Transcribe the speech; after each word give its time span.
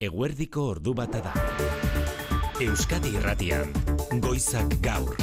Eguerdiko 0.00 0.62
ordu 0.64 0.94
bata 0.96 1.18
da. 1.20 1.30
Euskadi 2.64 3.10
Irratian, 3.18 3.74
Goizak 4.24 4.72
Gaur. 4.80 5.18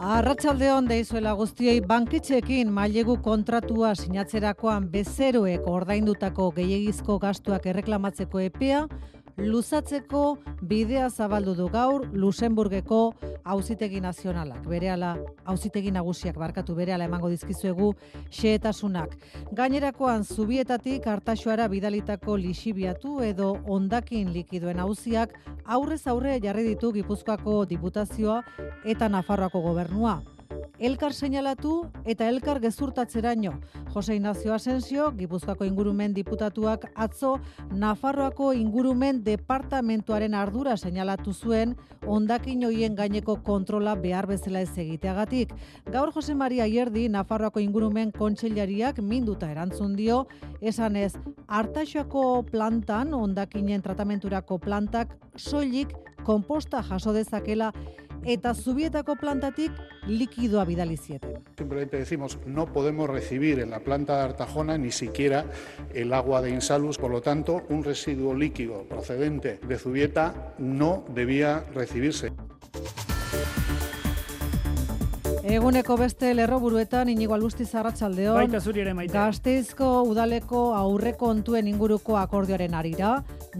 Arratsaldeon 0.00 0.88
deizuela 0.88 1.34
guztiei 1.36 1.82
banketxeekin 1.84 2.72
mailegu 2.72 3.18
kontratua 3.20 3.92
sinatzerakoan 3.92 4.88
bezeroek 4.94 5.68
ordaindutako 5.68 6.48
gehiegizko 6.56 7.18
gastuak 7.20 7.68
erreklamatzeko 7.74 8.40
epea 8.46 8.86
luzatzeko 9.36 10.38
bidea 10.62 11.08
zabaldu 11.10 11.54
du 11.54 11.68
gaur 11.68 12.06
Luxemburgeko 12.12 13.14
auzitegi 13.44 14.00
nazionalak. 14.00 14.66
Berehala 14.68 15.16
auzitegi 15.44 15.90
nagusiak 15.90 16.36
barkatu 16.38 16.74
berehala 16.74 17.08
emango 17.08 17.30
dizkizuegu 17.32 17.92
xehetasunak. 18.30 19.16
Gainerakoan 19.52 20.24
zubietatik 20.24 21.06
hartaxoara 21.06 21.68
bidalitako 21.68 22.36
lixibiatu 22.36 23.20
edo 23.22 23.56
ondakin 23.66 24.32
likidoen 24.32 24.80
auziak 24.80 25.34
aurrez 25.64 26.06
aurre 26.06 26.38
jarri 26.42 26.68
ditu 26.68 26.92
Gipuzkoako 26.92 27.64
diputazioa 27.66 28.42
eta 28.84 29.08
Nafarroako 29.08 29.62
gobernua 29.62 30.20
elkar 30.78 31.12
seinalatu 31.12 31.86
eta 32.04 32.28
elkar 32.28 32.60
gezurtatzeraino. 32.60 33.52
Jose 33.94 34.16
Ignacio 34.16 34.54
Asensio, 34.54 35.10
Gipuzkoako 35.16 35.64
ingurumen 35.64 36.14
diputatuak 36.14 36.88
atzo 36.94 37.38
Nafarroako 37.70 38.52
ingurumen 38.52 39.22
departamentuaren 39.24 40.34
ardura 40.34 40.76
seinalatu 40.76 41.32
zuen 41.32 41.76
ondakin 42.06 42.64
hoien 42.64 42.96
gaineko 42.96 43.36
kontrola 43.44 43.94
behar 43.94 44.26
bezala 44.26 44.60
ez 44.60 44.72
egiteagatik. 44.76 45.52
Gaur 45.92 46.12
Jose 46.14 46.34
Maria 46.34 46.66
Ierdi, 46.66 47.08
Nafarroako 47.08 47.60
ingurumen 47.60 48.12
kontseilariak 48.12 48.98
minduta 48.98 49.50
erantzun 49.50 49.96
dio, 49.96 50.26
esan 50.60 50.96
ez, 50.96 51.12
hartaxoako 51.46 52.44
plantan, 52.50 53.14
ondakinen 53.14 53.82
tratamenturako 53.82 54.58
plantak, 54.58 55.14
soilik 55.36 55.92
komposta 56.24 56.82
jaso 56.82 57.12
dezakela 57.12 57.72
eta 58.24 58.54
zubietako 58.54 59.16
plantatik 59.16 59.72
likidoa 60.06 60.64
bidali 60.64 60.96
zieten. 60.96 61.42
Simplemente 61.56 61.96
decimos, 61.98 62.38
no 62.46 62.72
podemos 62.72 63.08
recibir 63.08 63.60
en 63.60 63.70
la 63.70 63.80
planta 63.80 64.16
de 64.16 64.22
Artajona 64.22 64.78
ni 64.78 64.90
siquiera 64.90 65.44
el 65.94 66.12
agua 66.12 66.42
de 66.42 66.50
Insalus, 66.50 66.98
por 66.98 67.10
lo 67.10 67.20
tanto, 67.20 67.62
un 67.68 67.84
residuo 67.84 68.34
líquido 68.34 68.84
procedente 68.84 69.58
de 69.66 69.78
Zubieta 69.78 70.54
no 70.58 71.04
debía 71.14 71.64
recibirse. 71.74 72.32
Eguneko 75.42 75.96
beste 75.98 76.28
lerroburuetan 76.38 77.08
inigo 77.10 77.34
alusti 77.34 77.64
zarratxaldeon. 77.66 78.36
Baita 78.38 78.60
zuri 78.62 78.84
ere 78.84 78.92
maite. 78.94 79.10
Gazteizko 79.16 79.88
udaleko 80.06 80.60
aurreko 80.78 81.26
kontuen 81.26 81.66
inguruko 81.66 82.14
akordioaren 82.20 82.76
arira. 82.78 83.16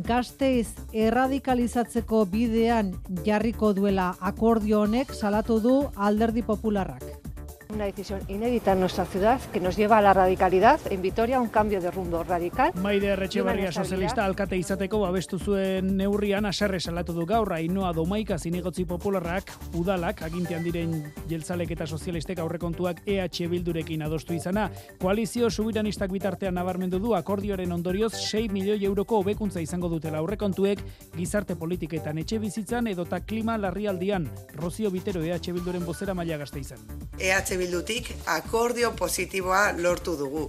Gazteiz 0.07 0.69
erradikalizatzeko 0.93 2.25
bidean 2.31 2.95
jarriko 3.27 3.73
duela 3.75 4.13
akordio 4.21 4.85
honek 4.87 5.11
salatu 5.13 5.59
du 5.61 5.75
alderdi 5.97 6.47
popularrak. 6.47 7.32
Una 7.73 7.87
decisión 7.87 8.21
inédita 8.29 8.73
en 8.73 8.81
nuestra 8.81 9.07
ciudad 9.07 9.41
que 9.51 9.59
nos 9.59 9.79
lleva 9.79 9.97
a 9.97 10.03
la 10.03 10.13
radicalidad. 10.13 10.79
En 10.91 11.01
Vitoria, 11.01 11.41
un 11.41 11.49
cambio 11.49 11.81
de 11.81 11.91
rumbo 11.91 12.23
radical. 12.23 12.71
Maide 12.75 13.09
Erretxebarria 13.15 13.73
sozialista 13.73 14.27
alkate 14.27 14.59
izateko 14.61 14.99
babestu 15.01 15.39
zuen 15.39 15.97
neurrian 15.97 16.45
aserre 16.45 16.81
salatu 16.81 17.15
du 17.17 17.25
gaur 17.25 17.55
Ainoa 17.55 17.95
Domaika 17.97 18.37
zinegotzi 18.39 18.85
popularrak 18.85 19.55
udalak 19.73 20.21
agintean 20.23 20.67
diren 20.67 20.93
jeltzalek 21.31 21.73
eta 21.73 21.87
sozialistek 21.87 22.43
aurrekontuak 22.45 23.01
EH 23.07 23.49
Bildurekin 23.49 24.05
adostu 24.05 24.37
izana. 24.37 24.69
Koalizio 25.01 25.49
subiranistak 25.49 26.13
bitartean 26.13 26.55
nabarmendu 26.55 27.01
du 27.01 27.15
akordioaren 27.17 27.73
ondorioz 27.73 28.13
6 28.13 28.53
milioi 28.53 28.85
euroko 28.85 29.23
hobekuntza 29.23 29.65
izango 29.65 29.89
dutela 29.89 30.21
aurrekontuek 30.21 30.85
gizarte 31.17 31.57
politiketan 31.57 32.19
etxe 32.19 32.39
bizitzan 32.39 32.93
edota 32.93 33.21
klima 33.21 33.57
larrialdian. 33.57 34.29
Rozio 34.61 34.91
Bitero 34.91 35.25
EH 35.25 35.41
Bilduren 35.55 35.89
bozera 35.89 36.13
maila 36.13 36.37
gazte 36.37 36.61
izan. 36.61 36.85
EH 37.19 37.62
Bildutik 37.63 38.09
akordio 38.27 38.89
positiboa 38.99 39.61
lortu 39.79 40.17
dugu. 40.19 40.49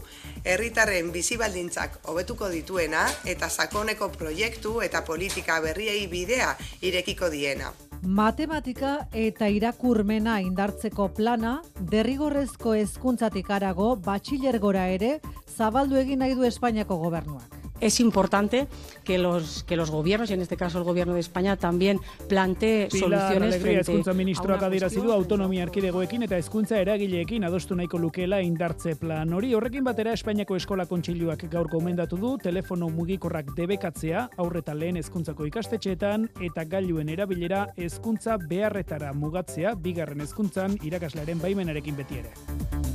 Herritarren 0.50 1.12
bizibaldintzak 1.13 2.00
hobetuko 2.09 2.50
dituena 2.50 3.03
eta 3.29 3.50
sakoneko 3.53 4.07
proiektu 4.16 4.79
eta 4.81 5.03
politika 5.06 5.59
berriei 5.62 6.07
bidea 6.09 6.56
irekiko 6.81 7.29
diena. 7.29 7.69
Matematika 8.01 8.96
eta 9.13 9.47
irakurmena 9.47 10.40
indartzeko 10.41 11.12
plana 11.19 11.59
derrigorrezko 11.94 12.74
hezkuntzatik 12.81 13.51
arago 13.59 13.94
batxilergora 14.09 14.88
ere 14.97 15.19
zabaldu 15.57 16.01
egin 16.01 16.25
nahi 16.25 16.34
du 16.34 16.50
Espainiako 16.50 16.97
gobernuak. 17.06 17.62
Es 17.79 18.00
importante 18.00 18.67
que 19.03 19.17
los, 19.17 19.63
que 19.63 19.75
los 19.75 19.91
gobiernos, 19.91 20.29
y 20.29 20.34
en 20.34 20.41
este 20.41 20.57
caso 20.57 20.78
el 20.78 20.84
gobierno 20.84 21.13
de 21.13 21.19
España, 21.19 21.57
también 21.57 22.00
plantee 22.29 22.89
soluciones 22.89 23.57
frente 23.57 23.81
hezkuntza 23.81 24.13
ministroak 24.13 24.63
adierazi 24.63 25.01
du 25.01 25.11
autonomia 25.11 25.63
erkidegoekin 25.63 26.23
eta 26.23 26.38
hezkuntza 26.38 26.79
eragileekin 26.79 27.44
adostu 27.44 27.75
nahiko 27.75 28.00
lukeela 28.00 28.41
indartze 28.41 28.95
plan 28.95 29.33
hori. 29.33 29.53
Horrekin 29.53 29.83
batera 29.83 30.13
Espainiako 30.13 30.56
eskola 30.56 30.85
kontseiluak 30.85 31.45
gaur 31.51 31.69
gomendatu 31.72 32.17
du 32.17 32.38
telefono 32.38 32.89
mugikorrak 32.89 33.53
debekatzea 33.57 34.29
aurreta 34.38 34.73
lehen 34.73 34.97
hezkuntzako 35.01 35.45
ikastetxeetan 35.51 36.29
eta 36.41 36.66
gailuen 36.66 37.09
erabilera 37.09 37.67
hezkuntza 37.78 38.38
beharretara 38.38 39.13
mugatzea 39.13 39.75
bigarren 39.75 40.22
hezkuntzan 40.22 40.79
irakaslearen 40.83 41.41
baimenarekin 41.41 41.95
beti 42.00 42.23
ere. 42.23 42.92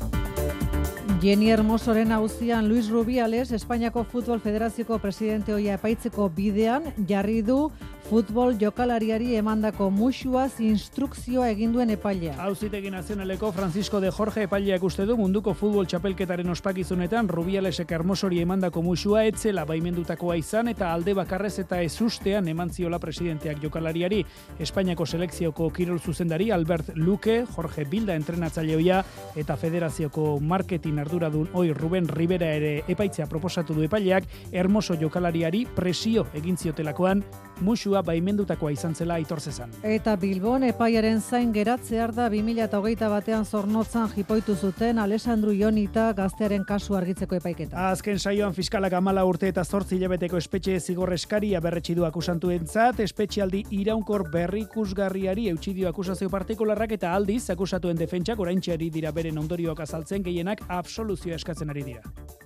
Jenny 1.20 1.50
Hermosoren 1.50 2.12
auzian 2.12 2.68
Luis 2.68 2.88
Rubiales, 2.88 3.50
Espainiako 3.50 4.04
Futbol 4.04 4.38
Federazioko 4.40 5.00
presidente 5.02 5.52
hoia 5.52 5.74
epaitzeko 5.74 6.28
bidean, 6.30 6.92
jarri 7.08 7.40
du 7.42 7.72
futbol 8.08 8.54
jokalariari 8.56 9.34
emandako 9.36 9.90
musuaz 9.92 10.62
instrukzioa 10.64 11.50
egin 11.52 11.74
duen 11.74 11.90
epailea. 11.92 12.38
Auzitegi 12.40 12.88
nazionaleko 12.88 13.50
Francisco 13.52 14.00
de 14.00 14.08
Jorge 14.10 14.46
epaileak 14.46 14.84
uste 14.86 15.04
du 15.04 15.16
munduko 15.18 15.52
futbol 15.52 15.84
txapelketaren 15.90 16.48
ospakizunetan 16.54 17.28
Rubialesek 17.28 17.92
Hermosori 17.92 18.40
emandako 18.40 18.80
musua 18.86 19.26
etzela 19.28 19.66
baimendutakoa 19.68 20.38
izan 20.40 20.72
eta 20.72 20.92
alde 20.94 21.12
bakarrez 21.18 21.58
eta 21.64 21.82
ezustean 21.84 22.48
eman 22.48 22.72
ziola 22.72 22.98
presidenteak 23.02 23.60
jokalariari 23.66 24.22
Espainiako 24.58 25.04
selekzioko 25.04 25.68
kirol 25.76 26.00
zuzendari 26.00 26.48
Albert 26.50 26.94
Luque, 26.96 27.42
Jorge 27.56 27.84
Bilda 27.84 28.16
entrenatzaileoia 28.16 29.02
eta 29.36 29.58
federazioko 29.60 30.38
marketing 30.40 31.02
arduradun. 31.08 31.48
Oi 31.56 31.72
Ruben 31.72 32.08
Rivera 32.08 32.52
ere 32.52 32.84
epaitzea 32.88 33.26
proposatu 33.26 33.74
du 33.74 33.84
epaileak 33.86 34.28
Hermoso 34.52 34.96
jokalariari 35.00 35.64
presio 35.74 36.26
egin 36.36 36.56
ziotelakoan 36.60 37.24
musua 37.60 38.02
baimendutakoa 38.02 38.70
izan 38.74 38.94
zela 38.94 39.14
aitor 39.14 39.40
zezan. 39.40 39.72
Eta 39.82 40.16
Bilbon 40.16 40.64
epaiaren 40.68 41.20
zain 41.20 41.52
geratzear 41.52 42.14
da 42.14 42.28
2008 42.32 43.10
batean 43.10 43.44
zornotzan 43.44 44.08
jipoitu 44.14 44.54
zuten 44.56 44.98
Alessandru 44.98 45.52
Ionita 45.52 46.12
gaztearen 46.12 46.64
kasu 46.64 46.96
argitzeko 46.96 47.38
epaiketa. 47.38 47.88
Azken 47.90 48.18
saioan 48.18 48.54
fiskalak 48.54 48.92
amala 48.98 49.24
urte 49.24 49.48
eta 49.48 49.64
zortzi 49.64 49.96
hilabeteko 49.96 50.38
espetxe 50.38 50.78
zigorreskaria 50.80 51.60
berretsi 51.60 51.94
du 51.94 52.04
akusantu 52.08 52.50
entzat, 52.54 53.00
espetxialdi 53.00 53.64
iraunkor 53.80 54.28
berrikusgarriari 54.32 55.48
eutxidio 55.52 55.88
akusazio 55.88 56.30
partikularrak 56.30 56.98
eta 56.98 57.14
aldiz 57.14 57.48
akusatuen 57.50 57.96
defentsak 57.96 58.40
oraintxeari 58.40 58.90
dira 58.90 59.12
beren 59.12 59.38
ondorioak 59.38 59.80
azaltzen 59.86 60.22
gehienak 60.22 60.64
absoluzio 60.68 61.34
eskatzen 61.34 61.70
ari 61.70 61.86
dira. 61.92 62.37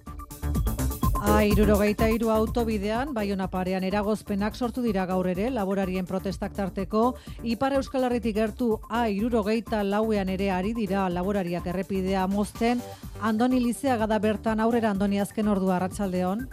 A 1.23 1.45
irurogeita 1.47 2.09
iru 2.11 2.33
autobidean, 2.35 3.13
baiona 3.15 3.47
parean 3.47 3.85
eragozpenak 3.87 4.57
sortu 4.59 4.83
dira 4.83 5.05
gaur 5.07 5.29
ere, 5.31 5.53
laborarien 5.55 6.07
protestak 6.09 6.57
tarteko, 6.57 7.03
Ipar 7.47 7.77
Euskal 7.79 8.09
Herritik 8.09 8.35
gertu 8.41 8.81
A 8.91 9.05
irurogeita 9.07 9.85
lauean 9.87 10.33
ere 10.35 10.51
ari 10.51 10.73
dira 10.75 11.05
laborariak 11.15 11.69
errepidea 11.71 12.27
mozten, 12.27 12.83
Andoni 13.21 13.61
Lizea 13.63 13.97
gada 14.03 14.19
bertan 14.19 14.59
aurrera 14.59 14.91
Andoni 14.91 15.23
azken 15.23 15.47
ordua 15.47 15.77
arratsaldeon. 15.77 16.49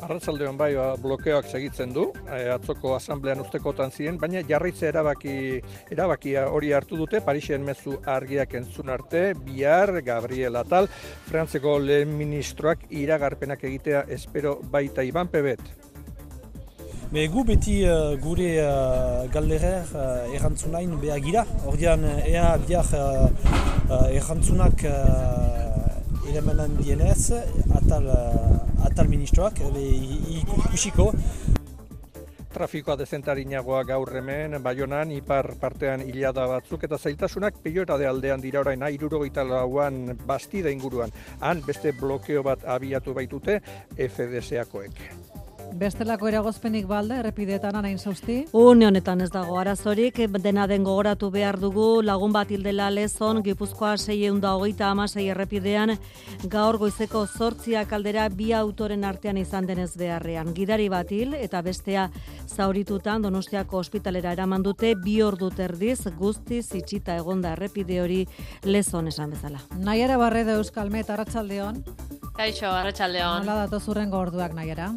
Arratzaldeon 0.00 0.56
bai, 0.56 0.70
ba, 0.78 0.94
blokeoak 1.00 1.48
segitzen 1.50 1.92
du, 1.92 2.06
e, 2.24 2.38
atzoko 2.54 2.94
asamblean 2.96 3.42
ustekotan 3.42 3.92
ziren, 3.92 4.16
baina 4.20 4.40
jarritze 4.48 4.88
erabaki, 4.88 5.34
erabakia 5.92 6.46
hori 6.48 6.72
hartu 6.76 6.96
dute, 6.96 7.20
Parisen 7.26 7.66
mezu 7.66 7.98
argiak 8.08 8.56
entzun 8.56 8.88
arte, 8.96 9.34
bihar, 9.44 9.92
Gabriel 10.06 10.56
Atal, 10.62 10.88
Frantzeko 11.28 11.76
lehen 11.84 12.16
ministroak 12.16 12.88
iragarpenak 13.02 13.64
egitea 13.68 14.06
espero 14.16 14.56
baita 14.72 15.04
Iban 15.04 15.28
Pebet. 15.28 15.60
Be, 17.10 17.26
gu 17.26 17.42
beti 17.42 17.80
uh, 17.82 18.14
gure 18.22 18.52
uh, 18.62 19.26
galderer 19.34 19.88
uh, 19.98 20.34
errantzunain 20.36 20.92
behagira, 21.02 21.42
ordean 21.66 22.06
ea 22.22 22.54
uh, 22.54 23.26
uh, 23.90 24.06
errantzunak 24.14 24.84
uh, 24.86 25.89
eremanan 26.30 26.76
dienez, 26.78 27.32
atal, 27.74 28.06
atal 28.86 29.08
ministroak, 29.10 29.58
ikusiko. 30.40 31.12
trafikoa 32.50 32.96
dezentarinagoa 32.98 33.84
gaur 33.86 34.10
hemen, 34.18 34.56
baionan, 34.62 35.12
ipar 35.14 35.52
partean 35.60 36.02
hilada 36.02 36.48
batzuk, 36.50 36.82
eta 36.84 36.98
zailtasunak 36.98 37.54
de 37.62 38.06
aldean 38.06 38.40
dira 38.40 38.60
orain, 38.60 38.82
airurogeita 38.82 39.44
lauan 39.44 40.18
bastida 40.26 40.70
inguruan. 40.70 41.10
Han 41.40 41.62
beste 41.66 41.92
blokeo 41.92 42.42
bat 42.42 42.64
abiatu 42.66 43.14
baitute 43.14 43.60
FDS-akoek. 43.96 45.29
Bestelako 45.70 46.28
eragozpenik 46.28 46.86
balda, 46.90 47.20
errepideetan 47.20 47.76
anain 47.78 47.98
zauzti? 47.98 48.40
Une 48.56 48.86
honetan 48.88 49.20
ez 49.22 49.30
dago 49.30 49.58
arazorik, 49.58 50.18
dena 50.42 50.66
den 50.66 50.82
gogoratu 50.84 51.30
behar 51.30 51.58
dugu, 51.60 52.02
lagun 52.02 52.32
bat 52.34 52.50
hildela 52.50 52.88
lezon, 52.90 53.42
Gipuzkoa 53.46 53.94
6 53.96 54.40
da 54.42 54.54
hogeita 54.56 54.90
amasei 54.90 55.28
errepidean, 55.30 55.94
gaur 56.50 56.78
goizeko 56.78 57.24
zortziak 57.26 57.92
aldera 57.92 58.28
bi 58.28 58.52
autoren 58.52 59.04
artean 59.04 59.38
izan 59.38 59.66
denez 59.66 59.92
beharrean. 59.96 60.52
Gidari 60.54 60.88
bat 60.88 61.12
hil 61.12 61.34
eta 61.38 61.62
bestea 61.62 62.08
zauritutan 62.48 63.22
Donostiako 63.22 63.78
ospitalera 63.78 64.32
eraman 64.32 64.62
dute 64.66 64.94
bi 64.98 65.20
ordu 65.22 65.50
terdiz 65.54 66.00
guztiz 66.18 66.66
itxita 66.74 67.16
egonda 67.16 67.54
errepide 67.54 68.00
hori 68.02 68.24
lezon 68.64 69.08
esan 69.08 69.30
bezala. 69.30 69.62
Naiara 69.78 70.18
Barredo 70.18 70.58
Euskalmet, 70.58 71.10
Arratsaldeon. 71.10 71.84
Kaixo, 72.34 72.66
Arratsaldeon. 72.66 73.46
Nola 73.46 73.66
datoz 73.66 73.86
urrengo 73.88 74.18
orduak, 74.18 74.52
Naiara? 74.56 74.92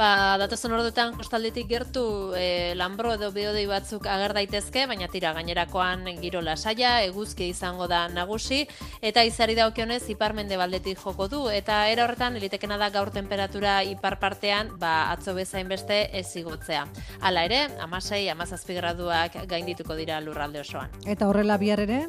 Ba, 0.00 0.38
datozen 0.40 0.72
orduetan 0.72 1.10
kostaldetik 1.12 1.66
gertu 1.68 2.02
e, 2.32 2.72
lanbro 2.72 3.10
edo 3.18 3.28
beodei 3.34 3.66
batzuk 3.68 4.06
ager 4.08 4.32
daitezke, 4.32 4.86
baina 4.88 5.10
tira 5.12 5.34
gainerakoan 5.36 6.06
giro 6.22 6.40
lasaia, 6.40 6.94
eguzki 7.04 7.50
izango 7.52 7.84
da 7.90 8.06
nagusi, 8.08 8.62
eta 9.04 9.26
izari 9.28 9.58
daukionez 9.58 10.00
iparmende 10.14 10.56
baldetik 10.56 10.96
joko 11.04 11.28
du, 11.28 11.42
eta 11.52 11.82
era 11.92 12.06
horretan 12.06 12.40
elitekena 12.40 12.80
da 12.80 12.88
gaur 12.94 13.12
temperatura 13.12 13.82
ipar 13.84 14.16
partean, 14.24 14.72
ba, 14.80 15.10
atzo 15.12 15.36
bezain 15.36 15.68
beste 15.68 16.06
ez 16.16 16.30
igotzea. 16.32 16.86
Hala 17.20 17.44
ere, 17.50 17.66
amasei, 17.84 18.24
amazazpi 18.32 18.80
graduak 18.80 19.36
gaindituko 19.52 20.00
dira 20.00 20.24
lurralde 20.24 20.64
osoan. 20.64 20.96
Eta 21.04 21.28
horrela 21.28 21.60
bihar 21.60 21.84
ere? 21.84 22.06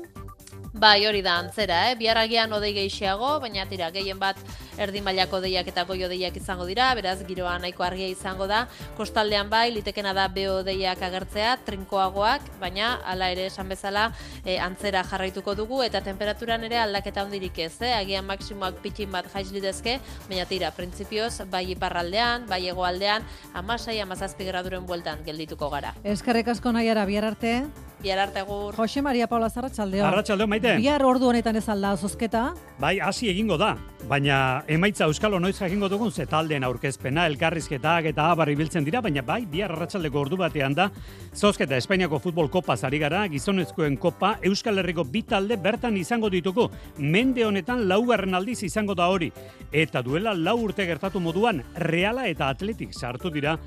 Bai, 0.73 1.05
hori 1.05 1.21
da 1.21 1.37
antzera, 1.39 1.77
eh? 1.91 1.95
Biarragian 1.99 2.51
odei 2.55 2.71
gehiago, 2.73 3.35
baina 3.43 3.65
tira, 3.69 3.89
gehien 3.93 4.19
bat 4.19 4.39
erdin 4.81 5.03
mailako 5.03 5.41
deiak 5.43 5.67
eta 5.67 5.83
goio 5.85 6.07
deiak 6.09 6.37
izango 6.39 6.65
dira, 6.65 6.87
beraz, 6.97 7.19
giroa 7.27 7.57
nahiko 7.61 7.83
argia 7.85 8.07
izango 8.09 8.47
da. 8.49 8.63
Kostaldean 8.97 9.49
bai, 9.51 9.67
litekena 9.75 10.13
da 10.17 10.27
beo 10.31 10.61
deiak 10.65 11.03
agertzea, 11.05 11.57
trinkoagoak, 11.67 12.47
baina 12.61 12.95
hala 13.05 13.29
ere 13.35 13.45
esan 13.51 13.69
bezala 13.69 14.07
e, 14.45 14.57
antzera 14.57 15.03
jarraituko 15.03 15.55
dugu, 15.59 15.83
eta 15.85 16.01
temperaturan 16.01 16.65
ere 16.69 16.79
aldaketa 16.81 17.27
hondirik 17.27 17.61
ez, 17.67 17.75
eh? 17.81 17.93
Agian 17.99 18.25
maksimoak 18.25 18.81
pitin 18.81 19.11
bat 19.13 19.29
jaiz 19.35 19.51
lidezke, 19.51 19.99
baina 20.29 20.47
tira, 20.49 20.71
printzipioz, 20.75 21.43
bai 21.51 21.67
iparraldean, 21.75 22.49
bai 22.49 22.63
egoaldean, 22.71 23.27
amasai, 23.53 23.99
amazazpi 24.01 24.49
graduren 24.49 24.87
bueltan 24.89 25.21
geldituko 25.27 25.69
gara. 25.69 25.93
Eskarek 26.03 26.55
asko 26.55 26.73
nahi 26.73 26.89
ara, 26.89 27.05
bihar 27.05 27.33
arte? 27.35 27.57
Bihar 28.01 28.17
arte 28.17 28.41
gur. 28.41 28.73
Jose 28.73 29.01
Maria 29.01 29.27
Paula 29.27 29.49
Zarratxaldeo. 29.49 30.05
Arratxaldeo, 30.07 30.47
maite. 30.49 30.73
Bihar 30.81 31.03
ordu 31.05 31.27
honetan 31.29 31.55
ez 31.59 31.67
alda 31.69 31.93
zozketa. 31.97 32.47
Bai, 32.81 32.95
hasi 32.99 33.29
egingo 33.29 33.59
da. 33.61 33.75
Baina 34.09 34.63
emaitza 34.67 35.05
euskalo 35.05 35.37
noiz 35.39 35.53
jakingo 35.59 35.87
dugun 35.89 36.11
ze 36.11 36.25
taldeen 36.25 36.63
aurkezpena, 36.65 37.27
elkarrizketak 37.29 38.07
eta 38.09 38.31
abar 38.31 38.49
ibiltzen 38.49 38.83
dira, 38.83 39.01
baina 39.05 39.21
bai, 39.21 39.45
bihar 39.45 39.75
arratsaldeko 39.75 40.19
ordu 40.19 40.39
batean 40.41 40.73
da. 40.73 40.89
Zozketa 41.35 41.77
Espainiako 41.77 42.17
futbol 42.19 42.49
kopa 42.49 42.75
zari 42.75 42.97
gara, 42.99 43.27
gizonezkoen 43.29 43.99
kopa, 44.01 44.33
Euskal 44.49 44.81
Herriko 44.81 45.05
bi 45.05 45.21
talde 45.21 45.59
bertan 45.61 45.97
izango 45.97 46.31
dituko. 46.33 46.71
Mende 46.97 47.45
honetan 47.45 47.85
laugarren 47.87 48.33
aldiz 48.33 48.63
izango 48.63 48.97
da 48.97 49.11
hori. 49.13 49.29
Eta 49.71 50.01
duela 50.01 50.33
lau 50.33 50.57
urte 50.65 50.89
gertatu 50.89 51.21
moduan, 51.21 51.61
Reala 51.75 52.25
eta 52.27 52.49
Atletik 52.49 52.97
sartu 52.97 53.29
dira 53.29 53.59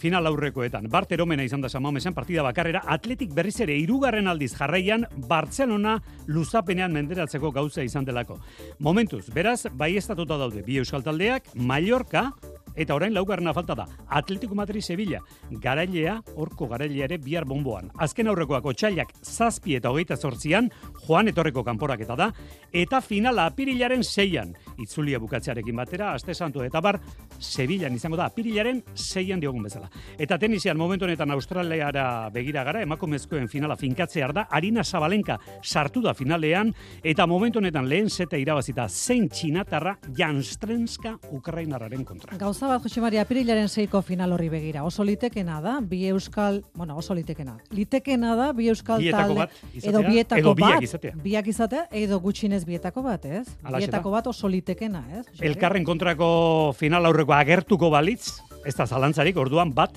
final 0.00 0.26
aurrekoetan. 0.26 0.88
Bart 0.90 1.12
eromena 1.12 1.44
izan 1.44 1.60
da 1.60 1.68
Samamesan 1.68 2.16
partida 2.16 2.42
bakarrera, 2.46 2.80
atletik 2.88 3.34
berriz 3.36 3.58
ere 3.60 3.76
irugarren 3.78 4.30
aldiz 4.30 4.54
jarraian 4.56 5.04
Bartzelona 5.28 5.98
luzapenean 6.26 6.96
menderatzeko 6.96 7.52
gauza 7.52 7.84
izan 7.84 8.08
delako. 8.08 8.40
Momentuz, 8.80 9.26
beraz, 9.34 9.66
bai 9.76 9.92
estatuta 10.00 10.40
daude 10.40 10.64
bi 10.66 10.80
euskal 10.80 11.04
taldeak, 11.04 11.52
Mallorca, 11.54 12.30
Eta 12.78 12.94
orain 12.94 13.14
laugarrena 13.14 13.52
falta 13.54 13.74
da, 13.74 13.86
Atletico 14.08 14.54
Madrid 14.54 14.82
Sevilla, 14.82 15.20
garailea, 15.50 16.14
orko 16.38 16.68
garailea 16.70 17.08
ere 17.08 17.18
bihar 17.18 17.44
bomboan. 17.48 17.90
Azken 17.98 18.30
aurrekoak 18.30 18.68
otxailak 18.72 19.10
zazpi 19.24 19.74
eta 19.76 19.90
hogeita 19.90 20.16
zortzian, 20.16 20.70
joan 21.06 21.28
etorreko 21.32 21.64
kanporak 21.66 22.04
eta 22.06 22.16
da, 22.16 22.30
eta 22.72 23.00
finala 23.02 23.48
apirilaren 23.50 24.04
zeian, 24.04 24.54
itzulia 24.80 25.18
bukatzearekin 25.20 25.76
batera, 25.76 26.12
aste 26.14 26.34
santu 26.34 26.64
eta 26.66 26.80
bar, 26.80 27.00
Sevillan 27.40 27.94
izango 27.96 28.18
da, 28.20 28.26
apirilaren 28.28 28.82
zeian 28.94 29.40
diogun 29.40 29.62
bezala. 29.64 29.88
Eta 30.18 30.38
tenisian 30.38 30.76
momentu 30.76 31.06
honetan 31.06 31.30
Australiara 31.32 32.28
begira 32.34 32.64
gara, 32.64 32.82
emakumezkoen 32.84 33.48
finala 33.48 33.76
finkatzear 33.80 34.34
da, 34.36 34.46
Arina 34.50 34.84
Zabalenka 34.84 35.38
sartu 35.62 36.02
da 36.04 36.14
finalean, 36.14 36.74
eta 37.02 37.26
momentu 37.26 37.60
honetan 37.60 37.88
lehen 37.88 38.10
zeta 38.10 38.36
irabazita 38.36 38.88
zein 38.88 39.28
txinatarra 39.28 39.96
Janstrenska 40.16 41.16
Ukrainararen 41.32 42.04
kontra. 42.04 42.36
Gauza 42.40 42.68
bat, 42.68 42.82
Jose 42.82 43.00
Maria, 43.00 43.24
apirilaren 43.24 43.68
zeiko 43.68 44.02
final 44.02 44.32
horri 44.36 44.48
begira. 44.52 44.84
Oso 44.84 45.04
litekena 45.04 45.60
da, 45.64 45.78
bi 45.80 46.04
euskal, 46.10 46.62
bueno, 46.74 46.96
oso 47.00 47.14
litekena. 47.16 47.56
Litekena 47.74 48.34
da, 48.36 48.50
bi 48.56 48.68
euskal 48.68 49.00
bietako 49.00 49.34
talde, 49.34 49.40
bat 49.40 49.74
izatea, 49.74 49.90
edo 49.90 50.02
bietako 50.06 50.40
edo 50.40 50.54
biak 50.54 50.76
bat, 50.76 50.88
izatea. 50.88 51.14
biak 51.24 51.50
izatea, 51.54 51.86
edo 52.02 52.20
gutxinez 52.20 52.62
bietako 52.68 53.02
bat, 53.06 53.24
ez? 53.24 53.46
Alaxe 53.62 53.86
bietako 53.86 54.10
da. 54.10 54.16
bat 54.18 54.30
oso 54.30 54.48
litekena, 54.48 54.69
ez? 54.72 55.24
Jose 55.26 55.34
Maria? 55.34 55.50
Elkarren 55.50 55.84
kontrako 55.84 56.72
final 56.78 57.06
aurreko 57.06 57.34
agertuko 57.34 57.90
balitz, 57.90 58.40
ez 58.64 58.74
da 58.76 58.86
zalantzarik, 58.86 59.36
orduan 59.36 59.74
bat, 59.74 59.96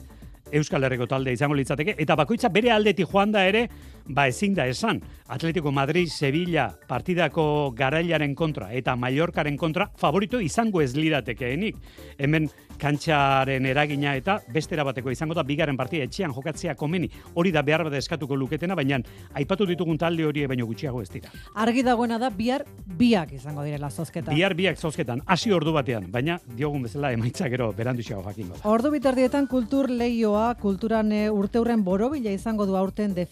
Euskal 0.54 0.84
Herriko 0.86 1.08
talde 1.10 1.34
izango 1.34 1.56
litzateke, 1.58 1.96
eta 1.98 2.16
bakoitza 2.16 2.50
bere 2.54 2.72
aldetik 2.72 3.10
joan 3.10 3.32
da 3.34 3.46
ere, 3.50 3.68
ba 4.08 4.28
ezin 4.28 4.54
da 4.54 4.68
esan. 4.68 5.02
Atletico 5.28 5.72
Madrid, 5.72 6.10
Sevilla, 6.10 6.68
partidako 6.88 7.74
garailaren 7.76 8.36
kontra, 8.36 8.72
eta 8.74 8.96
Mallorcaren 8.96 9.58
kontra, 9.58 9.90
favorito 9.98 10.40
izango 10.40 10.82
ez 10.82 10.94
liratekeenik. 10.96 11.78
Hemen 12.18 12.50
kantxaren 12.78 13.66
eragina 13.66 14.16
eta 14.20 14.40
bestera 14.54 14.84
bateko 14.84 15.12
izango 15.14 15.34
da 15.38 15.46
bigarren 15.48 15.78
partida 15.78 16.04
etxean 16.08 16.34
jokatzea 16.36 16.76
komeni. 16.76 17.10
Hori 17.34 17.54
da 17.56 17.64
behar 17.64 17.86
bat 17.88 17.96
eskatuko 17.98 18.36
luketena, 18.36 18.76
baina 18.76 19.00
aipatu 19.40 19.66
ditugun 19.70 19.98
talde 19.98 20.26
hori 20.28 20.46
baino 20.48 20.68
gutxiago 20.68 21.02
ez 21.02 21.10
dira. 21.14 21.32
Argi 21.56 21.84
dagoena 21.84 22.20
da, 22.20 22.30
bihar 22.30 22.66
biak 23.00 23.34
izango 23.34 23.64
direla 23.64 23.90
zozketa. 23.90 24.34
Bihar 24.34 24.54
biak 24.58 24.78
zozketan, 24.78 25.24
hasi 25.26 25.54
ordu 25.56 25.74
batean, 25.74 26.10
baina 26.12 26.40
diogun 26.58 26.84
bezala 26.84 27.14
emaitza 27.16 27.48
gero 27.50 27.72
beranduxago 27.78 28.24
jakingo 28.28 28.58
da. 28.58 28.68
Ordu 28.70 28.92
biterdietan 28.94 29.48
kultur 29.48 29.90
leioa, 29.90 30.54
kulturan 30.62 31.12
e, 31.12 31.24
urteurren 31.32 31.84
borobila 31.84 32.34
izango 32.34 32.68
du 32.70 32.78
aurten 32.78 33.14
de 33.16 33.26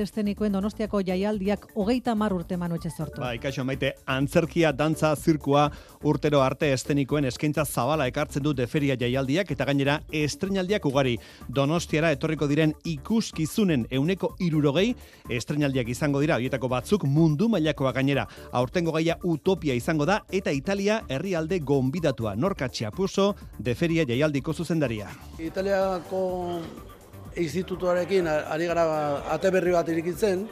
feria, 0.00 0.10
artestenikoen 0.10 0.52
donostiako 0.52 1.00
jaialdiak 1.04 1.66
hogeita 1.76 2.14
mar 2.14 2.32
urte 2.32 2.56
manu 2.56 2.76
etxe 2.76 2.90
sortu. 2.90 3.20
Bai, 3.20 3.38
kaixo 3.38 3.64
maite, 3.64 3.94
antzerkia, 4.06 4.72
dantza, 4.72 5.14
zirkua, 5.16 5.70
urtero 6.04 6.40
arte 6.42 6.72
estenikoen 6.72 7.24
eskaintza 7.24 7.64
zabala 7.64 8.06
ekartzen 8.06 8.42
du 8.42 8.52
deferia 8.54 8.96
jaialdiak 8.96 9.50
eta 9.50 9.64
gainera 9.64 10.00
estrenaldiak 10.10 10.84
ugari. 10.86 11.18
Donostiara 11.48 12.10
etorriko 12.12 12.48
diren 12.48 12.74
ikuskizunen 12.84 13.86
euneko 13.90 14.34
irurogei 14.40 14.94
estrenaldiak 15.28 15.88
izango 15.88 16.20
dira, 16.20 16.36
horietako 16.36 16.68
batzuk 16.68 17.04
mundu 17.04 17.48
mailakoa 17.48 17.92
gainera. 17.92 18.26
Aurtengo 18.52 18.92
gaia 18.92 19.18
utopia 19.24 19.74
izango 19.74 20.06
da 20.06 20.22
eta 20.30 20.50
Italia 20.52 21.02
herrialde 21.08 21.60
gonbidatua. 21.60 22.36
Norka 22.36 22.68
txapuso, 22.68 23.34
deferia 23.58 24.04
jaialdiko 24.04 24.54
zuzendaria. 24.54 25.08
Italiako 25.38 26.60
institutuarekin 27.36 28.26
ari 28.28 28.66
gara 28.66 28.84
ate 29.34 29.50
berri 29.50 29.72
bat 29.72 29.88
irikitzen, 29.88 30.46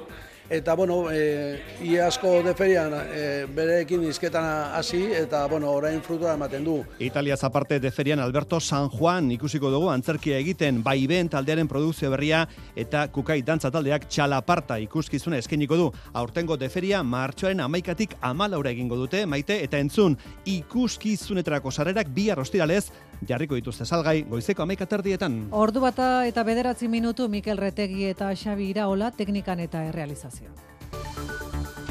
eta 0.50 0.74
bueno, 0.74 1.10
e, 1.12 1.60
iasko 1.84 2.40
deferian 2.42 2.92
e, 3.12 3.46
bereekin 3.52 4.02
izketan 4.08 4.44
hasi 4.74 5.02
eta 5.12 5.44
bueno, 5.48 5.70
orain 5.76 6.00
frutua 6.02 6.32
ematen 6.34 6.64
du. 6.64 6.78
Italia 7.04 7.36
aparte 7.42 7.78
de 7.80 7.90
ferian 7.90 8.20
Alberto 8.20 8.60
San 8.60 8.88
Juan 8.88 9.30
ikusiko 9.32 9.70
dugu 9.70 9.90
antzerkia 9.90 10.38
egiten 10.38 10.82
baiben 10.82 11.28
taldearen 11.28 11.68
produkzio 11.68 12.10
berria 12.10 12.46
eta 12.76 13.08
kukai 13.12 13.42
dantza 13.42 13.70
taldeak 13.70 14.08
txalaparta 14.08 14.78
ikuskizuna 14.78 15.38
eskeniko 15.38 15.76
du. 15.76 15.90
Aurtengo 16.14 16.56
deferia 16.56 17.02
martxoaren 17.02 17.60
amaikatik 17.60 18.16
amalaura 18.20 18.70
egingo 18.70 18.96
dute 18.96 19.26
maite 19.26 19.60
eta 19.62 19.78
entzun 19.78 20.16
ikuskizunetarako 20.46 21.70
sarrerak 21.70 22.08
bi 22.08 22.30
arrostiralez 22.30 22.86
jarriko 23.26 23.54
dituzte 23.58 23.84
salgai 23.84 24.22
goizeko 24.28 24.62
amaika 24.62 24.86
terdietan. 24.86 25.48
Ordu 25.50 25.80
bata 25.80 26.26
eta 26.26 26.44
bederatzi 26.44 26.88
minutu 26.88 27.28
Mikel 27.28 27.58
Retegi 27.58 28.04
eta 28.10 28.30
Xabi 28.34 28.70
Iraola 28.70 29.10
teknikan 29.10 29.60
eta 29.60 29.84
errealizazio. 29.90 30.50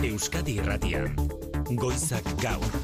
Euskadi 0.04 0.60
Irratian. 0.62 1.16
Goizak 1.76 2.28
gaur. 2.42 2.82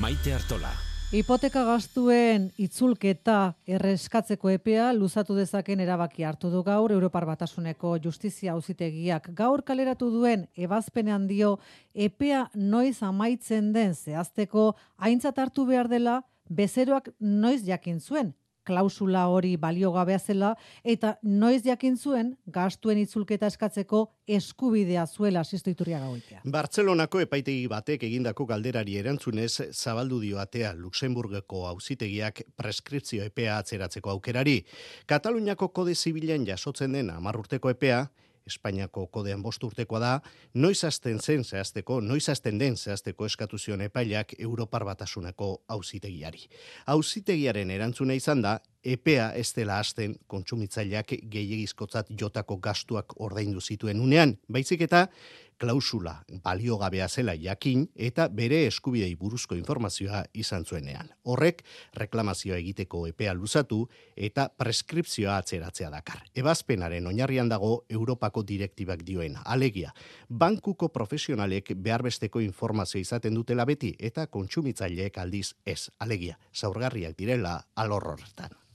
Maite 0.00 0.34
Artola. 0.34 0.72
Hipoteka 1.14 1.62
gastuen 1.62 2.48
itzulketa 2.58 3.54
erreskatzeko 3.70 4.50
epea 4.50 4.88
luzatu 4.92 5.36
dezaken 5.38 5.78
erabaki 5.84 6.24
hartu 6.26 6.50
du 6.50 6.64
gaur 6.66 6.90
Europar 6.90 7.24
Batasuneko 7.28 7.92
Justizia 8.02 8.56
Auzitegiak 8.56 9.28
gaur 9.38 9.62
kaleratu 9.62 10.10
duen 10.10 10.48
ebazpenean 10.56 11.28
dio 11.30 11.60
epea 11.94 12.48
noiz 12.54 13.04
amaitzen 13.06 13.70
den 13.72 13.94
zehazteko 13.94 14.72
aintzat 14.98 15.38
hartu 15.38 15.64
behar 15.70 15.86
dela 15.86 16.24
bezeroak 16.48 17.10
noiz 17.20 17.62
jakin 17.66 18.00
zuen 18.00 18.34
klausula 18.66 19.26
hori 19.30 19.54
baliogabea 19.60 20.18
zela 20.18 20.52
eta 20.94 21.14
noiz 21.22 21.62
jakin 21.64 21.96
zuen 21.96 22.32
gastuen 22.52 22.98
itzulketa 22.98 23.48
eskatzeko 23.52 24.02
eskubidea 24.38 25.06
zuela 25.06 25.44
asisto 25.46 25.70
iturriaga 25.70 26.08
goitea. 26.10 26.42
Bartzelonako 26.56 27.22
epaitegi 27.26 27.68
batek 27.70 28.06
egindako 28.10 28.48
galderari 28.50 28.98
erantzunez 29.02 29.52
zabaldu 29.70 30.20
dio 30.24 30.42
atea 30.42 30.74
Luxemburgeko 30.74 31.66
auzitegiak 31.70 32.42
preskripzio 32.56 33.24
epea 33.30 33.58
atzeratzeko 33.62 34.10
aukerari. 34.16 34.58
Kataluniako 35.06 35.68
kode 35.68 35.94
zibilen 35.94 36.46
jasotzen 36.46 36.98
den 36.98 37.12
10 37.14 37.42
urteko 37.44 37.70
epea 37.70 38.06
Espainiako 38.46 39.06
kodean 39.10 39.42
bost 39.42 39.64
urtekoa 39.66 40.00
da, 40.00 40.12
noiz 40.54 40.78
hasten 40.86 41.18
zen 41.18 41.42
zehazteko, 41.44 42.00
noiz 42.00 42.28
hasten 42.30 42.60
den 42.60 42.76
zehazteko 42.76 43.26
eskatu 43.26 43.58
zion 43.58 43.82
epailak 43.82 44.36
Europar 44.38 44.84
batasunako 44.86 45.50
auzitegiari. 45.68 46.46
Auzitegiaren 46.94 47.70
erantzuna 47.74 48.14
izan 48.14 48.42
da, 48.42 48.58
EPEA 48.86 49.32
ez 49.34 49.48
dela 49.56 49.80
hasten 49.82 50.14
kontsumitzaileak 50.30 51.16
gehiagizkotzat 51.32 52.12
jotako 52.20 52.60
gastuak 52.62 53.16
ordaindu 53.20 53.60
zituen 53.60 54.00
unean, 54.00 54.36
baizik 54.48 54.86
eta 54.86 55.08
klausula 55.58 56.24
baliogabea 56.44 57.08
zela 57.08 57.34
jakin 57.34 57.86
eta 57.94 58.28
bere 58.28 58.66
eskubidei 58.66 59.14
buruzko 59.16 59.54
informazioa 59.56 60.24
izan 60.34 60.64
zuenean. 60.64 61.08
Horrek 61.24 61.62
reklamazioa 61.94 62.56
egiteko 62.56 63.06
epea 63.06 63.34
luzatu 63.34 63.86
eta 64.16 64.48
preskripzioa 64.48 65.36
atzeratzea 65.36 65.90
dakar. 65.90 66.22
Ebazpenaren 66.34 67.06
oinarrian 67.06 67.48
dago 67.48 67.84
Europako 67.88 68.42
direktibak 68.42 69.04
dioen 69.06 69.38
alegia. 69.44 69.94
Bankuko 70.28 70.88
profesionalek 70.88 71.72
beharbesteko 71.76 72.40
informazio 72.40 73.00
izaten 73.00 73.34
dutela 73.34 73.64
beti 73.64 73.94
eta 73.98 74.26
kontsumitzaileek 74.26 75.18
aldiz 75.18 75.54
ez 75.64 75.90
alegia. 75.98 76.38
Zaurgarriak 76.54 77.16
direla 77.18 77.60
alorrorretan. 77.74 78.65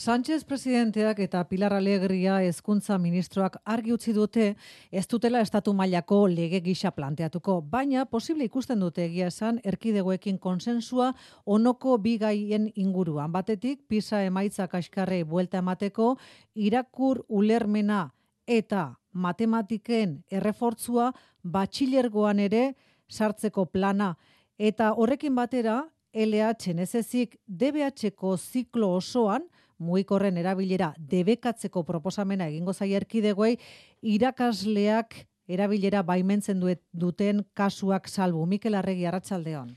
Sánchez 0.00 0.46
presidenteak 0.48 1.18
eta 1.20 1.42
Pilar 1.44 1.74
Alegria 1.76 2.38
hezkuntza 2.40 2.96
ministroak 2.96 3.58
argi 3.68 3.92
utzi 3.92 4.14
dute 4.16 4.46
ez 4.90 5.02
dutela 5.12 5.42
estatu 5.44 5.74
mailako 5.76 6.22
lege 6.32 6.62
gisa 6.64 6.88
planteatuko, 6.96 7.58
baina 7.60 8.06
posible 8.08 8.46
ikusten 8.48 8.80
dute 8.80 9.04
egia 9.04 9.26
esan 9.28 9.58
erkidegoekin 9.60 10.38
konsensua 10.38 11.10
onoko 11.44 11.98
bigaien 11.98 12.70
inguruan. 12.76 13.28
Batetik, 13.28 13.82
pisa 13.88 14.22
emaitza 14.24 14.70
kaskarre 14.72 15.20
buelta 15.24 15.60
emateko, 15.60 16.16
irakur 16.54 17.20
ulermena 17.28 18.06
eta 18.48 18.94
matematiken 19.12 20.22
errefortzua 20.32 21.12
batxilergoan 21.44 22.40
ere 22.48 22.70
sartzeko 23.04 23.66
plana. 23.66 24.14
Eta 24.56 24.94
horrekin 24.96 25.36
batera, 25.36 25.82
LH 26.14 26.72
nezezik 26.72 27.36
DBH-ko 27.46 28.38
ziklo 28.38 28.94
osoan, 28.96 29.44
mugikorren 29.80 30.38
erabilera 30.38 30.92
debekatzeko 30.98 31.82
proposamena 31.88 32.48
egingo 32.52 32.72
zai 32.72 32.92
erkidegoei 33.00 33.56
irakasleak 34.02 35.24
erabilera 35.50 36.02
baimentzen 36.06 36.62
duten 36.92 37.44
kasuak 37.54 38.08
salbu. 38.08 38.46
Mikel 38.46 38.76
Arregi 38.78 39.06
Arratsaldeon. 39.06 39.74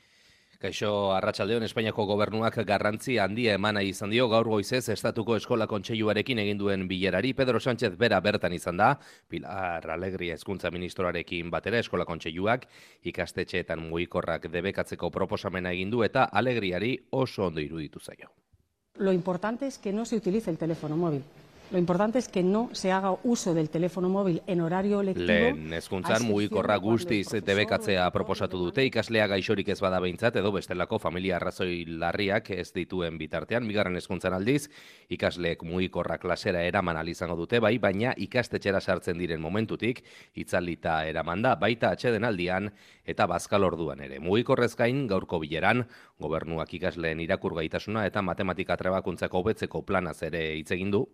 Kaixo 0.64 1.12
Arratsaldeon 1.12 1.66
Espainiako 1.66 2.06
gobernuak 2.08 2.56
garrantzi 2.64 3.18
handia 3.20 3.58
emana 3.58 3.82
izan 3.84 4.14
dio 4.14 4.30
gaur 4.32 4.48
goizez 4.48 4.86
Estatuko 4.94 5.36
Eskola 5.36 5.68
Kontseiluarekin 5.68 6.40
egin 6.40 6.62
duen 6.62 6.86
bilerari 6.88 7.34
Pedro 7.36 7.60
Sánchez 7.60 7.90
bera 8.00 8.22
bertan 8.24 8.56
izan 8.56 8.80
da 8.80 8.94
Pilar 9.28 9.90
Alegria 9.98 10.38
hezkuntza 10.38 10.72
ministroarekin 10.72 11.52
batera 11.52 11.84
Eskola 11.84 12.08
Kontseiluak 12.08 12.70
ikastetxeetan 13.12 13.84
mugikorrak 13.90 14.48
debekatzeko 14.56 15.12
proposamena 15.12 15.76
egin 15.76 15.92
du 15.92 16.08
eta 16.08 16.30
Alegriari 16.32 16.96
oso 17.12 17.50
ondo 17.50 17.60
iruditu 17.60 18.00
zaio. 18.00 18.32
Lo 19.00 19.12
importante 19.12 19.66
es 19.66 19.80
que 19.80 19.92
no 19.92 20.06
se 20.06 20.16
utilice 20.16 20.52
el 20.52 20.58
teléfono 20.60 20.96
móvil. 20.96 21.24
Lo 21.74 21.80
importante 21.80 22.20
es 22.20 22.28
que 22.28 22.44
no 22.44 22.70
se 22.72 22.92
haga 22.92 23.18
uso 23.24 23.56
del 23.56 23.72
teléfono 23.72 24.08
móvil 24.08 24.44
en 24.46 24.62
horario 24.62 25.02
lectivo. 25.02 25.26
Lehen 25.26 25.74
eskuntzan 25.74 26.22
mugikorra 26.28 26.76
guztiz 26.78 27.32
debekatzea 27.32 28.12
proposatu 28.14 28.60
dute 28.62 28.86
ikaslea 28.86 29.26
gaixorik 29.32 29.72
ez 29.74 29.80
bada 29.82 29.98
behintzat 30.00 30.38
edo 30.38 30.52
bestelako 30.54 31.00
familia 31.02 31.40
arrazoi 31.40 31.88
larriak 31.88 32.52
ez 32.54 32.68
dituen 32.76 33.18
bitartean. 33.18 33.66
Migarren 33.66 33.98
eskuntzan 33.98 34.36
aldiz, 34.38 34.68
ikasleek 35.10 35.64
mugikorra 35.66 36.20
klasera 36.22 36.62
eraman 36.62 37.02
izango 37.10 37.40
dute 37.42 37.58
bai, 37.58 37.80
baina 37.80 38.14
ikastetxera 38.18 38.80
sartzen 38.80 39.18
diren 39.18 39.42
momentutik, 39.42 40.04
itzalita 40.36 41.08
eraman 41.10 41.42
da, 41.42 41.56
baita 41.56 41.90
atxeden 41.90 42.24
aldian 42.24 42.70
eta 43.04 43.26
bazkal 43.26 43.64
orduan 43.64 44.06
ere. 44.06 44.20
Mugikorrez 44.20 44.76
gain 44.76 45.08
gaurko 45.08 45.42
bileran, 45.42 45.88
gobernuak 46.22 46.72
ikasleen 46.72 47.26
irakur 47.26 47.58
gaitasuna 47.58 48.06
eta 48.06 48.22
matematika 48.22 48.78
trebakuntzako 48.78 49.42
betzeko 49.50 49.82
planaz 49.82 50.22
ere 50.22 50.52
hitz 50.54 50.70
egin 50.70 50.94
du, 50.94 51.08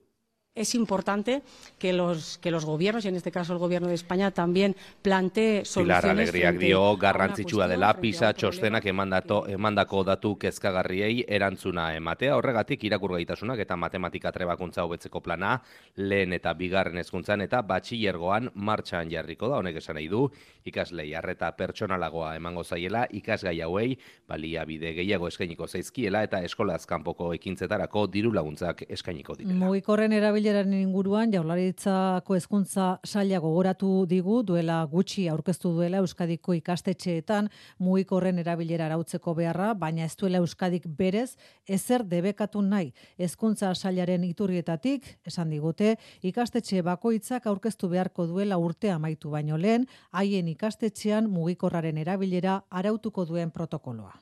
es 0.59 0.75
importante 0.75 1.41
que 1.77 1.93
los, 1.93 2.37
que 2.37 2.51
los 2.51 2.65
gobiernos, 2.65 3.05
y 3.05 3.07
en 3.07 3.15
este 3.15 3.31
caso 3.31 3.53
el 3.53 3.59
gobierno 3.59 3.87
de 3.87 3.93
España, 3.93 4.31
también 4.31 4.75
plantee 5.01 5.63
soluciones... 5.63 6.01
Pilar 6.01 6.11
Alegriak 6.11 6.57
dio 6.57 6.97
garrantzitsua 6.97 7.67
dela 7.67 7.93
pisa 7.99 8.33
txostenak 8.33 8.85
emandato, 8.91 9.45
emandako 9.47 10.03
datu 10.03 10.33
kezkagarriei 10.39 11.23
erantzuna 11.27 11.93
ematea. 11.95 12.35
Horregatik 12.35 12.83
irakur 12.89 13.15
gaitasunak 13.15 13.61
eta 13.63 13.77
matematika 13.79 14.33
trebakuntza 14.35 14.83
hobetzeko 14.83 15.21
plana 15.23 15.53
lehen 15.95 16.35
eta 16.35 16.53
bigarren 16.53 16.99
hezkuntzan 16.99 17.45
eta 17.45 17.61
batxillergoan 17.61 18.51
martxan 18.55 19.09
jarriko 19.11 19.47
da. 19.47 19.61
Honek 19.63 19.79
esan 19.79 19.95
nahi 19.95 20.09
du, 20.11 20.25
ikaslei 20.67 21.13
arreta 21.15 21.53
pertsonalagoa 21.55 22.33
emango 22.35 22.65
zaiela, 22.65 23.05
ikasgai 23.09 23.61
hauei 23.63 23.95
baliabide 24.27 24.91
gehiago 24.97 25.31
eskainiko 25.31 25.67
zaizkiela 25.67 26.25
eta 26.27 26.43
eskolaz 26.43 26.83
kanpoko 26.89 27.31
ekintzetarako 27.37 28.07
diru 28.11 28.33
laguntzak 28.35 28.83
eskainiko 28.89 29.39
direla. 29.39 29.59
Mugikorren 29.63 30.11
erabile 30.13 30.38
bileraren 30.39 30.73
inguruan 30.77 31.33
jaularitzako 31.33 32.35
hezkuntza 32.37 32.85
saila 33.03 33.41
gogoratu 33.43 34.05
digu 34.07 34.37
duela 34.47 34.77
gutxi 34.87 35.25
aurkeztu 35.27 35.73
duela 35.75 35.99
Euskadiko 35.99 36.53
ikastetxeetan 36.55 37.49
mugikorren 37.83 38.39
erabilera 38.39 38.87
arautzeko 38.87 39.33
beharra, 39.35 39.73
baina 39.73 40.05
ez 40.05 40.15
duela 40.19 40.39
Euskadik 40.39 40.87
berez 41.01 41.35
ezer 41.67 42.05
debekatu 42.07 42.61
nahi. 42.63 42.93
Hezkuntza 43.19 43.73
sailaren 43.75 44.23
iturrietatik 44.29 45.09
esan 45.27 45.51
digute 45.51 45.97
ikastetxe 46.23 46.85
bakoitzak 46.87 47.49
aurkeztu 47.51 47.91
beharko 47.91 48.29
duela 48.31 48.57
urte 48.57 48.93
amaitu 48.95 49.33
baino 49.35 49.57
lehen 49.57 49.89
haien 50.11 50.47
ikastetxean 50.55 51.27
mugikorraren 51.27 51.97
erabilera 51.97 52.61
arautuko 52.69 53.27
duen 53.27 53.51
protokoloa. 53.51 54.15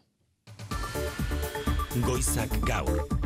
Goizak 2.02 2.60
gaur. 2.66 3.17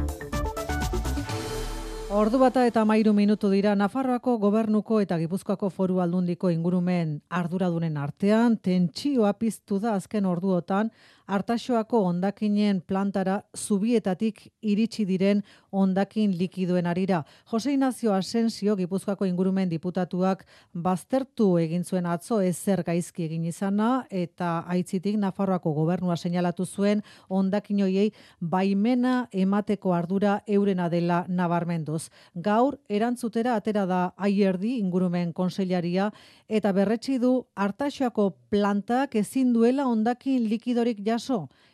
Ordu 2.12 2.42
bata 2.42 2.66
eta 2.68 2.82
mairu 2.84 3.14
minutu 3.16 3.48
dira 3.48 3.72
Nafarroako 3.80 4.34
gobernuko 4.42 4.98
eta 5.00 5.16
Gipuzkoako 5.16 5.70
foru 5.72 6.02
aldundiko 6.04 6.50
ingurumen 6.52 7.14
arduradunen 7.32 7.96
artean, 7.96 8.58
tentsioa 8.60 9.32
piztu 9.40 9.80
da 9.80 9.94
azken 9.96 10.28
orduotan, 10.28 10.90
Artaxoako 11.32 12.02
ondakinen 12.10 12.82
plantara 12.84 13.38
zubietatik 13.56 14.42
iritsi 14.68 15.06
diren 15.08 15.40
ondakin 15.72 16.34
likidoen 16.36 16.90
arira. 16.92 17.22
Jose 17.48 17.72
Ignacio 17.72 18.12
Asensio, 18.12 18.76
Gipuzkoako 18.76 19.30
ingurumen 19.30 19.70
diputatuak, 19.72 20.44
baztertu 20.74 21.48
egin 21.62 21.86
zuen 21.88 22.10
atzo 22.12 22.42
ezer 22.44 22.84
gaizki 22.84 23.24
egin 23.30 23.46
izana, 23.48 24.04
eta 24.10 24.66
aitzitik 24.76 25.16
Nafarroako 25.22 25.72
gobernua 25.78 26.18
seinalatu 26.18 26.66
zuen 26.66 27.04
ondakin 27.30 27.80
hoiei 27.86 28.12
baimena 28.42 29.30
emateko 29.32 29.96
ardura 29.96 30.42
eurena 30.48 30.90
dela 30.92 31.24
nabarmenduz. 31.30 32.10
Gaur, 32.36 32.76
erantzutera 32.90 33.56
atera 33.56 33.86
da 33.86 34.02
aierdi 34.18 34.76
ingurumen 34.82 35.32
konsellaria, 35.32 36.12
eta 36.50 36.76
berretsi 36.76 37.22
du 37.24 37.38
Artaxoako 37.56 38.34
plantak 38.52 39.16
ezin 39.16 39.54
duela 39.56 39.88
ondakin 39.88 40.50
likidorik 40.52 41.00
jas 41.08 41.21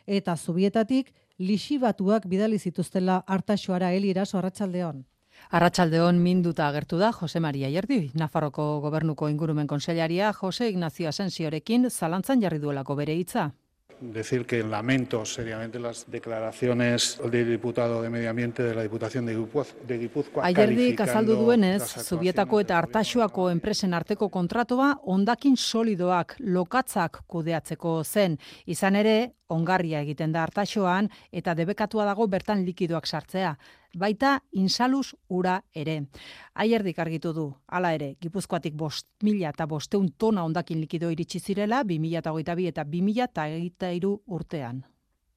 eta 0.06 0.36
zubietatik 0.36 1.12
lixibatuak 1.38 2.26
bidali 2.26 2.58
zituztela 2.58 3.22
hartaxoara 3.26 3.92
eliraso 3.92 4.38
arratsaldeon. 4.38 5.04
Arratsaldeon 5.50 6.18
minduta 6.18 6.66
agertu 6.68 6.98
da 6.98 7.12
Jose 7.12 7.40
Maria 7.40 7.68
Ierdi, 7.68 8.10
Nafarroko 8.14 8.80
gobernuko 8.80 9.28
ingurumen 9.28 9.66
konsellaria 9.66 10.32
Jose 10.32 10.68
Ignacio 10.68 11.08
Asensiorekin 11.08 11.90
zalantzan 11.90 12.42
jarri 12.42 12.58
duelako 12.58 12.96
bere 12.96 13.14
hitza 13.14 13.52
decir 14.00 14.46
que 14.46 14.62
lamento 14.62 15.24
seriamente 15.24 15.78
las 15.78 16.10
declaraciones 16.10 17.20
del 17.30 17.50
diputado 17.50 18.02
de 18.02 18.10
Medio 18.10 18.30
Ambiente 18.30 18.62
de 18.62 18.74
la 18.74 18.82
Diputación 18.82 19.26
de 19.26 19.98
Gipuzkoa. 19.98 20.44
Aierdi 20.44 20.94
kazaldu 20.94 21.36
duenez, 21.36 21.82
Zubietako 21.82 22.60
eta 22.60 22.78
Artaxoako 22.78 23.48
enpresen 23.50 23.94
arteko 23.94 24.28
kontratoa 24.28 24.94
ondakin 25.04 25.56
solidoak 25.56 26.36
lokatzak 26.38 27.22
kudeatzeko 27.26 28.02
zen. 28.04 28.38
Izan 28.66 28.96
ere, 28.96 29.32
ongarria 29.48 30.02
egiten 30.04 30.32
da 30.32 30.42
Artaxoan 30.44 31.08
eta 31.32 31.54
debekatua 31.54 32.04
dago 32.04 32.26
bertan 32.28 32.64
likidoak 32.66 33.06
sartzea 33.06 33.56
baita 33.98 34.38
insaluz 34.52 35.14
ura 35.28 35.58
ere. 35.74 36.02
Aierdik 36.54 36.98
argitu 36.98 37.32
du, 37.32 37.48
hala 37.66 37.92
ere, 37.94 38.14
gipuzkoatik 38.20 38.74
bost 38.74 39.06
mila 39.22 39.50
eta 39.50 39.66
bosteun 39.66 40.12
tona 40.18 40.44
ondakin 40.44 40.80
likido 40.80 41.10
iritsi 41.10 41.40
zirela, 41.40 41.82
bi 41.84 41.98
mila 41.98 42.22
eta 42.22 42.32
hogeita 42.32 42.54
bi 42.54 42.68
eta 42.68 42.84
bi 42.84 43.02
mila 43.02 43.24
eta 43.24 43.48
urtean. 44.26 44.84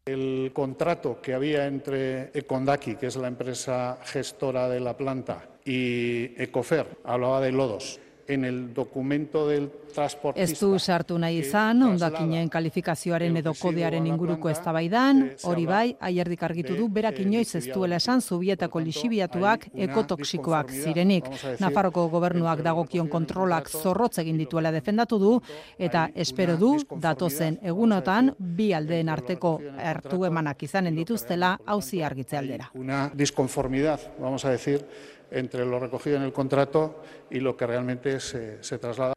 El 0.06 0.52
contrato 0.54 1.22
que 1.22 1.34
había 1.34 1.68
entre 1.68 2.32
Econdaki, 2.34 2.96
que 2.96 3.06
es 3.08 3.16
la 3.16 3.28
empresa 3.28 4.00
gestora 4.04 4.68
de 4.68 4.80
la 4.80 4.98
planta, 4.98 5.48
y 5.64 6.42
Ecofer, 6.42 6.98
hablaba 7.04 7.42
de 7.42 7.52
lodos. 7.52 8.00
En 8.32 8.46
el 8.46 8.74
documento 8.74 9.48
del 9.48 9.70
transportista... 9.94 10.54
Ez 10.54 10.60
du 10.60 10.80
sartu 10.80 11.18
nahi 11.20 11.42
izan, 11.42 11.82
ondakinen 11.84 12.48
kalifikazioaren 12.50 13.36
edo 13.42 13.52
kodearen 13.60 14.06
inguruko 14.08 14.48
eztabaidan, 14.48 15.20
hori 15.50 15.66
bai, 15.68 15.84
aierdik 16.00 16.46
argitu 16.48 16.78
du, 16.80 16.88
berak 16.88 17.20
inoiz 17.20 17.50
ez 17.60 17.66
duela 17.68 18.00
esan 18.00 18.24
zubietako 18.24 18.80
lixibiatuak 18.86 19.68
ekotoksikoak 19.88 20.72
zirenik. 20.72 21.28
Nafarroko 21.60 22.08
gobernuak 22.14 22.64
dagokion 22.64 23.12
kontrolak 23.12 23.68
zorrotz 23.68 24.22
egin 24.24 24.40
dituela 24.40 24.72
defendatu 24.72 25.20
du, 25.20 25.34
eta 25.78 26.08
espero 26.16 26.56
du, 26.56 26.78
datozen 27.04 27.60
egunotan, 27.62 28.32
bi 28.40 28.72
aldeen 28.74 29.12
arteko 29.12 29.58
hartu 29.76 30.24
emanak 30.32 30.64
izanen 30.64 30.96
dituztela, 30.96 31.58
hauzi 31.66 32.00
argitze 32.02 32.40
aldera. 32.40 32.72
Una 32.80 33.10
disconformidad, 33.14 34.00
vamos 34.20 34.46
a 34.46 34.56
decir, 34.56 34.86
entre 35.32 35.66
lo 35.66 35.80
recogido 35.80 36.18
en 36.18 36.24
el 36.24 36.34
contrato 36.34 37.02
y 37.30 37.40
lo 37.40 37.58
que 37.58 37.66
realmente 37.66 38.20
se, 38.20 38.62
se 38.64 38.78
traslada. 38.78 39.14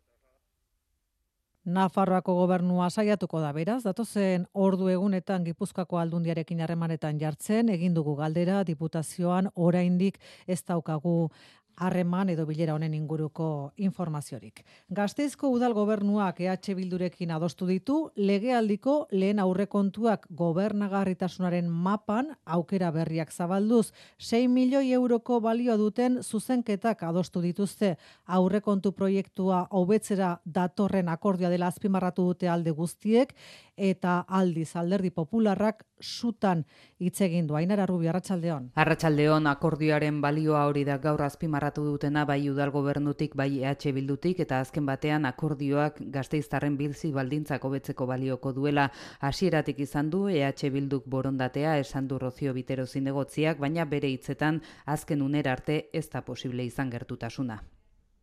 Nafarroako 1.64 2.35
gobernua 2.37 2.90
saiatuko 2.90 3.40
da 3.40 3.50
beraz, 3.56 3.83
datozen 3.87 4.42
ordu 4.52 4.90
egunetan 4.92 5.47
Gipuzkoako 5.47 5.97
aldundiarekin 5.97 6.61
harremanetan 6.61 7.16
jartzen, 7.16 7.71
egin 7.73 7.94
dugu 7.97 8.12
galdera 8.18 8.59
diputazioan 8.68 9.49
oraindik 9.54 10.18
ez 10.47 10.61
daukagu 10.61 11.30
harreman 11.76 12.30
edo 12.30 12.46
bilera 12.46 12.74
honen 12.74 12.94
inguruko 12.94 13.72
informaziorik. 13.76 14.64
Gasteizko 14.88 15.48
udal 15.52 15.74
gobernuak 15.74 16.40
EH 16.40 16.74
Bildurekin 16.76 17.30
adostu 17.34 17.66
ditu, 17.66 17.96
legealdiko 18.16 19.08
lehen 19.12 19.38
aurrekontuak 19.42 20.26
gobernagarritasunaren 20.30 21.68
mapan 21.68 22.32
aukera 22.44 22.90
berriak 22.94 23.32
zabalduz, 23.32 23.92
6 24.18 24.48
milioi 24.48 24.92
euroko 24.92 25.40
balio 25.40 25.76
duten 25.78 26.20
zuzenketak 26.22 27.02
adostu 27.02 27.42
dituzte. 27.42 27.96
Aurrekontu 28.26 28.92
proiektua 28.92 29.66
hobetzera 29.70 30.38
datorren 30.44 31.08
akordioa 31.08 31.50
dela 31.50 31.68
azpimarratu 31.72 32.24
dute 32.30 32.48
alde 32.48 32.70
guztiek, 32.70 33.34
eta 33.76 34.20
aldiz 34.28 34.76
alderdi 34.76 35.10
popularrak 35.10 35.84
sutan 36.00 36.64
hitz 36.98 37.20
egin 37.20 37.46
du 37.46 37.56
Ainara 37.56 37.86
Rubi 37.86 38.08
Arratsaldeon. 38.08 38.70
Arratsaldeon 38.74 39.46
akordioaren 39.46 40.20
balioa 40.20 40.64
hori 40.66 40.84
da 40.84 40.98
gaur 40.98 41.22
azpimarratu 41.22 41.84
dutena 41.84 42.24
bai 42.24 42.48
udal 42.50 42.70
gobernutik 42.70 43.34
bai 43.34 43.62
EH 43.62 43.92
Bildutik 43.94 44.40
eta 44.40 44.60
azken 44.60 44.86
batean 44.86 45.26
akordioak 45.26 46.00
Gasteiztarren 46.16 46.76
bizi 46.76 47.12
baldintzak 47.12 47.64
hobetzeko 47.64 48.06
balioko 48.06 48.52
duela 48.52 48.90
hasieratik 49.20 49.80
izan 49.80 50.10
du 50.10 50.28
EH 50.28 50.70
Bilduk 50.70 51.06
borondatea 51.06 51.78
esan 51.78 52.08
du 52.08 52.18
Rozio 52.18 52.52
Bitero 52.54 52.86
zinegotziak 52.86 53.58
baina 53.58 53.84
bere 53.84 54.08
hitzetan 54.08 54.62
azken 54.86 55.22
unera 55.22 55.52
arte 55.52 55.88
ez 55.92 56.08
da 56.10 56.22
posible 56.22 56.64
izan 56.64 56.90
gertutasuna. 56.90 57.62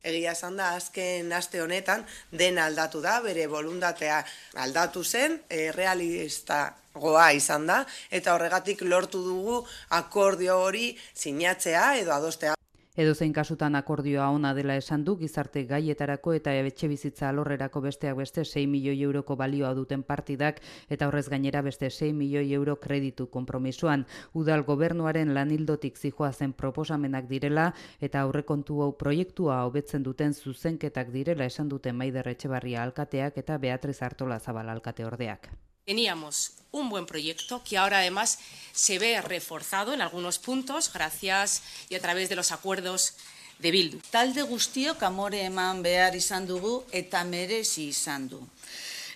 Egia 0.04 0.32
esan 0.34 0.56
da, 0.58 0.72
azken 0.80 1.30
aste 1.38 1.62
honetan, 1.62 2.06
den 2.32 2.58
aldatu 2.58 3.02
da, 3.04 3.20
bere 3.22 3.46
voluntatea 3.48 4.24
aldatu 4.64 5.04
zen, 5.04 5.38
e, 5.50 5.70
realista 5.76 6.64
goa 6.94 7.28
izan 7.38 7.68
da, 7.70 7.84
eta 8.10 8.34
horregatik 8.34 8.82
lortu 8.82 9.22
dugu 9.24 9.60
akordio 10.00 10.58
hori 10.64 10.96
sinatzea 11.14 11.86
edo 12.02 12.16
adostea. 12.18 12.58
Edo 13.00 13.14
zein 13.16 13.32
kasutan 13.32 13.78
akordioa 13.80 14.26
ona 14.36 14.50
dela 14.54 14.76
esan 14.76 15.06
du 15.08 15.14
gizarte 15.20 15.62
gaietarako 15.68 16.34
eta 16.36 16.52
etxe 16.72 16.90
bizitza 16.92 17.30
alorrerako 17.30 17.82
besteak 17.86 18.18
beste 18.18 18.44
6 18.44 18.66
milioi 18.68 18.98
euroko 19.08 19.38
balioa 19.40 19.70
duten 19.78 20.04
partidak 20.04 20.60
eta 20.90 21.08
horrez 21.08 21.30
gainera 21.32 21.62
beste 21.70 21.90
6 21.90 22.12
milioi 22.20 22.52
euro 22.60 22.76
kreditu 22.76 23.30
konpromisoan. 23.38 24.06
Udal 24.34 24.66
gobernuaren 24.68 25.34
lanildotik 25.34 25.96
zijoa 25.98 26.34
zen 26.34 26.52
proposamenak 26.52 27.32
direla 27.32 27.72
eta 28.02 28.28
aurrekontu 28.28 28.84
hau 28.84 28.92
proiektua 28.92 29.64
hobetzen 29.64 30.04
duten 30.04 30.34
zuzenketak 30.34 31.16
direla 31.16 31.48
esan 31.48 31.70
dute 31.70 31.94
Maider 31.94 32.28
Etxebarria 32.28 32.84
alkateak 32.84 33.38
eta 33.38 33.58
Beatriz 33.58 34.02
Artola 34.02 34.40
Zabal 34.40 34.68
alkate 34.68 35.06
ordeak. 35.06 35.48
Teníamos 35.92 36.54
un 36.72 36.88
buen 36.88 37.06
proyecto 37.06 37.66
que 37.66 37.78
ahora 37.78 37.98
además 37.98 38.40
se 38.72 38.98
ve 38.98 39.20
reforzado 39.20 39.92
en 39.94 40.00
algunos 40.00 40.40
puntos 40.40 40.90
gracias 40.94 41.64
y 41.90 41.96
a 41.96 42.00
través 42.00 42.30
de 42.30 42.38
los 42.38 42.54
acuerdos 42.54 43.16
de 43.60 43.72
Bildu. 43.72 44.00
Talde 44.10 44.42
guztiok 44.42 45.04
amore 45.04 45.44
eman 45.44 45.84
behar 45.84 46.16
izan 46.16 46.48
dugu 46.48 46.86
eta 46.96 47.26
merezi 47.28 47.90
izan 47.92 48.30
du. 48.32 48.40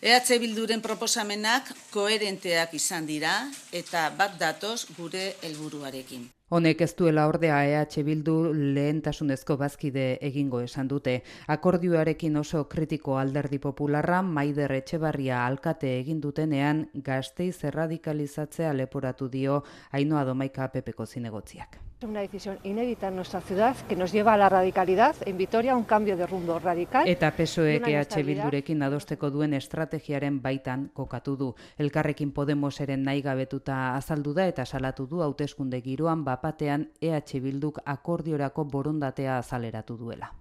EH 0.02 0.36
Bilduren 0.36 0.84
proposamenak 0.84 1.72
koherenteak 1.96 2.76
izan 2.76 3.08
dira 3.08 3.48
eta 3.72 4.10
bat 4.10 4.36
datoz 4.36 4.84
gure 4.98 5.38
helburuarekin. 5.48 6.28
Honek 6.54 6.82
ez 6.86 6.92
duela 6.94 7.24
ordea 7.26 7.56
EH 7.66 8.04
Bildu 8.06 8.34
lehentasunezko 8.54 9.56
bazkide 9.58 10.04
egingo 10.28 10.60
esan 10.62 10.92
dute. 10.92 11.16
Akordioarekin 11.56 12.38
oso 12.38 12.62
kritiko 12.70 13.16
alderdi 13.18 13.58
popularra 13.64 14.20
Maider 14.22 14.76
Etxebarria 14.76 15.40
alkate 15.48 15.96
egin 16.04 16.20
dutenean 16.22 16.84
gazteiz 17.10 17.64
erradikalizatzea 17.72 18.76
leporatu 18.78 19.28
dio 19.28 19.64
Ainoa 19.92 20.24
Domaika 20.30 20.70
Pepeko 20.70 21.08
zinegotziak. 21.08 21.80
Una 22.04 22.20
decisión 22.20 22.60
inédita 22.64 23.08
en 23.08 23.16
nuestra 23.16 23.40
ciudad 23.40 23.76
que 23.88 23.96
nos 23.96 24.12
lleva 24.12 24.34
a 24.34 24.38
la 24.38 24.50
radicalidad 24.50 25.16
en 25.26 25.38
Vitoria 25.38 25.76
un 25.78 25.86
cambio 25.86 26.18
de 26.18 26.28
rumbo 26.28 26.60
radical. 26.60 27.08
Eta 27.08 27.32
PSOEk 27.32 27.88
EH 27.88 28.22
Bildurekin 28.22 28.84
adosteko 28.84 29.32
duen 29.32 29.54
estrategiaren 29.56 30.42
baitan 30.42 30.90
kokatu 30.94 31.38
du. 31.38 31.48
Elkarrekin 31.80 32.34
Podemoseren 32.36 33.02
nahi 33.08 33.24
gabetuta 33.24 33.96
azaldu 33.96 34.34
da 34.36 34.46
eta 34.46 34.66
salatu 34.66 35.08
du 35.08 35.24
hauteskunde 35.24 35.82
giroan 35.82 36.26
bapatean 36.36 36.90
EH 37.02 37.40
Bilduk 37.42 37.80
akordiorako 37.86 38.66
borondatea 38.66 39.38
azaleratu 39.40 39.98
duela. 39.98 40.32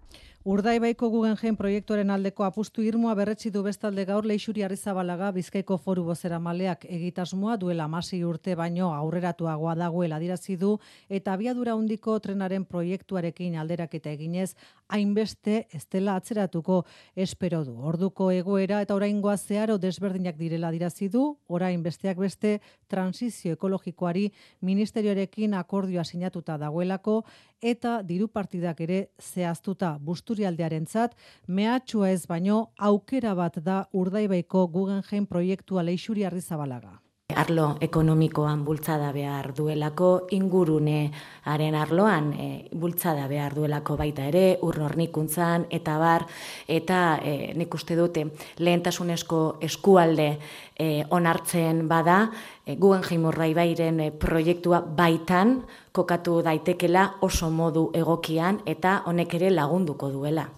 Urdaibaiko 0.45 1.09
Guggenheim 1.09 1.57
proiektuaren 1.57 2.11
aldeko 2.13 2.45
apustu 2.45 2.83
irmoa 2.85 3.15
berretsi 3.17 3.49
du 3.49 3.63
bestalde 3.65 4.03
gaur 4.05 4.27
Leixuri 4.29 4.61
Arrizabalaga 4.67 5.31
Bizkaiko 5.33 5.79
Foru 5.81 6.03
Bozera 6.05 6.37
Maleak 6.37 6.83
egitasmoa 6.85 7.55
duela 7.63 7.87
masi 7.89 8.19
urte 8.29 8.53
baino 8.55 8.91
aurreratuagoa 8.93 9.73
dagoela 9.81 10.19
dirazi 10.21 10.59
du 10.61 10.75
eta 11.09 11.33
abiadura 11.33 11.73
handiko 11.73 12.19
trenaren 12.21 12.67
proiektuarekin 12.69 13.57
alderaketa 13.57 14.13
eginez 14.13 14.51
hainbeste 14.93 15.63
estela 15.73 16.19
atzeratuko 16.21 16.83
espero 17.17 17.63
du. 17.65 17.79
Orduko 17.81 18.29
egoera 18.31 18.83
eta 18.85 18.99
oraingoa 19.01 19.39
zeharo 19.39 19.79
desberdinak 19.79 20.37
direla 20.37 20.71
dirazi 20.71 21.09
du, 21.09 21.39
orain 21.49 21.81
besteak 21.83 22.21
beste 22.21 22.59
transizio 22.87 23.57
ekologikoari 23.57 24.29
ministerioarekin 24.61 25.55
akordioa 25.55 26.05
sinatuta 26.05 26.59
dagoelako 26.59 27.23
eta 27.65 27.95
diru 28.05 28.29
partidak 28.29 28.81
ere 28.85 28.99
zehaztuta 29.21 29.95
busturialdearentzat 30.09 31.17
mehatxua 31.49 32.11
ez 32.13 32.27
baino 32.29 32.59
aukera 32.91 33.33
bat 33.35 33.57
da 33.65 33.79
Urdaibaiko 33.93 34.67
Guggenheim 34.69 35.27
proiektua 35.27 35.87
Leixuri 35.89 36.29
Arrizabalaga 36.29 36.99
arlo 37.33 37.79
ekonomikoan 37.81 38.65
bultzada 38.65 39.11
behar 39.13 39.55
duelako, 39.57 40.27
ingurunearen 40.37 41.75
arloan 41.75 42.33
e, 42.37 42.49
bultzada 42.77 43.25
behar 43.29 43.55
duelako 43.57 43.97
baita 43.97 44.27
ere, 44.29 44.59
urnornikuntzan, 44.61 45.65
eta 45.73 45.97
bar, 45.99 46.27
eta 46.69 46.99
e, 47.25 47.55
nik 47.57 47.75
uste 47.75 47.97
dute 47.97 48.27
lehentasunezko 48.59 49.41
eskualde 49.65 50.29
e, 50.77 51.05
onartzen 51.11 51.87
bada, 51.89 52.29
e, 52.67 52.77
guen 52.77 53.03
ibairen 53.03 54.01
e, 54.01 54.11
proiektua 54.11 54.81
baitan 54.81 55.63
kokatu 55.93 56.43
daitekela 56.43 57.15
oso 57.23 57.51
modu 57.51 57.91
egokian 57.95 58.61
eta 58.67 59.03
honek 59.07 59.35
ere 59.35 59.51
lagunduko 59.51 60.11
duela. 60.11 60.49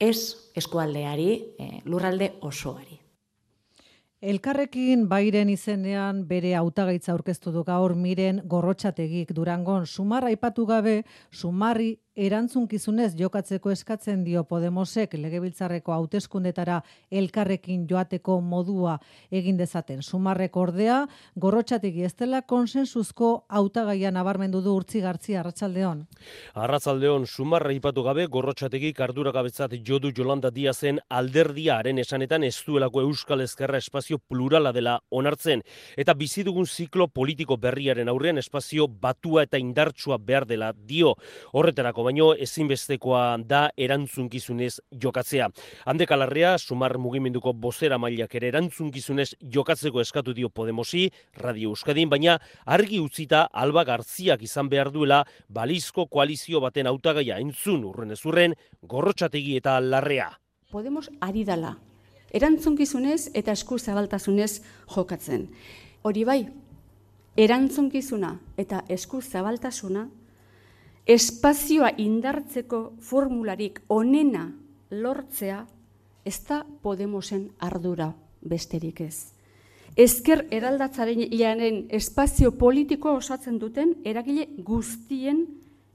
Ez 0.00 0.50
eskualdeari, 0.56 1.32
e, 1.58 1.80
lurralde 1.84 2.34
osoari. 2.40 2.95
Elkarrekin 4.24 5.02
bairen 5.08 5.50
izenean 5.52 6.22
bere 6.28 6.54
hautagaitza 6.56 7.12
aurkeztu 7.12 7.52
du 7.52 7.62
gaur 7.64 7.94
miren 7.94 8.40
gorrotxategik 8.48 9.32
durangon 9.36 9.84
sumarra 9.86 10.30
aipatu 10.32 10.64
gabe 10.66 11.02
sumarri 11.30 11.98
erantzunkizunez 12.16 13.12
jokatzeko 13.18 13.70
eskatzen 13.70 14.22
dio 14.24 14.42
Podemosek 14.48 15.14
legebiltzarreko 15.20 15.92
hauteskundetara 15.92 16.80
elkarrekin 17.12 17.84
joateko 17.88 18.38
modua 18.40 18.96
egin 19.30 19.58
dezaten. 19.60 20.00
Sumarrek 20.02 20.56
ordea, 20.56 21.02
gorrotxategi 21.36 22.06
ez 22.08 22.14
dela 22.16 22.40
konsensuzko 22.42 23.30
hautagaia 23.48 24.10
nabarmendu 24.10 24.62
du 24.64 24.72
urtzi 24.80 25.02
gartzi 25.04 25.36
arratsaldeon. 25.36 26.06
Arratsaldeon 26.54 27.26
sumarra 27.26 27.74
ipatu 27.76 28.02
gabe 28.06 28.26
gorrotxategi 28.32 28.94
kardura 28.96 29.32
gabetzat 29.36 29.76
jodu 29.84 30.12
Jolanda 30.16 30.50
Diazen 30.50 31.02
alderdiaren 31.10 32.00
esanetan 32.00 32.48
ez 32.48 32.56
duelako 32.66 33.04
Euskal 33.04 33.44
Ezkerra 33.44 33.76
espazio 33.78 34.18
plurala 34.18 34.72
dela 34.72 34.96
onartzen 35.10 35.62
eta 35.96 36.14
bizi 36.14 36.46
dugun 36.46 36.66
ziklo 36.66 37.08
politiko 37.08 37.58
berriaren 37.60 38.08
aurrean 38.08 38.38
espazio 38.38 38.88
batua 38.88 39.44
eta 39.44 39.60
indartsua 39.60 40.16
behar 40.16 40.46
dela 40.48 40.72
dio. 40.72 41.14
Horretarako 41.52 42.05
baino 42.06 42.30
ezinbestekoa 42.46 43.22
da 43.44 43.66
erantzunkizunez 43.76 44.78
jokatzea. 45.02 45.48
Hande 45.84 46.06
kalarrea, 46.06 46.56
sumar 46.58 46.96
mugimenduko 47.02 47.52
bozera 47.52 47.98
mailak 47.98 48.34
ere 48.38 48.50
erantzunkizunez 48.52 49.32
jokatzeko 49.56 50.00
eskatu 50.00 50.34
dio 50.36 50.48
Podemosi, 50.48 51.08
Radio 51.42 51.74
Euskadin, 51.74 52.10
baina 52.10 52.38
argi 52.64 53.00
utzita 53.02 53.46
Alba 53.52 53.84
Garziak 53.84 54.42
izan 54.46 54.70
behar 54.72 54.92
duela 54.94 55.22
balizko 55.48 56.06
koalizio 56.06 56.62
baten 56.64 56.86
hautagaia 56.86 57.40
entzun 57.42 57.84
urren 57.90 58.14
ezurren, 58.16 58.54
gorrotxategi 58.82 59.56
eta 59.60 59.78
larrea. 59.80 60.30
Podemos 60.70 61.08
ari 61.20 61.44
dala, 61.46 61.76
erantzunkizunez 62.34 63.30
eta 63.34 63.54
esku 63.56 63.78
zabaltasunez 63.78 64.62
jokatzen. 64.94 65.48
Hori 66.06 66.24
bai, 66.24 66.40
erantzunkizuna 67.36 68.36
eta 68.56 68.82
esku 68.88 69.20
zabaltasuna 69.22 70.06
espazioa 71.06 71.92
indartzeko 72.02 72.80
formularik 72.98 73.80
onena 73.94 74.48
lortzea 74.90 75.62
ez 76.26 76.38
da 76.48 76.64
Podemosen 76.82 77.46
ardura 77.62 78.10
besterik 78.42 79.00
ez. 79.00 79.32
Ezker 79.96 80.44
eraldatzaren 80.52 81.22
espazio 81.94 82.50
politiko 82.58 83.14
osatzen 83.16 83.58
duten 83.58 83.94
eragile 84.04 84.48
guztien 84.58 85.46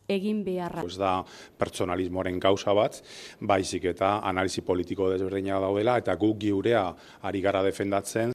egin 0.07 0.41
beharra. 0.43 0.83
Ez 0.87 0.97
da 0.97 1.19
pertsonalismoaren 1.59 2.39
gauza 2.39 2.73
bat, 2.73 2.97
baizik 3.39 3.85
eta 3.91 4.17
analizi 4.27 4.63
politiko 4.65 5.11
desberdina 5.11 5.59
daudela 5.59 5.97
eta 6.01 6.15
guk 6.15 6.39
giurea 6.39 6.87
ari 7.21 7.41
gara 7.41 7.63
defendatzen. 7.63 8.31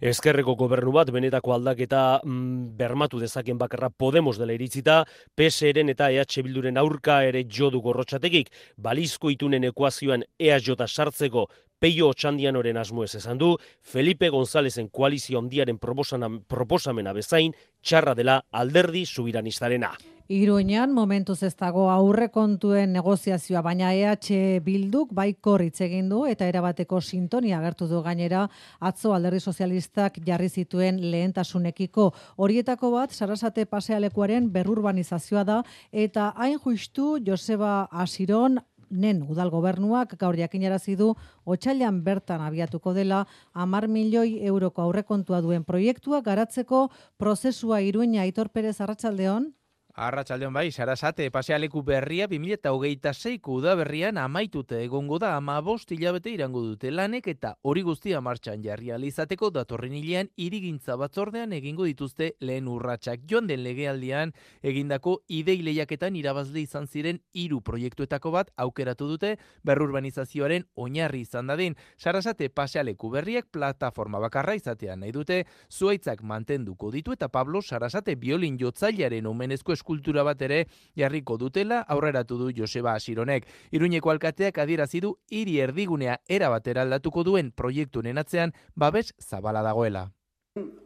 Ezkerreko 0.00 0.54
gobernu 0.56 0.92
bat 0.92 1.10
benetako 1.12 1.54
aldaketa 1.56 2.20
mm, 2.24 2.76
bermatu 2.76 3.20
dezaken 3.20 3.58
bakarra 3.58 3.90
Podemos 3.90 4.36
dela 4.38 4.52
iritzita, 4.52 5.04
PSRen 5.36 5.90
eta 5.94 6.10
EH 6.10 6.42
Bilduren 6.44 6.78
aurka 6.78 7.22
ere 7.24 7.44
jodu 7.44 7.80
gorrotxatekik, 7.80 8.52
balizko 8.76 9.30
itunen 9.30 9.64
ekuazioan 9.72 10.24
EH 10.38 10.86
sartzeko 10.86 11.48
Peio 11.80 12.10
Otxandianoren 12.12 12.76
asmo 12.76 13.04
ez 13.06 13.14
esan 13.16 13.38
du, 13.40 13.54
Felipe 13.80 14.28
Gonzalezen 14.28 14.90
koalizio 14.92 15.40
handiaren 15.40 15.78
proposamena 15.80 17.14
bezain, 17.16 17.54
txarra 17.80 18.14
dela 18.14 18.42
alderdi 18.52 19.06
subiranizarena. 19.06 19.94
Iruñan 20.30 20.92
momentuz 20.94 21.42
ez 21.42 21.56
dago 21.58 21.88
aurrekontuen 21.90 22.92
negoziazioa, 22.94 23.64
baina 23.66 23.88
EH 23.90 24.60
Bilduk 24.62 25.10
baiko 25.10 25.56
egin 25.58 26.08
du 26.08 26.20
eta 26.24 26.46
erabateko 26.46 27.00
sintonia 27.00 27.58
agertu 27.58 27.88
du 27.88 28.00
gainera 28.00 28.48
atzo 28.78 29.12
alderdi 29.12 29.40
sozialistak 29.40 30.20
jarri 30.24 30.48
zituen 30.48 31.00
lehentasunekiko. 31.10 32.12
Horietako 32.36 32.92
bat, 32.92 33.10
sarasate 33.10 33.66
pasealekuaren 33.66 34.52
berrurbanizazioa 34.52 35.42
da 35.42 35.64
eta 35.90 36.32
hain 36.36 36.60
justu 36.60 37.18
Joseba 37.26 37.88
Asiron 37.90 38.60
nen 38.88 39.26
udal 39.28 39.50
gobernuak 39.50 40.14
gaur 40.16 40.36
jakinarazi 40.36 40.94
du 40.94 41.16
otsailean 41.44 42.04
bertan 42.04 42.40
abiatuko 42.40 42.94
dela 42.94 43.26
10 43.54 43.88
milioi 43.88 44.38
euroko 44.46 44.82
aurrekontua 44.82 45.40
duen 45.40 45.64
proiektua 45.64 46.20
garatzeko 46.22 46.88
prozesua 47.16 47.80
Iruña 47.82 48.22
Aitor 48.22 48.50
Perez 48.50 48.80
Arratsaldeon 48.80 49.54
Arratxaldeon 50.00 50.54
bai, 50.56 50.70
sarasate, 50.72 51.26
pasealeku 51.28 51.82
berria 51.84 52.24
2008ko 52.24 53.58
udaberrian 53.58 54.16
amaitute 54.16 54.78
egongo 54.80 55.18
da 55.20 55.34
ama 55.36 55.58
bost 55.60 55.90
hilabete 55.92 56.30
irango 56.32 56.62
dute 56.64 56.88
lanek 56.90 57.26
eta 57.28 57.50
hori 57.68 57.82
guztia 57.84 58.22
martxan 58.24 58.62
jarri 58.64 58.88
alizateko 58.96 59.50
datorren 59.52 59.92
hilean 59.98 60.30
irigintza 60.40 60.96
batzordean 60.96 61.52
egingo 61.52 61.84
dituzte 61.84 62.30
lehen 62.40 62.70
urratsak. 62.72 63.26
Joan 63.28 63.50
den 63.50 63.60
legealdian 63.60 64.32
egindako 64.62 65.18
idei 65.28 65.58
lehiaketan 65.66 66.16
irabazle 66.16 66.62
izan 66.64 66.88
ziren 66.88 67.20
hiru 67.34 67.60
proiektuetako 67.60 68.32
bat 68.38 68.54
aukeratu 68.56 69.10
dute 69.10 69.34
berrurbanizazioaren 69.68 70.64
oinarri 70.76 71.26
izan 71.26 71.52
dadin. 71.52 71.76
Sarasate 71.98 72.48
pasealeku 72.48 73.12
berriak 73.18 73.50
plataforma 73.52 74.24
bakarra 74.24 74.56
izatean 74.56 75.04
nahi 75.04 75.12
dute, 75.12 75.44
zuaitzak 75.68 76.24
mantenduko 76.24 76.88
ditu 76.90 77.12
eta 77.12 77.28
Pablo 77.28 77.60
Sarasate 77.60 78.16
biolin 78.16 78.56
jotzailearen 78.56 79.28
omenezko 79.28 79.76
eskultura 79.90 80.22
bat 80.22 80.40
ere 80.42 80.66
jarriko 80.96 81.36
dutela 81.36 81.80
aurreratu 81.88 82.38
du 82.38 82.52
Joseba 82.54 82.94
Asironek. 82.94 83.46
Iruñeko 83.72 84.10
alkateak 84.10 84.58
adierazi 84.58 85.00
du 85.00 85.16
hiri 85.30 85.58
erdigunea 85.60 86.20
era 86.28 86.48
batera 86.48 86.82
aldatuko 86.82 87.24
duen 87.24 87.50
proiektu 87.50 88.02
atzean 88.16 88.52
babes 88.76 89.14
zabala 89.18 89.62
dagoela. 89.62 90.10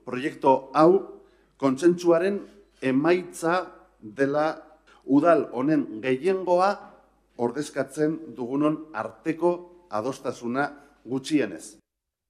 Proiektu 0.05 0.71
hau 0.73 1.21
kontsentsuaren 1.59 2.41
emaitza 2.81 3.67
dela 4.01 4.63
udal 5.05 5.49
honen 5.53 6.01
gehiengoa 6.01 6.73
ordezkatzen 7.37 8.35
dugunon 8.37 8.87
arteko 8.95 9.87
adostasuna 9.91 10.71
gutxienez. 11.05 11.84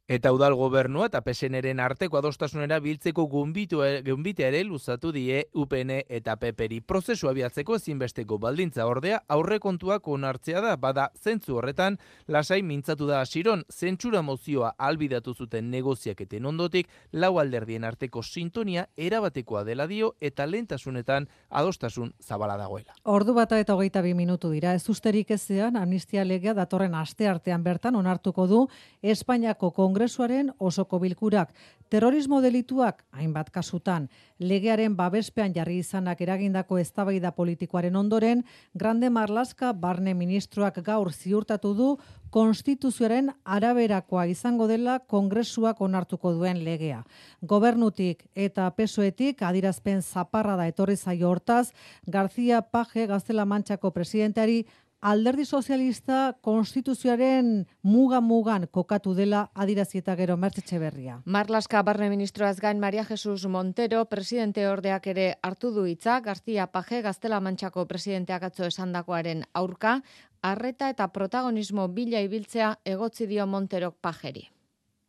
Eta 0.05 0.35
udal 0.37 0.53
gobernua 0.53 1.07
eta 1.09 1.23
PSNren 1.25 1.79
arteko 1.81 2.19
adostasunera 2.19 2.77
biltzeko 2.85 3.23
gunbitea 3.25 4.49
ere 4.51 4.59
luzatu 4.69 5.09
die 5.17 5.38
UPN 5.57 5.95
eta 6.12 6.35
PPRI. 6.37 6.83
Prozesu 6.85 7.31
abiatzeko 7.31 7.79
ezinbesteko 7.79 8.37
baldintza 8.37 8.85
ordea 8.85 9.23
aurrekontuak 9.33 10.05
onartzea 10.05 10.61
da, 10.61 10.75
bada 10.77 11.07
zentzu 11.17 11.57
horretan 11.57 11.97
lasai 12.29 12.61
mintzatu 12.61 13.07
da 13.09 13.23
asiron, 13.23 13.62
zentsura 13.73 14.21
mozioa 14.21 14.75
albidatu 14.77 15.33
zuten 15.33 15.71
negoziaketen 15.71 16.45
ondotik, 16.53 16.93
lau 17.12 17.38
alderdien 17.40 17.88
arteko 17.88 18.21
sintonia 18.23 18.85
erabatekoa 18.99 19.64
dela 19.64 19.88
dio 19.88 20.12
eta 20.21 20.45
lentasunetan 20.45 21.31
adostasun 21.49 22.12
zabala 22.21 22.59
dagoela. 22.61 22.93
Ordu 23.05 23.33
bata 23.33 23.57
eta 23.57 23.73
hogeita 23.73 24.05
bi 24.05 24.12
minutu 24.12 24.53
dira, 24.53 24.75
ez 24.75 24.85
usterik 24.85 25.31
ezean 25.31 25.81
amnistia 25.81 26.29
legea 26.29 26.53
datorren 26.53 26.95
aste 26.95 27.27
artean 27.27 27.64
bertan 27.64 27.97
onartuko 27.97 28.47
du 28.47 28.62
Espainiako 29.01 29.73
Kongresuaren 29.94 30.48
osoko 30.59 30.98
bilkurak 30.98 31.52
terrorismo 31.88 32.40
delituak 32.42 33.04
hainbat 33.14 33.52
kasutan 33.54 34.09
legearen 34.42 34.96
babespean 34.98 35.54
jarri 35.54 35.76
izanak 35.78 36.18
eragindako 36.24 36.80
eztabaida 36.83 37.30
politikoaren 37.37 37.94
ondoren 37.94 38.42
Grande 38.74 39.11
Marlaska 39.14 39.70
barne 39.72 40.14
ministroak 40.18 40.80
gaur 40.83 41.12
ziurtatu 41.12 41.74
du 41.78 41.88
konstituzioaren 42.35 43.30
araberakoa 43.44 44.24
izango 44.26 44.66
dela 44.66 44.98
kongresuak 44.98 45.80
onartuko 45.80 46.33
duen 46.35 46.64
legea. 46.64 47.04
Gobernutik 47.42 48.24
eta 48.35 48.66
pesoetik 48.74 49.42
adirazpen 49.46 50.02
zaparra 50.02 50.57
da 50.57 50.66
etorri 50.66 50.96
zaio 50.96 51.30
hortaz, 51.30 51.70
García 52.07 52.62
Paje 52.62 53.07
Gaztela 53.07 53.44
Mantxako 53.44 53.92
presidenteari 53.94 54.64
alderdi 55.05 55.45
sozialista 55.45 56.33
konstituzioaren 56.40 57.67
muga-mugan 57.83 58.64
kokatu 58.73 59.12
dela 59.14 59.43
adirazieta 59.55 60.14
gero 60.17 60.37
mertzetxe 60.40 60.81
berria. 60.81 61.19
Marlaska 61.27 61.83
barne 61.85 62.09
ministroaz 62.09 62.57
gain 62.64 62.81
Maria 62.81 63.05
Jesus 63.05 63.45
Montero, 63.45 64.07
presidente 64.09 64.64
ordeak 64.69 65.07
ere 65.12 65.27
hartu 65.43 65.75
du 65.77 65.85
hitza, 65.85 66.21
García 66.25 66.67
Paje, 66.73 67.03
Gaztela 67.03 67.40
Mantxako 67.40 67.85
presidenteak 67.87 68.49
atzo 68.49 68.64
esandakoaren 68.73 69.45
aurka, 69.53 70.01
arreta 70.40 70.88
eta 70.88 71.12
protagonismo 71.12 71.88
bila 71.88 72.25
ibiltzea 72.25 72.79
egotzi 72.97 73.29
dio 73.29 73.47
Monterok 73.47 74.01
Pajeri. 74.01 74.54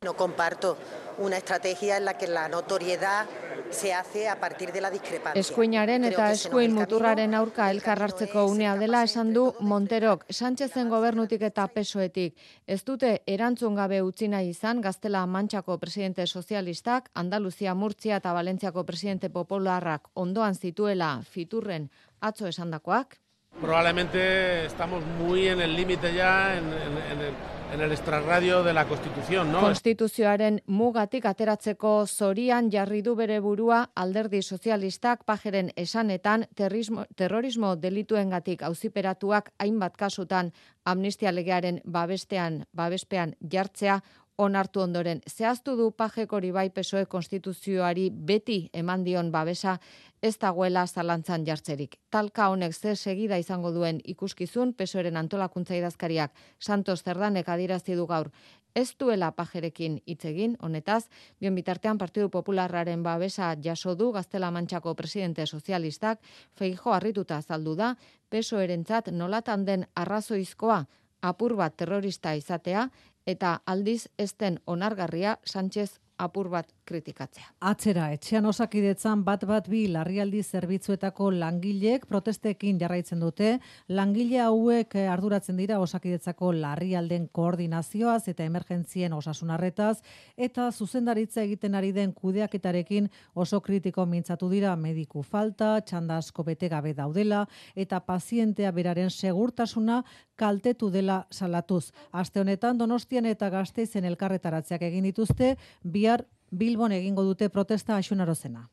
No 0.06 0.16
comparto 0.16 0.78
una 1.18 1.38
estrategia 1.38 1.98
en 1.98 2.06
la 2.06 2.16
que 2.16 2.28
la 2.28 2.48
notoriedad 2.48 3.26
se 3.72 3.92
hace 3.92 4.30
a 4.30 4.40
partir 4.40 4.72
de 4.72 4.80
la 4.80 4.92
discrepancia. 4.92 5.40
Eskuinaren 5.40 6.04
eta 6.06 6.28
eskuin 6.32 6.76
muturraren 6.76 7.34
aurka 7.34 7.72
elkarrartzeko 7.74 8.44
unea 8.52 8.76
dela 8.78 9.02
esan 9.08 9.34
du 9.34 9.48
Monterok, 9.60 10.28
Sánchezen 10.30 10.90
gobernutik 10.94 11.42
eta 11.50 11.66
pesoetik. 11.74 12.38
Ez 12.68 12.84
dute 12.86 13.24
erantzun 13.26 13.74
gabe 13.82 14.04
utzi 14.06 14.30
nahi 14.30 14.54
izan 14.54 14.82
Gaztela 14.86 15.26
Mantxako 15.26 15.80
presidente 15.82 16.28
sozialistak, 16.28 17.10
Andaluzia 17.16 17.74
Murtzia 17.74 18.22
eta 18.22 18.34
Valentziako 18.34 18.86
presidente 18.86 19.30
popularrak 19.30 20.12
ondoan 20.14 20.54
zituela 20.54 21.22
fiturren 21.24 21.90
atzo 22.22 22.46
esandakoak. 22.46 23.18
Probablemente 23.62 24.66
estamos 24.66 25.04
muy 25.20 25.48
en 25.48 25.62
el 25.62 25.76
límite 25.76 26.14
ya 26.14 26.58
en, 26.58 26.66
en, 26.66 26.98
en 27.12 27.22
el 27.22 27.34
en 27.74 27.82
el 27.82 27.92
extrarradio 27.92 28.64
de 28.64 28.74
la 28.74 28.88
Constitución, 28.88 29.52
¿no? 29.52 29.62
Konstituzioaren 29.62 30.62
mugatik 30.68 31.26
ateratzeko 31.26 32.06
zorian 32.08 32.70
jarri 32.72 33.02
du 33.02 33.16
bere 33.16 33.40
burua 33.44 33.90
alderdi 33.96 34.42
sozialistak 34.42 35.26
pajeren 35.26 35.72
esanetan 35.76 36.48
terrorismo, 36.56 37.06
terrorismo 37.16 37.76
delituengatik 37.76 38.64
auziperatuak 38.64 39.52
hainbat 39.60 39.98
kasutan 39.98 40.54
amnistia 40.86 41.32
legearen 41.32 41.82
babestean 41.86 42.66
babespean 42.72 43.36
jartzea 43.52 44.02
onartu 44.38 44.82
ondoren 44.82 45.22
zehaztu 45.30 45.76
du 45.76 45.92
pajekori 45.92 46.52
bai 46.52 46.70
pesoe 46.70 47.06
konstituzioari 47.06 48.10
beti 48.12 48.70
eman 48.74 49.04
dion 49.04 49.32
babesa 49.32 49.80
ez 50.26 50.38
dagoela 50.42 50.88
zalantzan 50.88 51.46
jartzerik. 51.46 52.00
Talka 52.10 52.50
honek 52.50 52.74
ze 52.74 52.96
segida 52.96 53.38
izango 53.38 53.72
duen 53.72 54.02
ikuskizun 54.04 54.74
pesoeren 54.74 55.18
antolakuntza 55.18 55.76
idazkariak 55.76 56.32
Santos 56.60 57.04
Zerdanek 57.04 57.50
adierazi 57.50 57.96
du 57.96 58.08
gaur 58.08 58.32
ez 58.76 58.92
duela 59.00 59.32
pajerekin 59.32 60.02
hitz 60.06 60.26
egin, 60.28 60.58
honetaz, 60.60 61.06
bion 61.40 61.56
bitartean 61.56 61.98
Partidu 61.98 62.30
Popularraren 62.30 63.04
babesa 63.04 63.54
jaso 63.64 63.96
du 63.96 64.12
Gaztela 64.12 64.52
Mantxako 64.52 64.96
presidente 64.96 65.46
sozialistak, 65.48 66.20
feijo 66.54 66.94
harrituta 66.94 67.38
azaldu 67.38 67.76
da, 67.80 67.96
peso 68.30 68.60
erentzat 68.60 69.12
nolatan 69.12 69.66
den 69.66 69.86
arrazoizkoa 69.96 70.86
apur 71.22 71.56
bat 71.56 71.78
terrorista 71.78 72.36
izatea, 72.36 72.90
eta 73.26 73.60
aldiz 73.66 74.08
esten 74.18 74.60
onargarria 74.66 75.40
Sánchez 75.46 76.00
apur 76.18 76.50
bat 76.50 76.75
kritikatzea. 76.86 77.48
Atzera, 77.70 78.10
etxean 78.16 78.46
osakidetzan 78.50 79.24
bat 79.26 79.46
bat 79.50 79.68
bi 79.70 79.86
larrialdi 79.92 80.42
zerbitzuetako 80.44 81.32
langileek 81.36 82.06
protestekin 82.10 82.80
jarraitzen 82.82 83.20
dute, 83.24 83.56
langile 83.90 84.40
hauek 84.44 84.96
eh, 84.96 85.08
arduratzen 85.12 85.58
dira 85.58 85.80
osakidetzako 85.84 86.52
larrialden 86.60 87.28
koordinazioaz 87.32 88.28
eta 88.32 88.46
emergentzien 88.46 89.14
osasunarretaz, 89.14 89.98
eta 90.38 90.70
zuzendaritza 90.72 91.44
egiten 91.44 91.76
ari 91.76 91.92
den 91.96 92.14
kudeaketarekin 92.14 93.10
oso 93.34 93.62
kritiko 93.62 94.06
mintzatu 94.06 94.50
dira 94.50 94.76
mediku 94.76 95.24
falta, 95.24 95.80
txanda 95.82 96.20
asko 96.22 96.44
bete 96.44 96.70
gabe 96.70 96.94
daudela, 96.94 97.46
eta 97.76 98.00
pazientea 98.06 98.72
beraren 98.72 99.10
segurtasuna 99.10 100.04
kaltetu 100.36 100.90
dela 100.92 101.26
salatuz. 101.32 101.92
Aste 102.12 102.42
honetan 102.42 102.78
Donostian 102.78 103.26
eta 103.26 103.50
Gasteizen 103.50 104.06
elkarretaratzeak 104.06 104.84
egin 104.90 105.08
dituzte, 105.08 105.56
bihar 105.84 106.26
Bilbon 106.52 106.92
egingo 106.92 107.24
dute 107.24 107.50
protesta 107.50 107.98
asunarozena. 107.98 108.70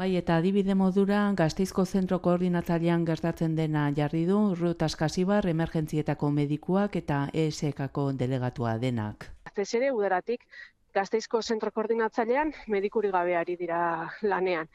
Bai, 0.00 0.14
eta 0.16 0.38
adibide 0.40 0.74
modura, 0.74 1.18
gazteizko 1.36 1.84
zentro 1.84 2.18
koordinatzailean 2.24 3.02
gertatzen 3.04 3.56
dena 3.56 3.82
jarri 3.96 4.22
du, 4.24 4.38
Ruth 4.54 4.86
Askasibar, 4.86 5.48
emergentzietako 5.50 6.30
medikuak 6.30 6.96
eta 6.96 7.18
ESK-ako 7.42 8.12
delegatua 8.22 8.78
denak. 8.78 9.26
Gazteizere, 9.44 9.90
udaratik, 9.92 10.46
gazteizko 10.96 11.42
zentro 11.42 11.70
koordinatzailean 11.76 12.54
medikuri 12.68 13.10
gabeari 13.12 13.58
dira 13.60 13.82
lanean. 14.22 14.72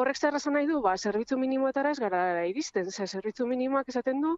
Horrek 0.00 0.18
zer 0.20 0.34
nahi 0.54 0.66
du, 0.68 0.80
ba, 0.84 0.92
zerbitzu 1.08 1.38
minimoetara 1.40 1.92
ez 1.96 2.00
gara 2.04 2.22
iristen, 2.50 2.90
ze 2.92 3.06
zerbitzu 3.06 3.46
minimoak 3.52 3.88
esaten 3.94 4.20
du, 4.20 4.34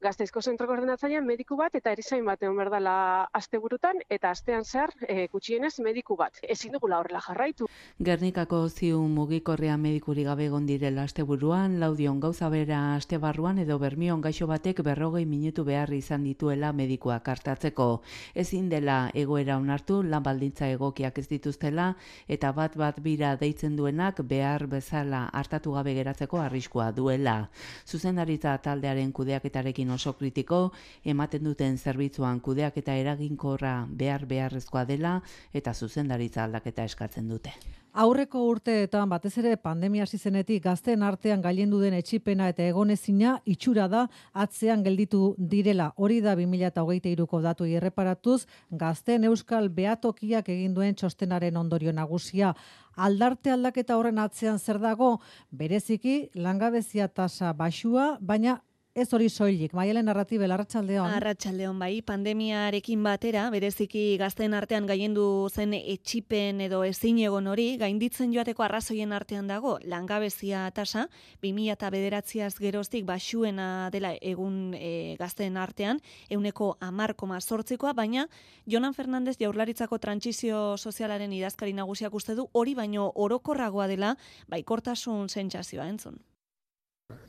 Gazteizko 0.00 0.40
zentro 0.40 0.64
koordinatzailean 0.64 1.26
mediku 1.28 1.58
bat 1.60 1.74
eta 1.76 1.92
erizain 1.92 2.24
bat 2.24 2.40
egon 2.40 2.56
berdala 2.56 2.92
asteburutan 3.36 3.98
eta 4.08 4.30
astean 4.32 4.62
zer 4.64 4.94
e, 5.04 5.26
gutxienez 5.28 5.74
mediku 5.84 6.14
bat. 6.16 6.38
Ezin 6.54 6.72
dugula 6.72 7.02
horrela 7.02 7.20
jarraitu. 7.20 7.66
Gernikako 8.08 8.62
ziu 8.70 9.02
mugikorrea 9.16 9.76
medikuri 9.76 10.24
gabe 10.24 10.46
egon 10.46 10.64
direla 10.64 11.04
asteburuan, 11.04 11.74
laudion 11.82 12.20
gauza 12.20 12.48
bera 12.48 12.78
astebarruan 12.94 13.58
edo 13.60 13.76
bermion 13.78 14.22
gaixo 14.24 14.48
batek 14.48 14.80
berrogei 14.86 15.26
minutu 15.26 15.66
behar 15.68 15.92
izan 15.92 16.24
dituela 16.24 16.72
medikuak 16.72 17.28
hartatzeko. 17.28 17.90
Ezin 18.32 18.70
dela 18.72 19.10
egoera 19.12 19.58
onartu, 19.60 20.00
lan 20.02 20.24
baldintza 20.24 20.70
egokiak 20.78 21.18
ez 21.18 21.26
dituztela 21.28 21.90
eta 22.26 22.54
bat 22.56 22.80
bat 22.80 23.04
bira 23.04 23.34
deitzen 23.36 23.76
duenak 23.76 24.24
behar 24.24 24.64
bezala 24.66 24.99
hartatu 25.32 25.72
gabe 25.72 25.94
geratzeko 25.94 26.40
arriskua 26.40 26.90
duela. 26.92 27.48
Zuzendaritza 27.86 28.58
taldearen 28.58 29.12
kudeaketarekin 29.12 29.90
oso 29.90 30.12
kritiko, 30.12 30.72
ematen 31.04 31.44
duten 31.44 31.78
zerbitzuan 31.78 32.40
kudeak 32.40 32.76
eta 32.76 32.94
eraginkorra 32.94 33.86
behar 33.90 34.26
beharrezkoa 34.26 34.84
dela 34.84 35.20
eta 35.52 35.74
zuzendaritza 35.74 36.44
aldaketa 36.44 36.84
eskatzen 36.84 37.28
dute. 37.28 37.79
Aurreko 37.92 38.44
urteetan 38.46 39.08
batez 39.10 39.32
ere 39.40 39.56
pandemia 39.58 40.04
hasi 40.06 40.18
zenetik 40.18 40.62
gazteen 40.62 41.02
artean 41.02 41.40
gailendu 41.42 41.80
den 41.80 41.96
etxipena 41.98 42.46
eta 42.52 42.62
egonezina 42.62 43.32
itxura 43.44 43.88
da 43.90 44.04
atzean 44.32 44.84
gelditu 44.84 45.34
direla. 45.36 45.88
Hori 45.96 46.20
da 46.22 46.36
2023ko 46.38 47.40
datu 47.42 47.66
irreparatuz 47.66 48.46
gazteen 48.70 49.26
euskal 49.26 49.68
beatokiak 49.74 50.48
egin 50.54 50.74
duen 50.74 50.94
txostenaren 50.94 51.56
ondorio 51.56 51.92
nagusia. 51.92 52.54
Aldarte 52.94 53.50
aldaketa 53.50 53.98
horren 53.98 54.22
atzean 54.22 54.58
zer 54.58 54.78
dago? 54.78 55.18
Bereziki 55.50 56.30
langabezia 56.34 57.08
tasa 57.08 57.52
baxua, 57.52 58.18
baina 58.20 58.60
Ez 58.90 59.06
hori 59.14 59.28
soilik, 59.30 59.70
maialen 59.70 60.08
narratibe, 60.08 60.48
larratxaldeon. 60.50 61.12
Arratxaldeon 61.14 61.76
bai, 61.78 62.00
pandemiarekin 62.02 63.04
batera, 63.06 63.44
bereziki 63.54 64.16
gazten 64.18 64.56
artean 64.58 64.88
gaiendu 64.88 65.46
zen 65.46 65.76
etxipen 65.78 66.58
edo 66.64 66.80
ezin 66.82 67.20
egon 67.22 67.46
hori, 67.46 67.76
gainditzen 67.78 68.32
joateko 68.34 68.64
arrazoien 68.66 69.14
artean 69.14 69.46
dago, 69.46 69.76
langabezia 69.86 70.64
tasa, 70.74 71.04
2000 71.46 71.76
eta 71.76 71.90
bederatziaz 71.94 72.56
geroztik 72.58 73.06
basuena 73.06 73.68
dela 73.94 74.10
egun 74.18 74.74
e, 74.74 75.14
gazten 75.20 75.56
artean, 75.56 76.02
euneko 76.28 76.72
amarkoma 76.80 77.38
sortzikoa, 77.40 77.92
baina 77.94 78.26
Jonan 78.66 78.98
Fernandez 78.98 79.36
jaurlaritzako 79.38 80.00
trantsizio 80.02 80.74
sozialaren 80.76 81.30
idazkari 81.38 81.78
nagusiak 81.78 82.18
uste 82.18 82.34
du, 82.34 82.48
hori 82.50 82.74
baino 82.74 83.12
orokorragoa 83.14 83.86
dela, 83.86 84.16
baikortasun 84.50 85.30
sentsazioa 85.30 85.86
entzun 85.86 86.18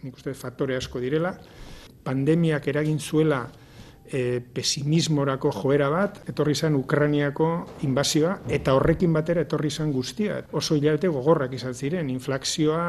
nik 0.04 0.16
uste 0.18 0.34
faktore 0.34 0.78
asko 0.78 1.00
direla. 1.00 1.34
Pandemiak 2.04 2.68
eragin 2.68 3.00
zuela 3.00 3.44
e, 4.12 4.42
pesimismorako 4.54 5.52
joera 5.56 5.90
bat, 5.92 6.20
etorri 6.30 6.56
zen 6.56 6.76
Ukraniako 6.76 7.50
inbazioa, 7.88 8.38
eta 8.50 8.76
horrekin 8.78 9.14
batera 9.14 9.46
etorri 9.46 9.72
zen 9.72 9.94
guztia. 9.96 10.42
Oso 10.52 10.76
hilabete 10.76 11.12
gogorrak 11.12 11.54
izan 11.58 11.74
ziren, 11.74 12.10
inflakzioa, 12.10 12.84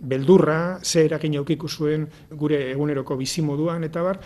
beldurra, 0.00 0.78
ze 0.82 1.06
eragin 1.06 1.38
aukiku 1.40 1.68
zuen 1.68 2.06
gure 2.30 2.62
eguneroko 2.70 3.16
bizimoduan, 3.16 3.84
eta 3.84 4.02
bar, 4.02 4.20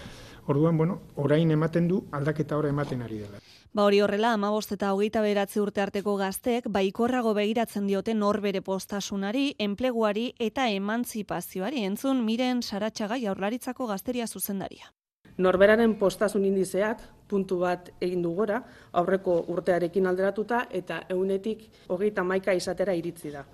orduan, 0.46 0.76
bueno, 0.76 1.00
orain 1.16 1.50
ematen 1.50 1.88
du 1.88 2.04
aldaketa 2.12 2.58
ora 2.58 2.74
ematen 2.74 3.02
ari 3.06 3.24
dela. 3.24 3.49
Ba 3.72 3.84
hori 3.86 4.00
horrela, 4.02 4.32
amabost 4.34 4.72
eta 4.74 4.88
hogeita 4.90 5.20
beratze 5.22 5.60
urte 5.62 5.78
arteko 5.78 6.16
gazteek, 6.18 6.64
baikorrago 6.74 7.36
begiratzen 7.36 7.84
diote 7.86 8.16
norbere 8.18 8.64
postasunari, 8.66 9.44
enpleguari 9.62 10.24
eta 10.42 10.64
emantzipazioari. 10.74 11.84
Entzun, 11.86 12.24
miren 12.26 12.64
saratxaga 12.66 13.20
jaurlaritzako 13.22 13.86
gazteria 13.86 14.26
zuzendaria. 14.26 14.90
Norberaren 15.38 15.94
postasun 16.02 16.48
indizeak 16.48 17.04
puntu 17.30 17.60
bat 17.62 17.92
egin 18.02 18.26
du 18.26 18.34
gora, 18.34 18.58
aurreko 18.90 19.38
urtearekin 19.54 20.10
alderatuta 20.10 20.64
eta 20.74 21.04
eunetik 21.08 21.68
hogeita 21.86 22.26
maika 22.26 22.52
izatera 22.58 22.98
iritzi 22.98 23.30
da. 23.30 23.44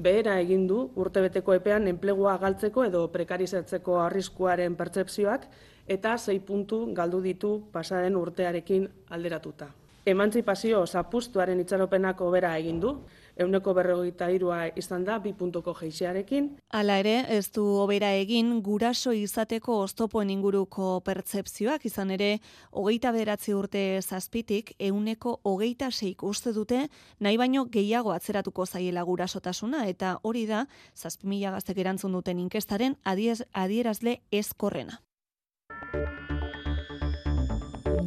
Behera 0.00 0.38
egin 0.40 0.64
du 0.66 0.86
urtebeteko 0.96 1.52
epean 1.58 1.88
enplegua 1.92 2.38
galtzeko 2.40 2.86
edo 2.88 3.04
prekarizatzeko 3.12 4.00
arriskuaren 4.00 4.80
pertsepzioak 4.80 5.44
eta 5.86 6.16
sei 6.18 6.40
puntu 6.40 6.86
galdu 6.94 7.20
ditu 7.20 7.68
pasaren 7.72 8.16
urtearekin 8.16 8.88
alderatuta. 9.10 9.70
Emantzipazio 10.06 10.86
zapustuaren 10.86 11.60
itxaropenak 11.60 12.20
obera 12.24 12.54
egin 12.56 12.78
du, 12.80 12.94
euneko 13.40 13.74
berrogeita 13.76 14.30
irua 14.32 14.60
izan 14.80 15.04
da, 15.04 15.18
bi 15.20 15.32
puntuko 15.36 15.74
geixiarekin. 15.76 16.48
Hala 16.76 16.96
ere, 17.02 17.14
ez 17.28 17.50
du 17.54 17.64
obera 17.82 18.10
egin 18.16 18.52
guraso 18.64 19.12
izateko 19.16 19.76
oztopoen 19.84 20.30
inguruko 20.32 20.88
pertsepzioak 21.04 21.84
izan 21.88 22.14
ere, 22.16 22.30
hogeita 22.72 23.12
beratzi 23.12 23.54
urte 23.56 23.84
zazpitik, 24.00 24.72
euneko 24.78 25.36
hogeita 25.44 25.90
seik 25.90 26.24
uste 26.24 26.54
dute, 26.56 26.86
nahi 27.20 27.36
baino 27.36 27.66
gehiago 27.66 28.16
atzeratuko 28.16 28.66
zaiela 28.66 29.04
gurasotasuna, 29.04 29.86
eta 29.88 30.16
hori 30.22 30.46
da, 30.48 30.64
zazpimila 30.96 31.52
gaztek 31.58 31.84
erantzun 31.84 32.16
duten 32.16 32.40
inkestaren 32.40 32.96
adierazle 33.04 34.20
ezkorrena. 34.32 35.00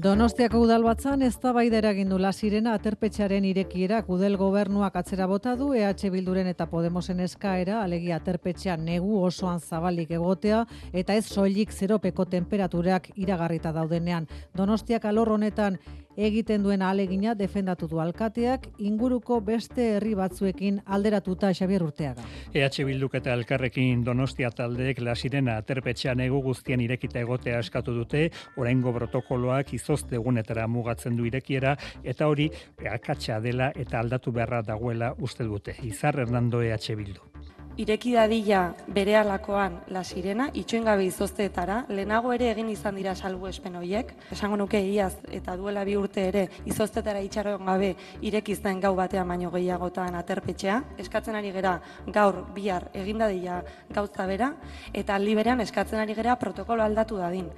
Donostiako 0.04 0.60
udalbatzan 0.66 1.22
ez 1.24 1.38
da 1.40 1.54
baida 1.56 1.78
eragindu 1.80 2.18
la 2.20 2.34
sirena 2.36 2.74
aterpetxaren 2.76 3.46
irekiera 3.48 4.02
udel 4.12 4.34
gobernuak 4.36 4.98
atzera 5.00 5.30
bota 5.32 5.54
du 5.56 5.70
EH 5.74 6.10
Bilduren 6.12 6.50
eta 6.52 6.66
Podemosen 6.68 7.22
eskaera 7.24 7.78
alegia 7.84 8.18
aterpetxean 8.20 8.84
negu 8.84 9.22
osoan 9.24 9.62
zabalik 9.62 10.12
egotea 10.12 10.66
eta 10.92 11.16
ez 11.16 11.24
soilik 11.24 11.72
zeropeko 11.72 12.26
temperaturak 12.26 13.14
iragarrita 13.16 13.72
daudenean. 13.72 14.28
Donostiak 14.54 15.06
alor 15.06 15.32
honetan 15.38 15.80
egiten 16.18 16.64
duen 16.64 16.82
alegina 16.82 17.34
defendatu 17.36 17.88
du 17.88 18.00
alkateak 18.00 18.68
inguruko 18.78 19.40
beste 19.42 19.90
herri 19.96 20.14
batzuekin 20.16 20.82
alderatuta 20.86 21.52
Xabier 21.54 21.84
Urteaga. 21.84 22.24
EH 22.54 22.86
Bilduk 22.86 23.16
eta 23.20 23.34
Elkarrekin 23.34 24.04
Donostia 24.06 24.52
taldeek 24.52 25.02
la 25.02 25.16
sirena 25.16 25.58
aterpetxean 25.62 26.20
egu 26.26 26.42
guztien 26.42 26.82
irekita 26.82 27.20
egotea 27.20 27.60
eskatu 27.60 27.94
dute, 27.96 28.30
oraingo 28.58 28.94
protokoloak 28.94 29.74
izozte 29.74 30.16
egunetara 30.20 30.68
mugatzen 30.68 31.18
du 31.18 31.26
irekiera 31.26 31.76
eta 32.04 32.28
hori 32.28 32.50
akatsa 32.90 33.40
dela 33.42 33.72
eta 33.76 34.00
aldatu 34.00 34.32
beharra 34.32 34.62
dagoela 34.62 35.14
uste 35.20 35.44
dute. 35.44 35.78
Izar 35.84 36.20
Hernando 36.20 36.62
EH 36.62 36.96
Bildu 36.98 37.34
ireki 37.78 38.14
dadila 38.14 38.74
bere 38.88 39.16
alakoan 39.18 39.80
la 39.88 40.04
sirena, 40.04 40.50
itxoen 40.54 40.86
gabe 40.86 41.06
izozteetara, 41.08 41.84
lehenago 41.90 42.34
ere 42.34 42.52
egin 42.52 42.70
izan 42.70 42.96
dira 43.00 43.16
salbu 43.16 43.48
espen 43.50 43.76
horiek, 43.80 44.14
esango 44.32 44.58
nuke 44.58 44.80
iaz 44.80 45.16
eta 45.32 45.56
duela 45.58 45.84
bi 45.84 45.96
urte 45.98 46.28
ere 46.30 46.48
izoztetara 46.70 47.22
itxaron 47.26 47.66
gabe 47.66 47.94
irekizten 48.22 48.80
gau 48.84 48.94
batean 48.96 49.28
baino 49.28 49.52
gehiagotan 49.52 50.16
aterpetxea, 50.20 50.82
eskatzen 51.02 51.36
ari 51.36 51.52
gera 51.52 51.80
gaur 52.08 52.44
bihar 52.54 52.90
egin 52.94 53.18
dadila 53.24 53.64
gauza 53.90 54.28
bera, 54.28 54.54
eta 54.94 55.16
aldi 55.16 55.36
eskatzen 55.64 56.00
ari 56.00 56.14
gera 56.14 56.36
protokolo 56.36 56.84
aldatu 56.84 57.18
dadin. 57.18 57.50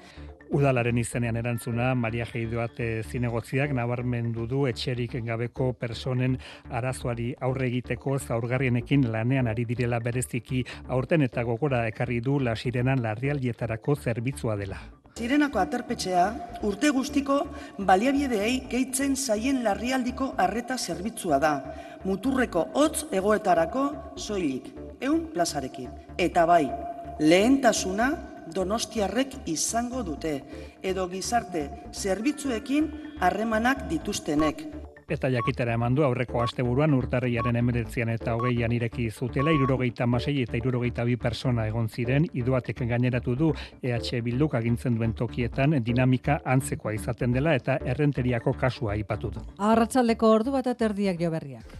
Udalaren 0.56 0.96
izenean 0.96 1.36
erantzuna, 1.36 1.90
Maria 2.00 2.24
Geidoate 2.30 2.86
zinegotziak 3.04 3.74
nabarmendu 3.76 4.46
du 4.48 4.62
etxerik 4.70 5.18
gabeko 5.26 5.74
personen 5.76 6.38
arazoari 6.72 7.26
aurre 7.44 7.66
egiteko 7.68 8.14
zaurgarrienekin 8.20 9.04
lanean 9.12 9.50
ari 9.52 9.66
direla 9.68 9.98
bereziki 10.00 10.62
aurten 10.88 11.26
eta 11.26 11.44
gogora 11.44 11.82
ekarri 11.90 12.22
du 12.24 12.38
lasirenan 12.40 13.04
larrialdietarako 13.04 13.98
zerbitzua 13.98 14.56
dela. 14.56 14.78
Sirenako 15.20 15.60
aterpetxea 15.60 16.24
urte 16.70 16.92
guztiko 16.96 17.42
baliabideei 17.90 18.62
gehitzen 18.72 19.18
zaien 19.18 19.60
larrialdiko 19.66 20.30
arreta 20.46 20.78
zerbitzua 20.78 21.42
da. 21.44 21.52
Muturreko 22.06 22.70
hotz 22.80 23.10
egoetarako 23.12 23.84
soilik, 24.16 24.72
eun 25.02 25.28
plazarekin. 25.36 25.92
Eta 26.16 26.46
bai, 26.48 26.64
lehentasuna 27.20 28.10
donostiarrek 28.56 29.42
izango 29.52 30.04
dute, 30.08 30.34
edo 30.82 31.08
gizarte 31.12 31.68
zerbitzuekin 31.94 32.92
harremanak 33.22 33.88
dituztenek. 33.92 34.66
Eta 35.06 35.30
jakitera 35.30 35.76
eman 35.78 35.94
du 35.94 36.02
aurreko 36.02 36.40
asteburuan 36.42 36.96
urtarriaren 36.98 37.60
emeretzian 37.60 38.10
eta 38.10 38.34
hogeian 38.34 38.72
ireki 38.74 39.12
zutela, 39.12 39.52
irurogeita 39.54 40.08
masei 40.10 40.40
eta 40.42 40.58
irurogeita 40.58 41.06
bi 41.06 41.14
persona 41.22 41.68
egon 41.70 41.90
ziren, 41.90 42.26
iduatek 42.34 42.82
gaineratu 42.90 43.36
du 43.38 43.52
EH 43.84 44.24
Bilduk 44.26 44.56
agintzen 44.58 44.98
duen 44.98 45.14
tokietan 45.14 45.78
dinamika 45.86 46.40
antzekoa 46.44 46.96
izaten 46.98 47.38
dela 47.38 47.54
eta 47.54 47.78
errenteriako 47.86 48.56
kasua 48.58 48.96
aipatu 48.98 49.30
du. 49.38 49.46
Arratsaldeko 49.60 50.32
ordu 50.40 50.58
bat 50.58 50.74
aterdiak 50.74 51.22
jo 51.22 51.30
berriak. 51.30 51.78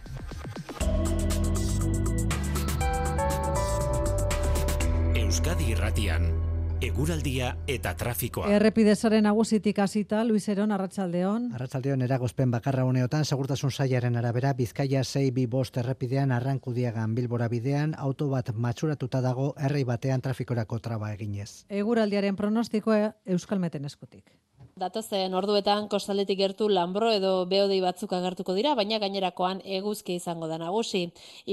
Euskadi 5.18 5.72
Irratian 5.74 6.35
eguraldia 6.80 7.56
eta 7.70 7.94
trafikoa. 7.96 8.50
Errepidezaren 8.52 9.24
nagusitik 9.24 9.78
hasita 9.78 10.22
Luis 10.24 10.48
Eron 10.48 10.72
Arratsaldeon. 10.72 11.48
Arratsaldeon 11.56 12.02
eragozpen 12.02 12.50
bakarra 12.50 12.84
uneotan 12.84 13.24
segurtasun 13.24 13.70
sailaren 13.70 14.16
arabera 14.16 14.52
Bizkaia 14.52 15.04
6 15.04 15.32
bi 15.34 15.46
bost 15.46 15.76
errepidean 15.76 16.32
arrankudiagan 16.32 17.14
Bilbora 17.14 17.48
bidean 17.48 17.94
auto 17.96 18.28
bat 18.28 18.52
matxuratuta 18.54 19.20
dago 19.20 19.54
herri 19.56 19.84
batean 19.84 20.20
trafikorako 20.20 20.78
traba 20.78 21.12
eginez. 21.14 21.64
Eguraldiaren 21.68 22.36
pronostikoa 22.36 23.14
Euskalmeten 23.24 23.84
eskutik. 23.84 24.36
Datozen 24.76 25.32
orduetan 25.32 25.86
kostaldetik 25.88 26.36
gertu 26.36 26.66
lanbro 26.68 27.08
edo 27.08 27.30
beodei 27.48 27.78
batzuk 27.80 28.10
agertuko 28.12 28.52
dira, 28.58 28.74
baina 28.76 28.98
gainerakoan 29.00 29.62
eguzki 29.78 30.18
izango 30.20 30.50
da 30.50 30.58
nagusi. 30.60 31.00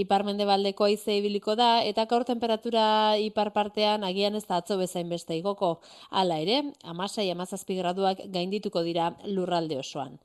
Ipar 0.01 0.25
mendebaldeko 0.27 0.89
aize 0.89 1.15
ibiliko 1.21 1.55
da 1.55 1.69
eta 1.87 2.03
gaur 2.11 2.27
temperatura 2.27 3.15
ipar 3.23 3.53
partean 3.55 4.03
agian 4.03 4.35
ez 4.35 4.43
da 4.51 4.59
atzo 4.59 4.75
bezain 4.81 5.07
beste 5.07 5.39
igoko. 5.39 5.71
Hala 6.11 6.41
ere, 6.43 6.59
amasai 6.83 7.29
amazazpi 7.31 7.79
graduak 7.79 8.27
gaindituko 8.27 8.83
dira 8.83 9.13
lurralde 9.23 9.79
osoan. 9.79 10.19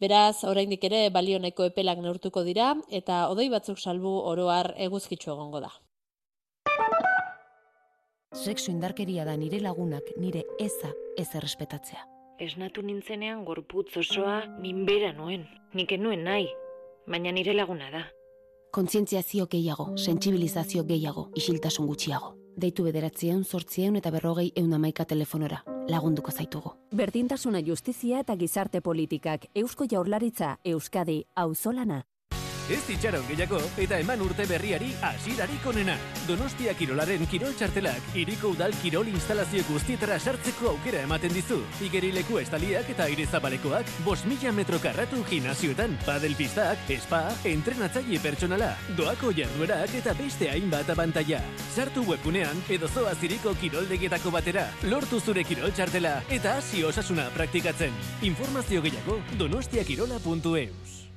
Beraz, 0.00 0.40
oraindik 0.48 0.88
ere 0.88 1.04
balioneko 1.12 1.68
epelak 1.68 2.00
neurtuko 2.00 2.48
dira 2.48 2.72
eta 2.88 3.26
odoi 3.28 3.50
batzuk 3.52 3.76
salbu 3.76 4.18
oroar 4.32 4.72
eguzkitzu 4.88 5.36
egongo 5.36 5.66
da. 5.68 5.74
Sexu 8.32 8.70
indarkeria 8.72 9.28
da 9.28 9.36
nire 9.36 9.60
lagunak 9.60 10.14
nire 10.16 10.48
eza 10.58 10.96
ez 11.18 11.34
errespetatzea 11.34 12.17
esnatu 12.38 12.82
nintzenean 12.82 13.44
gorputz 13.44 13.96
osoa 13.96 14.42
minbera 14.62 15.12
nuen. 15.12 15.46
Nik 15.74 15.92
nuen 15.98 16.24
nahi, 16.24 16.48
baina 17.06 17.32
nire 17.32 17.54
laguna 17.54 17.90
da. 17.90 18.04
Kontzientziazio 18.72 19.46
gehiago, 19.46 19.96
sentsibilizazio 19.96 20.84
gehiago, 20.84 21.30
isiltasun 21.36 21.86
gutxiago. 21.86 22.34
Deitu 22.58 22.84
bederatzieun, 22.84 23.44
sortzieun 23.44 23.96
eta 23.96 24.10
berrogei 24.10 24.50
eun 24.56 24.72
amaika 24.74 25.04
telefonora. 25.04 25.62
Lagunduko 25.88 26.32
zaitugu. 26.32 26.74
Berdintasuna 26.92 27.62
justizia 27.64 28.20
eta 28.24 28.36
gizarte 28.36 28.80
politikak. 28.80 29.46
Eusko 29.54 29.86
jaurlaritza, 29.90 30.56
Euskadi, 30.64 31.22
auzolana. 31.34 32.02
Ez 32.68 32.84
itxaron 32.92 33.24
gehiago 33.24 33.58
eta 33.80 33.96
eman 34.02 34.20
urte 34.20 34.44
berriari 34.44 34.90
asirarik 35.08 35.64
onena. 35.70 35.94
Donostia 36.28 36.74
Kirolaren 36.76 37.24
Kirol 37.32 37.54
Txartelak 37.56 38.10
iriko 38.20 38.50
udal 38.52 38.74
Kirol 38.82 39.08
instalazio 39.08 39.64
guztietara 39.70 40.18
sartzeko 40.20 40.74
aukera 40.74 41.00
ematen 41.06 41.32
dizu. 41.32 41.62
Igerileku 41.86 42.36
estaliak 42.42 42.90
eta 42.92 43.06
aire 43.08 43.24
zabalekoak 43.24 43.88
bos 44.04 44.18
mila 44.28 44.52
metro 44.52 44.82
karratu 44.84 45.22
gimnazioetan, 45.30 45.96
padel 46.04 46.36
pistak, 46.36 46.84
espa, 46.92 47.22
entrenatzaile 47.48 48.20
pertsonala, 48.20 48.74
doako 49.00 49.32
jarduerak 49.32 49.96
eta 50.02 50.12
beste 50.20 50.52
hainbat 50.52 50.92
abantaia. 50.92 51.40
Sartu 51.72 52.04
webgunean 52.04 52.60
edo 52.68 52.92
zoa 52.92 53.16
ziriko 53.16 53.56
kiroldegietako 53.64 54.36
batera, 54.36 54.68
lortu 54.92 55.24
zure 55.24 55.48
Kirol 55.48 55.72
Txartela 55.72 56.18
eta 56.28 56.58
hasi 56.60 56.84
osasuna 56.84 57.30
praktikatzen. 57.32 57.96
Informazio 58.28 58.84
gehiago 58.84 59.22
donostiakirola.eus. 59.40 61.07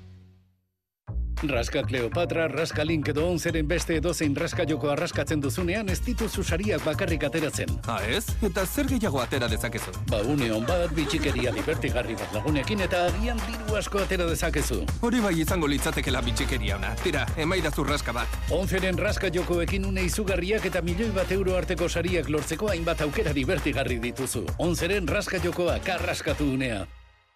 Raska 1.43 1.83
Kleopatra, 1.83 2.47
Raska 2.47 2.83
Link 2.83 3.07
edo 3.09 3.23
onzeren 3.25 3.67
beste 3.67 3.95
edozein 3.97 4.35
raska 4.35 4.65
joko 4.69 4.91
arraskatzen 4.91 5.41
duzunean 5.41 5.89
ez 5.89 5.97
dituzu 6.05 6.43
sariak 6.43 6.83
bakarrik 6.85 7.23
ateratzen. 7.25 7.71
Ha 7.87 7.97
ez? 8.05 8.27
Eta 8.45 8.65
zer 8.65 8.85
gehiago 8.91 9.21
atera 9.23 9.49
dezakezu? 9.49 9.93
Ba, 10.11 10.21
une 10.21 10.51
hon 10.53 10.67
bat, 10.69 10.93
bitxikeria 10.93 11.53
libertigarri 11.55 12.13
bat 12.19 12.37
lagunekin 12.37 12.85
eta 12.85 13.07
agian 13.09 13.41
diru 13.47 13.79
asko 13.79 14.03
atera 14.05 14.29
dezakezu. 14.29 14.83
Hori 15.01 15.23
bai 15.25 15.33
izango 15.41 15.67
litzatekela 15.71 16.21
bitxikeria 16.21 16.77
ona. 16.77 16.93
Tira, 17.01 17.25
emaidazu 17.37 17.87
raska 17.89 18.13
bat. 18.13 18.39
Onzeren 18.53 19.01
raska 19.01 19.33
jokoekin 19.33 19.89
une 19.89 20.05
izugarriak 20.05 20.69
eta 20.69 20.85
milioi 20.85 21.09
bat 21.15 21.31
euro 21.33 21.57
arteko 21.57 21.89
sariak 21.89 22.29
lortzeko 22.29 22.69
hainbat 22.69 23.01
aukera 23.01 23.33
divertigarri 23.33 23.97
dituzu. 23.99 24.45
Onzeren 24.59 25.09
raska 25.09 25.41
jokoa 25.41 25.79
karraskatu 25.85 26.53
unea. 26.53 26.85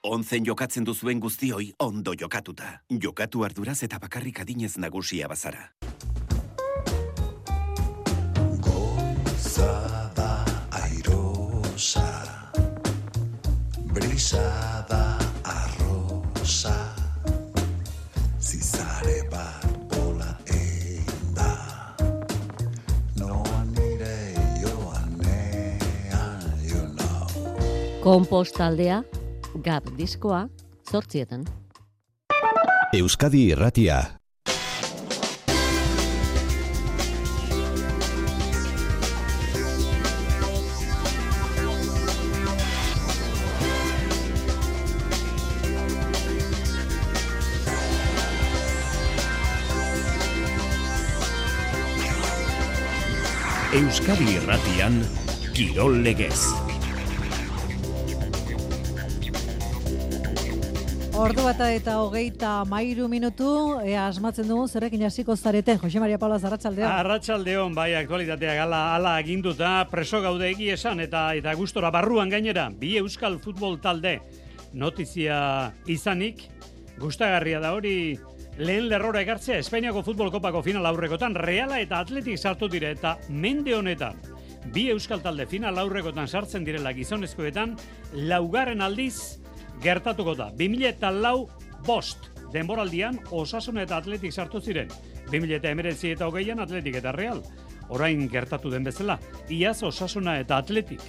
Onzen 0.05 0.45
jokatzen 0.45 0.85
duzuen 0.85 1.17
guztioi 1.19 1.71
ondo 1.81 2.13
jokatuta. 2.13 2.67
Jokatu 3.01 3.41
arduraz 3.43 3.79
eta 3.87 3.97
bakarrik 3.97 4.39
adinez 4.43 4.75
nagusia 4.77 5.27
bazara. 5.27 5.63
Gozada 8.67 10.45
airosa 10.77 12.05
Brisada 13.95 15.17
arrosa 15.41 16.75
Zizare 18.37 19.17
bat 19.33 19.65
bola 19.89 20.37
enda 20.45 21.49
Noa 23.17 23.65
nire 23.73 24.37
joanean, 24.61 26.45
you 26.61 26.85
know 26.93 27.25
Kompostaldea 28.05 29.01
Gab 29.65 29.87
diskoa, 29.97 30.43
zortzietan. 30.85 31.41
Euskadi 32.93 33.47
Irratia. 33.49 33.97
Euskadi 53.73 54.29
Irratian, 54.37 55.01
Kirol 55.57 56.03
Legez. 56.05 56.64
Ordu 61.15 61.45
bata 61.45 61.69
eta 61.71 61.93
hogeita 62.03 62.49
mairu 62.67 63.05
minutu, 63.07 63.47
ea 63.87 64.01
asmatzen 64.09 64.49
dugu 64.51 64.65
zerrekin 64.67 65.05
hasiko 65.07 65.37
zareten. 65.39 65.77
Jose 65.79 65.99
Maria 66.03 66.17
Paula 66.19 66.35
Zarratxaldeon. 66.43 66.91
Arratxaldeon, 66.91 67.71
bai, 67.77 67.93
aktualitatea 67.95 68.55
gala 68.57 68.81
ala 68.97 69.13
aginduta, 69.21 69.69
preso 69.87 70.19
gaude 70.19 70.49
egi 70.49 70.67
esan 70.73 70.99
eta 70.99 71.29
eta 71.39 71.53
gustora 71.55 71.87
barruan 71.95 72.33
gainera, 72.33 72.67
bi 72.67 72.97
euskal 72.99 73.39
futbol 73.39 73.79
talde 73.79 74.17
notizia 74.73 75.37
izanik, 75.87 76.43
gustagarria 76.99 77.63
da 77.63 77.71
hori 77.77 78.19
lehen 78.59 78.91
lerrora 78.91 79.23
egartzea 79.23 79.61
Espainiako 79.63 80.03
futbol 80.03 80.33
kopako 80.35 80.65
final 80.67 80.91
aurrekotan, 80.91 81.39
Reala 81.39 81.79
eta 81.79 82.03
Atletik 82.03 82.35
sartu 82.35 82.67
dire 82.67 82.91
eta 82.91 83.15
mende 83.29 83.71
honetan, 83.73 84.19
bi 84.75 84.89
euskal 84.91 85.23
talde 85.23 85.47
final 85.47 85.79
aurrekotan 85.79 86.27
sartzen 86.27 86.67
direla 86.67 86.91
gizonezkoetan, 86.91 87.77
laugarren 88.27 88.83
aldiz, 88.83 89.44
gertatuko 89.83 90.35
da. 90.35 90.51
2000 90.55 90.89
eta 90.89 91.11
lau 91.11 91.49
bost 91.85 92.31
denboraldian 92.53 93.19
osasun 93.31 93.81
eta 93.83 93.97
atletik 93.97 94.33
sartu 94.33 94.61
ziren. 94.61 94.89
2000 95.31 95.59
eta 95.59 95.71
emeretzi 95.73 96.13
eta 96.15 96.27
hogeian 96.27 96.59
atletik 96.59 97.01
eta 97.01 97.11
real. 97.11 97.43
Orain 97.89 98.27
gertatu 98.29 98.71
den 98.71 98.83
bezala. 98.83 99.19
Iaz 99.49 99.81
osasuna 99.83 100.39
eta 100.39 100.57
atletik. 100.57 101.01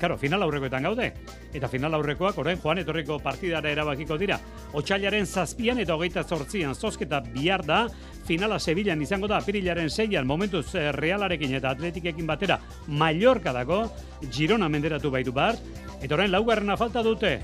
Karo, 0.00 0.16
final 0.16 0.40
aurrekoetan 0.42 0.86
gaude. 0.88 1.10
Eta 1.52 1.68
final 1.68 1.92
aurrekoak 1.98 2.38
orain 2.40 2.58
joan 2.62 2.80
etorriko 2.80 3.18
partidara 3.20 3.68
erabakiko 3.68 4.16
dira. 4.16 4.38
Otsailaren 4.72 5.26
zazpian 5.26 5.78
eta 5.82 5.94
hogeita 5.94 6.24
zortzian 6.24 6.74
zozketa 6.74 7.20
bihar 7.20 7.66
da. 7.66 7.82
Finala 8.24 8.58
Sevillan 8.58 9.02
izango 9.02 9.28
da 9.28 9.42
apirilaren 9.42 9.90
zeian 9.90 10.26
momentuz 10.26 10.74
eh, 10.74 10.90
realarekin 10.96 11.52
eta 11.58 11.74
atletikekin 11.74 12.26
batera 12.26 12.60
Mallorca 12.86 13.52
dago. 13.52 13.82
Girona 14.32 14.68
menderatu 14.72 15.10
baitu 15.12 15.36
bat 15.36 15.60
Eta 16.00 16.16
orain 16.16 16.30
laugarrena 16.32 16.78
falta 16.80 17.02
dute, 17.04 17.34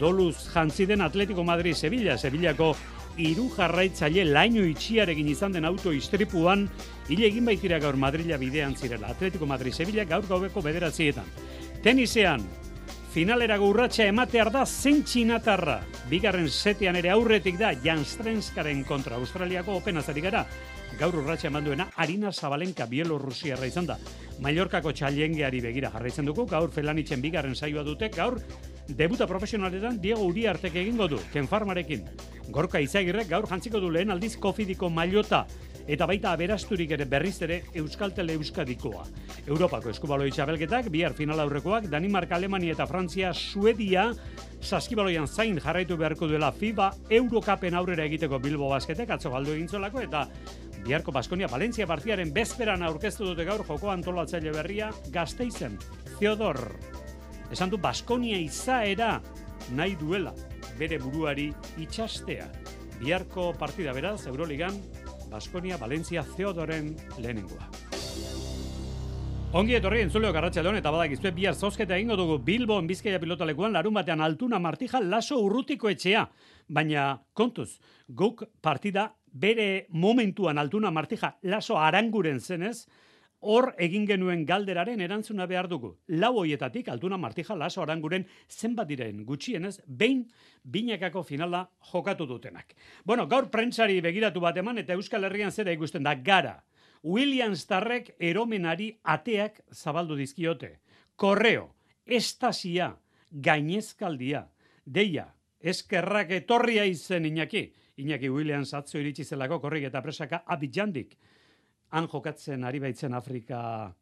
doluz 0.00 0.36
jantziden 0.52 1.00
Atletico 1.00 1.44
Madrid 1.44 1.74
Sevilla, 1.74 2.18
Sevillako 2.18 2.74
hiru 3.16 3.48
jarraitzaile 3.56 4.26
laino 4.28 4.64
itxiarekin 4.68 5.28
izan 5.32 5.56
den 5.56 5.64
auto 5.64 5.92
istripuan, 5.92 6.66
hile 7.08 7.26
egin 7.30 7.46
baitira 7.48 7.78
gaur 7.80 7.96
Madrila 7.96 8.36
bidean 8.40 8.76
zirela. 8.76 9.14
Atletico 9.14 9.46
Madrid 9.46 9.72
Sevilla 9.72 10.04
gaur 10.04 10.26
gaubeko 10.28 10.62
bederatzietan. 10.62 11.24
Tenisean, 11.82 12.44
finalera 13.14 13.56
urratsa 13.62 14.04
ematear 14.04 14.50
da 14.52 14.66
zentxinatarra. 14.66 15.80
Bigarren 16.10 16.50
setean 16.50 16.96
ere 17.00 17.10
aurretik 17.14 17.56
da 17.58 17.72
Jan 17.84 18.04
Strenskaren 18.04 18.84
kontra 18.84 19.16
Australiako 19.16 19.78
Open 19.80 19.96
azari 20.02 20.20
gara. 20.20 20.44
Gaur 20.96 21.18
urratsa 21.20 21.50
eman 21.50 21.64
duena 21.66 21.90
Arina 22.00 22.30
Zabalenka 22.32 22.86
Bielorrusiarra 22.88 23.66
izan 23.68 23.88
da. 23.90 23.98
Mallorcako 24.40 24.94
txaliengeari 24.96 25.60
begira 25.60 25.90
jarraitzen 25.92 26.24
dugu, 26.24 26.46
gaur 26.48 26.70
Felanitzen 26.72 27.20
bigarren 27.20 27.54
saioa 27.54 27.84
dute, 27.84 28.08
gaur 28.14 28.38
debuta 28.88 29.26
profesionaletan 29.28 30.00
Diego 30.00 30.24
Uriartek 30.24 30.76
egingo 30.80 31.08
du, 31.12 31.20
Ken 31.34 31.48
Farmarekin. 31.48 32.08
Gorka 32.48 32.80
Izagirrek 32.80 33.28
gaur 33.28 33.48
jantziko 33.50 33.80
du 33.82 33.90
lehen 33.90 34.14
aldiz 34.14 34.36
kofidiko 34.40 34.88
mailota 34.88 35.44
eta 35.86 36.06
baita 36.08 36.32
aberasturik 36.32 36.90
ere 36.96 37.04
berriz 37.06 37.36
ere 37.46 37.60
Euskaltele 37.78 38.34
Euskadikoa. 38.34 39.04
Europako 39.46 39.92
eskubaloi 39.92 40.32
txabelketak, 40.34 40.88
bihar 40.90 41.14
final 41.14 41.40
aurrekoak, 41.44 41.86
Danimarka, 41.92 42.34
Alemania 42.40 42.74
eta 42.74 42.88
Frantzia, 42.90 43.32
Suedia, 43.34 44.08
saskibaloian 44.60 45.28
zain 45.28 45.60
jarraitu 45.62 45.96
beharko 45.96 46.26
duela 46.26 46.50
FIBA 46.52 46.90
Eurokapen 47.20 47.74
aurrera 47.78 48.06
egiteko 48.08 48.40
Bilbo 48.42 48.70
basketek 48.72 49.12
atzo 49.14 49.30
galdu 49.30 49.54
egin 49.54 49.68
zolako 49.68 50.02
eta 50.02 50.26
biharko 50.86 51.10
Baskonia 51.10 51.48
Valencia 51.50 51.86
partiaren 51.90 52.30
bezperan 52.34 52.84
aurkeztu 52.86 53.26
dute 53.26 53.44
gaur 53.44 53.64
joko 53.66 53.90
antolatzaile 53.90 54.52
berria 54.54 54.92
Gasteizen, 55.10 55.78
Theodor. 56.20 56.60
Esan 57.50 57.72
du 57.72 57.80
Baskonia 57.82 58.38
izaera 58.38 59.16
nahi 59.74 59.96
duela 59.98 60.34
bere 60.78 61.00
buruari 61.02 61.48
itxastea. 61.82 62.46
Biharko 63.00 63.50
partida 63.58 63.92
beraz, 63.92 64.26
Euroligan, 64.30 64.78
Baskonia, 65.30 65.76
Valencia, 65.76 66.22
Theodoren 66.36 66.94
lehenengoa. 67.18 67.66
Ongi 69.56 69.72
etorri 69.72 70.02
entzuleo 70.04 70.34
garratxaldeon 70.36 70.76
eta 70.76 70.90
badak 70.92 71.14
izue 71.14 71.30
bihar 71.32 71.54
zozketa 71.56 71.96
egingo 71.96 72.16
dugu 72.20 72.34
Bilbon 72.44 72.84
Bizkaia 72.90 73.16
pilotalekuan 73.22 73.72
larun 73.72 73.94
batean 73.96 74.20
altuna 74.20 74.58
martija 74.60 75.00
laso 75.00 75.38
urrutiko 75.40 75.88
etxea. 75.88 76.26
Baina 76.68 77.06
kontuz, 77.32 77.78
guk 78.06 78.42
partida 78.60 79.06
bere 79.32 79.86
momentuan 79.88 80.60
altuna 80.60 80.90
martija 80.92 81.30
laso 81.48 81.78
aranguren 81.80 82.40
zenez, 82.40 82.84
hor 83.40 83.70
egin 83.80 84.04
genuen 84.04 84.44
galderaren 84.44 85.00
erantzuna 85.00 85.48
behar 85.48 85.70
dugu. 85.72 85.94
Lau 86.20 86.34
hoietatik 86.42 86.92
altuna 86.92 87.16
martija 87.16 87.56
laso 87.56 87.80
aranguren 87.80 88.28
zenbat 88.50 88.92
diren 88.92 89.24
gutxienez, 89.24 89.78
behin 89.86 90.26
binakako 90.64 91.24
finala 91.24 91.64
jokatu 91.94 92.28
dutenak. 92.28 92.76
Bueno, 93.04 93.24
gaur 93.26 93.48
prentsari 93.48 94.02
begiratu 94.04 94.44
bat 94.44 94.60
eman 94.60 94.84
eta 94.84 94.92
Euskal 95.00 95.24
Herrian 95.24 95.50
zera 95.50 95.72
ikusten 95.72 96.04
da 96.04 96.12
gara. 96.14 96.58
Williams 97.04 97.66
Tarrek 97.66 98.14
eromenari 98.18 98.92
ateak 99.02 99.60
zabaldu 99.72 100.16
dizkiote. 100.16 100.78
Korreo, 101.16 101.74
estasia, 102.06 102.92
gainezkaldia, 103.30 104.46
deia, 104.84 105.26
eskerrak 105.60 106.30
etorria 106.30 106.84
izen 106.86 107.26
Iñaki. 107.26 107.66
Iñaki 107.96 108.28
Williams 108.28 108.74
atzo 108.76 108.98
iritsi 109.00 109.24
zelako 109.24 109.60
korrik 109.60 109.88
eta 109.88 110.02
presaka 110.04 110.42
abidjandik. 110.46 111.16
Han 111.96 112.08
jokatzen 112.10 112.64
ari 112.66 112.80
baitzen 112.82 113.14
Afrika 113.14 113.58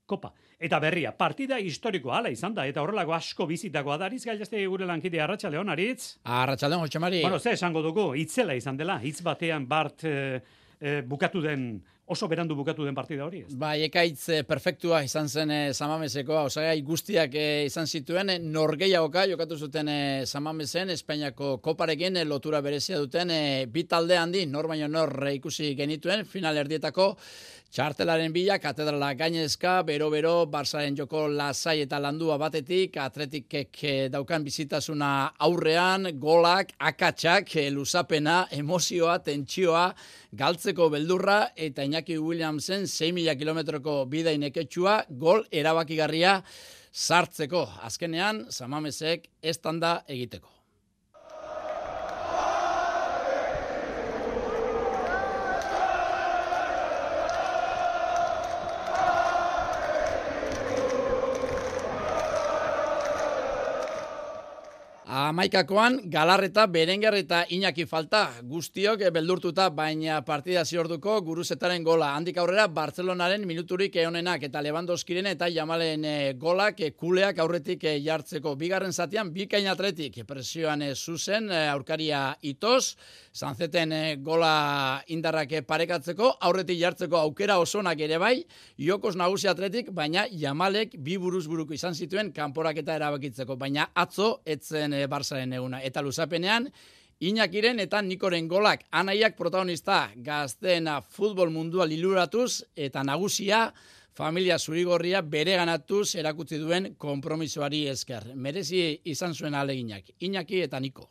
kopa. 0.08 0.32
Eta 0.58 0.78
berria, 0.80 1.12
partida 1.12 1.58
historikoa 1.60 2.16
hala 2.18 2.30
izan 2.32 2.54
da, 2.56 2.64
eta 2.66 2.82
horrelako 2.82 3.12
asko 3.14 3.46
bizitakoa 3.46 3.98
da, 4.00 4.08
aritz 4.08 4.24
gailazte 4.24 4.62
gure 4.66 4.88
lankide 4.88 5.20
Arratxaleon, 5.20 5.68
aritz? 5.68 6.16
Arratxaleon, 6.24 6.86
Jose 6.86 6.98
Mari. 6.98 7.20
Bueno, 7.22 7.38
ze 7.38 7.52
esango 7.52 7.82
dugu, 7.84 8.14
itzela 8.16 8.56
izan 8.56 8.80
dela, 8.80 8.96
hitz 9.04 9.20
batean 9.22 9.68
bart 9.68 10.06
eh, 10.08 10.40
eh, 10.80 11.02
bukatu 11.06 11.44
den 11.44 11.68
oso 12.06 12.28
berandu 12.28 12.54
bukatu 12.54 12.84
den 12.84 12.94
partida 12.94 13.24
hori, 13.24 13.40
ez? 13.46 13.54
Bai, 13.56 13.78
ekaitz 13.86 14.28
eh, 14.28 14.42
perfektua 14.44 15.00
izan 15.06 15.28
zen 15.28 15.50
eh, 15.50 15.72
Samameseko, 15.72 16.36
osagai 16.50 16.76
guztiak 16.84 17.32
eh, 17.40 17.64
izan 17.64 17.88
zituen, 17.88 18.34
eh, 18.34 18.38
norgeiagoka 18.38 19.24
jokatu 19.30 19.56
zuten 19.56 19.88
eh, 19.88 20.26
Samamesen, 20.28 20.92
Espainiako 20.92 21.56
koparekin 21.64 22.20
eh, 22.20 22.26
lotura 22.28 22.60
berezia 22.60 23.00
duten, 23.00 23.32
eh, 23.32 23.64
bi 23.72 23.86
talde 23.88 24.18
handi, 24.20 24.44
nor 24.46 24.68
baino 24.68 24.88
nor 24.92 25.16
eh, 25.24 25.36
ikusi 25.38 25.72
genituen, 25.78 26.26
final 26.28 26.60
erdietako, 26.60 27.14
Txartelaren 27.74 28.30
bila, 28.30 28.54
katedrala 28.62 29.08
gainezka, 29.18 29.80
bero-bero, 29.82 30.44
Barsaren 30.46 30.94
joko 30.94 31.24
lasai 31.26 31.80
eta 31.82 31.98
landua 31.98 32.36
batetik, 32.38 33.00
atletikek 33.02 33.80
eh, 33.82 34.04
daukan 34.14 34.46
bizitasuna 34.46 35.08
aurrean, 35.48 36.06
golak, 36.22 36.70
akatsak, 36.78 37.50
eh, 37.58 37.66
luzapena, 37.74 38.44
emozioa, 38.54 39.18
tentsioa, 39.26 39.88
galtzeko 40.38 40.86
beldurra, 40.94 41.40
eta 41.58 41.82
Iñaki 41.82 42.14
Williamsen 42.22 42.86
6.000 42.86 43.34
kilometroko 43.42 44.04
bidain 44.06 44.46
eketxua, 44.52 45.00
gol 45.10 45.42
erabakigarria 45.50 46.38
sartzeko. 46.92 47.66
Azkenean, 47.90 48.44
Samamesek 48.54 49.32
estanda 49.42 50.04
egiteko. 50.06 50.63
Amaikakoan, 65.14 66.00
Galarreta, 66.10 66.64
Berengar 66.66 67.14
eta 67.14 67.44
Iñaki 67.54 67.84
falta. 67.86 68.24
Guztiok 68.50 69.04
eh, 69.06 69.10
beldurtuta, 69.14 69.68
baina 69.70 70.16
partida 70.26 70.64
ziorduko 70.66 71.20
guruzetaren 71.22 71.84
gola. 71.86 72.08
Handik 72.16 72.40
aurrera, 72.42 72.64
Bartzelonaren 72.66 73.44
minuturik 73.46 73.94
eonenak 74.02 74.42
eta 74.48 74.58
Lewandowskiren 74.66 75.28
eta 75.30 75.46
Jamalen 75.54 76.02
eh, 76.04 76.32
golak 76.34 76.82
eh, 76.82 76.90
kuleak 76.98 77.38
aurretik 77.38 77.86
jartzeko. 78.02 78.56
Bigarren 78.58 78.90
zatian, 78.90 79.30
bikain 79.30 79.68
atletik 79.70 80.18
presioan 80.26 80.82
zuzen, 80.96 81.46
aurkaria 81.52 82.24
itos, 82.42 82.96
zanzeten 83.30 83.94
gola 84.26 84.98
indarrak 85.14 85.60
parekatzeko, 85.68 86.32
aurretik 86.40 86.80
jartzeko 86.80 87.20
aukera 87.20 87.60
osonak 87.62 88.02
ere 88.02 88.18
bai, 88.18 88.40
jokos 88.82 89.14
nagusi 89.14 89.46
atletik, 89.46 89.94
baina 89.94 90.26
Jamalek 90.26 90.98
bi 90.98 91.20
buruz 91.22 91.46
buruko 91.46 91.74
izan 91.78 91.94
zituen 91.94 92.34
kanporaketa 92.34 92.98
erabakitzeko. 92.98 93.54
Baina 93.54 93.92
atzo, 93.94 94.40
etzen 94.44 95.03
Barsaren 95.06 95.52
eguna. 95.52 95.82
Eta 95.82 96.02
luzapenean, 96.02 96.70
Iñakiren 97.24 97.78
eta 97.78 98.02
Nikoren 98.02 98.48
golak 98.50 98.82
anaiak 98.90 99.36
protagonista 99.38 100.10
gazteena 100.16 100.98
futbol 101.00 101.52
mundua 101.54 101.86
liluratuz 101.86 102.64
eta 102.74 103.04
nagusia 103.06 103.68
familia 104.14 104.58
zurigorria 104.58 105.22
bere 105.22 105.56
ganatuz 105.56 106.16
erakutzi 106.16 106.58
duen 106.58 106.94
kompromisoari 106.98 107.86
esker. 107.88 108.34
Merezi 108.34 109.00
izan 109.04 109.34
zuen 109.34 109.54
aleginak. 109.54 110.10
Iñaki 110.20 110.62
eta 110.66 110.80
Niko. 110.80 111.08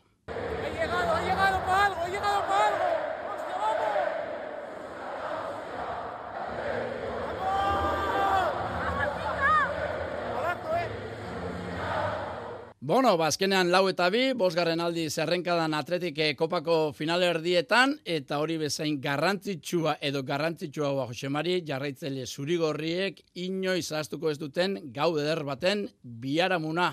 Bueno, 12.83 13.13
bazkenean 13.15 13.69
lau 13.71 13.85
eta 13.87 14.09
bi, 14.11 14.33
bosgarren 14.35 14.81
aldi 14.83 15.05
zerrenkadan 15.07 15.71
atletik 15.77 16.17
eh, 16.19 16.33
kopako 16.35 16.91
finale 16.91 17.29
erdietan, 17.31 17.93
eta 18.03 18.41
hori 18.43 18.57
bezain 18.59 18.97
garrantzitsua 18.99 19.93
edo 20.03 20.19
garrantzitsua 20.27 20.89
hua 20.91 21.05
Josemari, 21.07 21.61
jarraitzele 21.63 22.25
zurigorriek 22.27 23.21
inoiz 23.39 23.85
ahaztuko 23.93 24.33
ez 24.33 24.35
duten 24.41 24.75
gau 24.97 25.13
eder 25.21 25.45
baten 25.47 25.85
biaramuna 26.03 26.89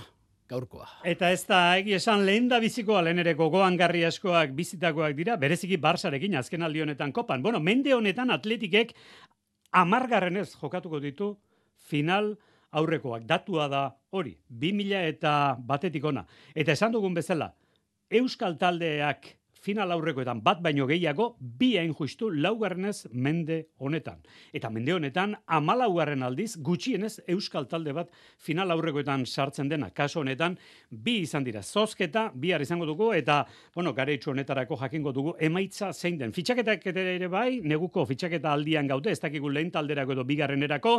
gaurkoa. 0.46 0.86
Eta 1.10 1.32
ez 1.34 1.42
da, 1.48 1.58
egi 1.80 1.96
esan 1.98 2.22
lehen 2.28 2.46
da 2.52 2.60
bizikoa 2.62 3.02
lehen 3.08 3.24
ere 3.24 3.34
gogoan 3.34 3.74
garri 3.80 4.04
askoak 4.06 4.54
bizitakoak 4.54 5.16
dira, 5.18 5.34
bereziki 5.42 5.80
barsarekin 5.88 6.38
azken 6.38 6.62
aldi 6.68 6.84
honetan 6.86 7.10
kopan. 7.10 7.42
Bueno, 7.42 7.58
mende 7.58 7.96
honetan 7.98 8.30
atletikek 8.30 8.94
amargarren 9.82 10.38
ez 10.44 10.52
jokatuko 10.54 11.02
ditu 11.02 11.32
final 11.90 12.36
aurrekoak. 12.72 13.26
Datua 13.28 13.68
da 13.68 13.82
hori, 14.10 14.36
2000 14.48 15.02
eta 15.14 15.32
batetik 15.58 16.04
ona. 16.04 16.24
Eta 16.54 16.72
esan 16.72 16.92
dugun 16.92 17.14
bezala, 17.14 17.52
Euskal 18.10 18.56
taldeak 18.58 19.28
final 19.60 19.92
aurrekoetan 19.92 20.40
bat 20.42 20.60
baino 20.62 20.86
gehiago, 20.88 21.36
bi 21.40 21.76
hain 21.78 21.92
justu 21.94 22.30
laugarrenez 22.30 23.06
mende 23.12 23.60
honetan. 23.78 24.20
Eta 24.52 24.70
mende 24.70 24.94
honetan, 24.94 25.36
amalaugarren 25.46 26.22
aldiz, 26.24 26.56
gutxienez 26.56 27.20
euskal 27.28 27.68
talde 27.68 27.92
bat 27.96 28.10
final 28.38 28.70
aurrekoetan 28.74 29.26
sartzen 29.26 29.68
dena. 29.68 29.90
Kaso 29.90 30.20
honetan, 30.20 30.56
bi 30.90 31.20
izan 31.26 31.44
dira, 31.44 31.62
zozketa, 31.62 32.30
bihar 32.34 32.62
izango 32.64 32.86
dugu, 32.88 33.12
eta, 33.14 33.44
bueno, 33.74 33.92
gareitxu 33.94 34.32
honetarako 34.32 34.78
jakingo 34.80 35.12
dugu, 35.12 35.34
emaitza 35.40 35.92
zein 35.92 36.18
den. 36.18 36.32
Fitxaketak 36.32 36.86
ere 36.92 37.28
bai, 37.28 37.60
neguko 37.60 38.06
fitxaketa 38.08 38.52
aldian 38.52 38.88
gaude, 38.88 39.12
ez 39.12 39.20
dakigu 39.20 39.50
lehen 39.52 39.70
talderako 39.70 40.16
edo 40.16 40.24
bigarrenerako, 40.24 40.96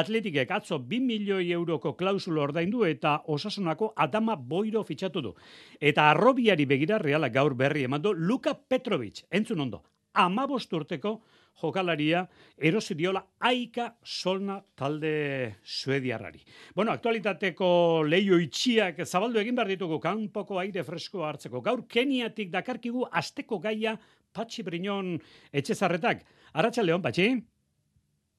atletikek 0.00 0.50
atzo 0.50 0.78
2 0.78 1.00
milioi 1.04 1.52
euroko 1.52 1.94
klausulo 1.98 2.42
ordaindu 2.42 2.84
eta 2.88 3.18
osasunako 3.26 3.92
Adama 3.96 4.36
Boiro 4.36 4.82
fitxatu 4.84 5.22
du. 5.22 5.34
Eta 5.80 6.10
arrobiari 6.10 6.66
begira 6.66 6.98
reala 6.98 7.28
gaur 7.28 7.54
berri 7.54 7.84
eman 7.84 7.97
du 7.98 8.14
Luka 8.14 8.54
Petrovic, 8.54 9.24
entzun 9.30 9.60
ondo, 9.66 9.82
amabost 10.14 10.72
urteko 10.72 11.18
jokalaria 11.58 12.22
erosi 12.58 12.94
diola 12.94 13.22
aika 13.40 13.88
solna 14.04 14.60
talde 14.76 15.56
suediarrari. 15.62 16.42
Bueno, 16.74 16.92
aktualitateko 16.92 18.04
leio 18.06 18.38
itxiak 18.38 19.02
zabaldu 19.04 19.42
egin 19.42 19.58
behar 19.58 19.72
ditugu 19.74 19.98
kanpoko 20.02 20.58
aire 20.62 20.84
fresko 20.86 21.24
hartzeko. 21.26 21.60
Gaur 21.60 21.86
Keniatik 21.88 22.52
dakarkigu 22.54 23.08
asteko 23.10 23.58
gaia 23.58 23.98
Patxi 24.32 24.62
Briñon 24.62 25.16
etxezarretak. 25.52 26.22
Arratxa 26.54 26.84
Leon, 26.84 27.02
Patxi? 27.02 27.32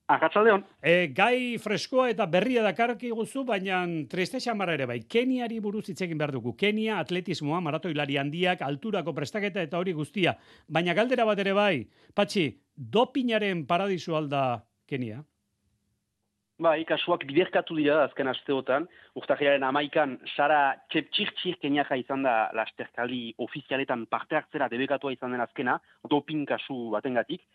Arratxaldeon. 0.10 0.64
E, 0.82 1.12
gai 1.14 1.60
freskoa 1.62 2.08
eta 2.10 2.26
berria 2.26 2.64
dakarki 2.66 3.12
guzu, 3.14 3.44
baina 3.46 3.84
triste 4.10 4.42
xamara 4.42 4.74
ere 4.74 4.88
bai. 4.90 5.00
Keniari 5.06 5.60
buruz 5.62 5.84
hitz 5.92 6.02
egin 6.02 6.18
behar 6.18 6.34
dugu. 6.34 6.56
Kenia 6.58 6.98
atletismoa, 6.98 7.60
maratoilari 7.62 8.18
handiak, 8.18 8.64
alturako 8.66 9.14
prestaketa 9.14 9.62
eta 9.62 9.78
hori 9.78 9.94
guztia. 9.94 10.34
Baina 10.68 10.98
galdera 10.98 11.28
bat 11.30 11.44
ere 11.46 11.54
bai, 11.54 11.84
patxi, 12.18 12.48
dopinaren 12.74 13.68
paradisu 13.70 14.18
alda 14.18 14.64
Kenia? 14.90 15.22
Bai, 16.60 16.82
kasuak 16.84 17.22
biderkatu 17.30 17.78
dira 17.78 18.02
azken 18.04 18.28
asteotan. 18.34 18.90
Urtarriaren 19.16 19.64
amaikan, 19.64 20.18
Sara 20.34 20.74
Txeptxirtxir 20.92 21.62
Keniaka 21.62 21.96
izan 22.02 22.26
da 22.26 22.50
lasterkali 22.58 23.30
ofizialetan 23.46 24.10
parte 24.12 24.36
hartzera 24.36 24.68
debekatua 24.74 25.14
izan 25.14 25.38
den 25.38 25.46
azkena, 25.46 25.78
dopin 26.10 26.44
kasu 26.50 26.90
batengatik. 26.98 27.46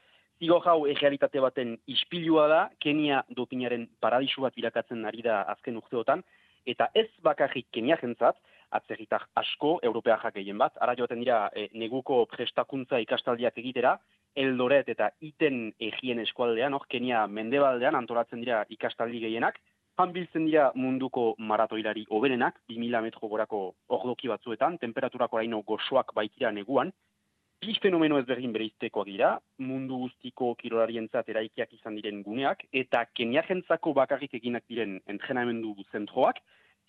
Zigor 0.43 0.67
hau 0.67 0.87
errealitate 0.91 1.41
baten 1.41 1.77
ispilua 1.87 2.49
da, 2.51 2.63
Kenia 2.83 3.23
dopinaren 3.37 3.87
paradisu 4.01 4.43
bat 4.43 4.57
irakatzen 4.59 5.05
ari 5.07 5.23
da 5.23 5.43
azken 5.53 5.77
urteotan, 5.79 6.25
eta 6.67 6.89
ez 6.95 7.07
bakarrik 7.23 7.69
Kenia 7.73 7.97
jentzat, 8.01 8.41
atzerritar 8.75 9.29
asko, 9.39 9.79
Europea 9.87 10.17
jakeien 10.23 10.59
bat, 10.59 10.75
ara 10.83 10.97
joaten 10.99 11.21
dira 11.23 11.47
e, 11.55 11.69
neguko 11.79 12.25
prestakuntza 12.27 12.99
ikastaldiak 13.05 13.59
egitera, 13.63 13.95
eldoret 14.35 14.89
eta 14.91 15.13
iten 15.23 15.69
egien 15.79 16.19
eskualdean, 16.25 16.75
hor 16.75 16.89
Kenia 16.91 17.27
mendebaldean 17.31 17.95
antolatzen 17.95 18.43
dira 18.43 18.65
ikastaldi 18.75 19.23
gehienak, 19.23 19.61
biltzen 20.13 20.49
dira 20.49 20.73
munduko 20.75 21.35
maratoilari 21.39 22.05
oberenak, 22.11 22.59
2000 22.69 23.03
metro 23.03 23.29
gorako 23.29 23.61
ordoki 23.89 24.29
batzuetan, 24.29 24.79
temperaturako 24.79 25.39
araino 25.39 25.63
gozoak 25.63 26.11
baitira 26.15 26.51
neguan, 26.51 26.91
bi 27.67 27.75
fenomeno 27.81 28.19
ezberdin 28.21 28.53
bereiztekoak 28.55 29.07
dira, 29.09 29.31
mundu 29.59 29.99
guztiko 30.05 30.53
kirolarientzat 30.61 31.29
eraikiak 31.33 31.73
izan 31.77 31.97
diren 31.97 32.23
guneak, 32.27 32.65
eta 32.73 33.05
keniajentzako 33.17 33.95
bakarrik 33.97 34.35
eginak 34.39 34.65
diren 34.69 34.99
entrenamendu 35.09 35.75
zentroak, 35.93 36.41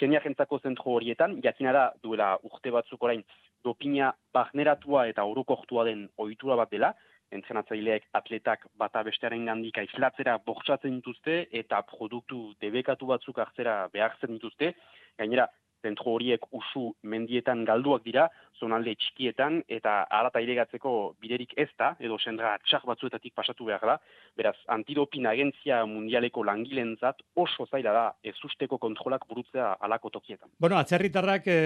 keniajentzako 0.02 0.60
zentro 0.60 0.96
horietan, 0.98 1.40
jakinara 1.44 1.90
duela 2.04 2.36
urte 2.44 2.72
batzuk 2.76 3.04
orain 3.08 3.24
dopina 3.64 4.12
barneratua 4.36 5.08
eta 5.12 5.24
orokortua 5.24 5.86
den 5.88 6.08
ohitura 6.18 6.58
bat 6.60 6.72
dela, 6.72 6.94
entrenatzaileek 7.36 8.06
atletak 8.20 8.68
bata 8.78 9.04
bestearen 9.08 9.46
gandik 9.50 9.78
aislatzera 9.82 10.38
bortsatzen 10.46 11.00
dituzte 11.00 11.46
eta 11.52 11.82
produktu 11.90 12.54
debekatu 12.62 13.08
batzuk 13.10 13.40
hartzera 13.42 13.88
behartzen 13.94 14.36
dituzte. 14.36 14.74
Gainera, 15.18 15.48
zentro 15.86 16.16
horiek 16.16 16.48
usu 16.56 16.90
mendietan 17.14 17.64
galduak 17.68 18.04
dira, 18.06 18.26
zonalde 18.60 18.96
txikietan, 18.98 19.60
eta 19.78 19.96
alata 20.18 20.42
iregatzeko 20.44 20.94
biderik 21.22 21.54
ez 21.62 21.70
da, 21.78 21.94
edo 22.00 22.18
sendra 22.18 22.56
txak 22.66 22.86
batzuetatik 22.90 23.36
pasatu 23.38 23.68
behar 23.70 23.86
da, 23.92 23.98
beraz, 24.38 24.56
antidopin 24.76 25.28
agentzia 25.30 25.84
mundialeko 25.90 26.46
langilentzat 26.48 27.22
oso 27.46 27.68
zaila 27.70 27.94
da 27.96 28.06
ez 28.24 28.36
usteko 28.48 28.80
kontrolak 28.82 29.28
burutzea 29.30 29.76
alako 29.88 30.14
tokietan. 30.18 30.50
Bueno, 30.60 30.80
atzerritarrak 30.80 31.48
e, 31.52 31.60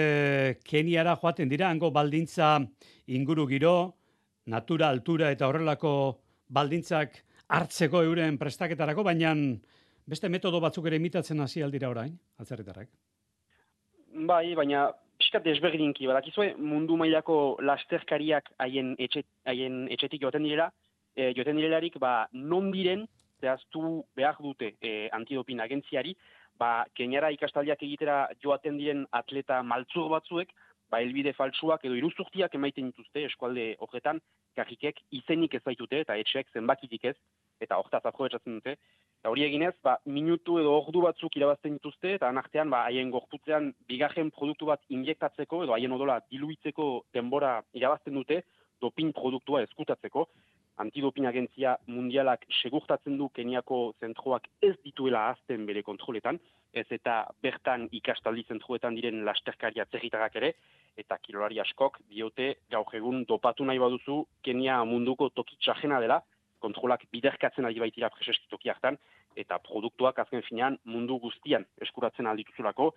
Keniara 0.66 1.16
joaten 1.16 1.50
dira, 1.50 1.70
hango 1.70 1.92
baldintza 1.94 2.58
inguru 3.16 3.46
giro, 3.50 3.74
natura, 4.50 4.90
altura 4.90 5.30
eta 5.30 5.48
horrelako 5.48 5.92
baldintzak 6.50 7.22
hartzeko 7.50 8.02
euren 8.06 8.38
prestaketarako, 8.38 9.04
baina 9.06 9.34
beste 10.10 10.28
metodo 10.28 10.60
batzuk 10.62 10.90
ere 10.90 10.98
imitatzen 10.98 11.40
hasi 11.44 11.62
aldira 11.62 11.90
orain, 11.90 12.16
atzerritarrak. 12.42 12.90
Bai, 14.28 14.54
baina 14.54 14.90
pixkat 15.20 15.44
desberdinki, 15.46 16.06
badakizue 16.08 16.50
mundu 16.58 16.96
mailako 17.00 17.56
lasterkariak 17.64 18.50
haien 18.60 18.92
etxet, 18.98 19.26
haien 19.48 19.86
etxetik 19.94 20.20
joaten 20.20 20.44
direla, 20.44 20.66
e, 21.16 21.30
joaten 21.36 21.56
direlarik, 21.56 21.96
ba, 22.02 22.28
non 22.32 22.68
diren, 22.74 23.06
zehaztu 23.40 24.02
behar 24.16 24.36
dute 24.44 24.74
e, 24.82 25.08
antidopin 25.16 25.62
agentziari, 25.64 26.12
ba, 26.60 26.84
keniara 26.94 27.30
ikastaldiak 27.32 27.82
egitera 27.86 28.26
joaten 28.44 28.76
diren 28.76 29.06
atleta 29.16 29.62
maltzur 29.62 30.10
batzuek, 30.12 30.52
ba, 30.92 31.00
elbide 31.00 31.32
faltsuak 31.32 31.84
edo 31.88 31.96
iruzurtiak 31.96 32.54
emaiten 32.60 32.90
dituzte 32.90 33.24
eskualde 33.30 33.70
horretan, 33.80 34.20
karrikek 34.56 35.00
izenik 35.22 35.54
ez 35.56 35.62
baitute 35.64 36.02
eta 36.04 36.18
etxeak 36.20 36.52
zenbakitik 36.52 37.08
ez, 37.12 37.16
eta 37.60 37.78
hortaz 37.80 38.02
aprobetsatzen 38.04 38.58
dute. 38.58 38.76
Eta 39.20 39.28
hori 39.28 39.44
eginez, 39.44 39.74
ba, 39.84 39.98
minutu 40.08 40.56
edo 40.62 40.72
ordu 40.78 41.02
batzuk 41.04 41.34
irabazten 41.36 41.74
dituzte, 41.76 42.14
eta 42.16 42.28
anartean, 42.32 42.70
ba, 42.72 42.86
haien 42.88 43.10
gorputzean 43.12 43.74
bigarren 43.88 44.30
produktu 44.32 44.70
bat 44.70 44.80
injektatzeko, 44.88 45.64
edo 45.66 45.76
haien 45.76 45.92
odola 45.92 46.20
diluitzeko 46.32 46.86
denbora 47.12 47.58
irabazten 47.76 48.16
dute, 48.16 48.40
dopin 48.80 49.12
produktua 49.12 49.60
eskutatzeko. 49.66 50.24
Antidopin 50.80 51.26
agentzia 51.28 51.74
mundialak 51.92 52.46
segurtatzen 52.62 53.18
du 53.20 53.28
Keniako 53.36 53.80
zentroak 54.00 54.46
ez 54.64 54.72
dituela 54.80 55.26
azten 55.34 55.66
bere 55.68 55.82
kontroletan, 55.84 56.38
ez 56.72 56.86
eta 56.96 57.26
bertan 57.44 57.88
ikastaldi 57.92 58.46
zentroetan 58.48 58.96
diren 58.96 59.20
lasterkaria 59.26 59.84
zerritarak 59.92 60.40
ere, 60.40 60.54
eta 60.96 61.18
kilolari 61.20 61.60
askok 61.60 62.00
diote 62.08 62.54
gaur 62.72 62.96
egun 62.96 63.26
dopatu 63.28 63.68
nahi 63.68 63.82
baduzu 63.82 64.22
Kenia 64.46 64.80
munduko 64.88 65.28
tokitxajena 65.36 66.00
dela, 66.00 66.22
kontrolak 66.60 67.06
biderkatzen 67.12 67.66
ari 67.66 67.80
baitira 67.82 68.10
preseskitoki 68.14 68.70
hartan, 68.70 68.98
eta 69.36 69.58
produktuak 69.64 70.18
azken 70.22 70.44
finean 70.46 70.78
mundu 70.84 71.18
guztian 71.22 71.66
eskuratzen 71.82 72.28
aldituzulako, 72.30 72.92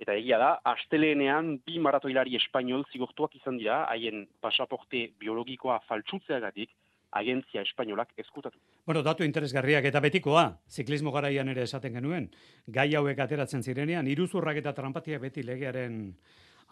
eta 0.00 0.14
egia 0.14 0.38
da, 0.40 0.50
asteleenean 0.76 1.56
bi 1.66 1.78
maratoilari 1.82 2.36
espainol 2.36 2.84
zigortuak 2.92 3.36
izan 3.38 3.58
dira, 3.60 3.84
haien 3.90 4.26
pasaporte 4.44 5.06
biologikoa 5.20 5.80
faltsutzeagatik, 5.88 6.74
agentzia 7.16 7.62
espainolak 7.62 8.10
eskutatu. 8.20 8.58
Bueno, 8.86 9.02
datu 9.06 9.24
interesgarriak 9.24 9.86
eta 9.88 10.02
betikoa, 10.04 10.46
ziklismo 10.68 11.12
garaian 11.14 11.48
ere 11.48 11.64
esaten 11.64 11.96
genuen, 11.96 12.28
gai 12.66 12.88
hauek 12.98 13.22
ateratzen 13.24 13.62
zirenean, 13.62 14.10
iruzurrak 14.10 14.60
eta 14.60 14.74
trampatia 14.76 15.20
beti 15.22 15.46
legearen 15.46 16.00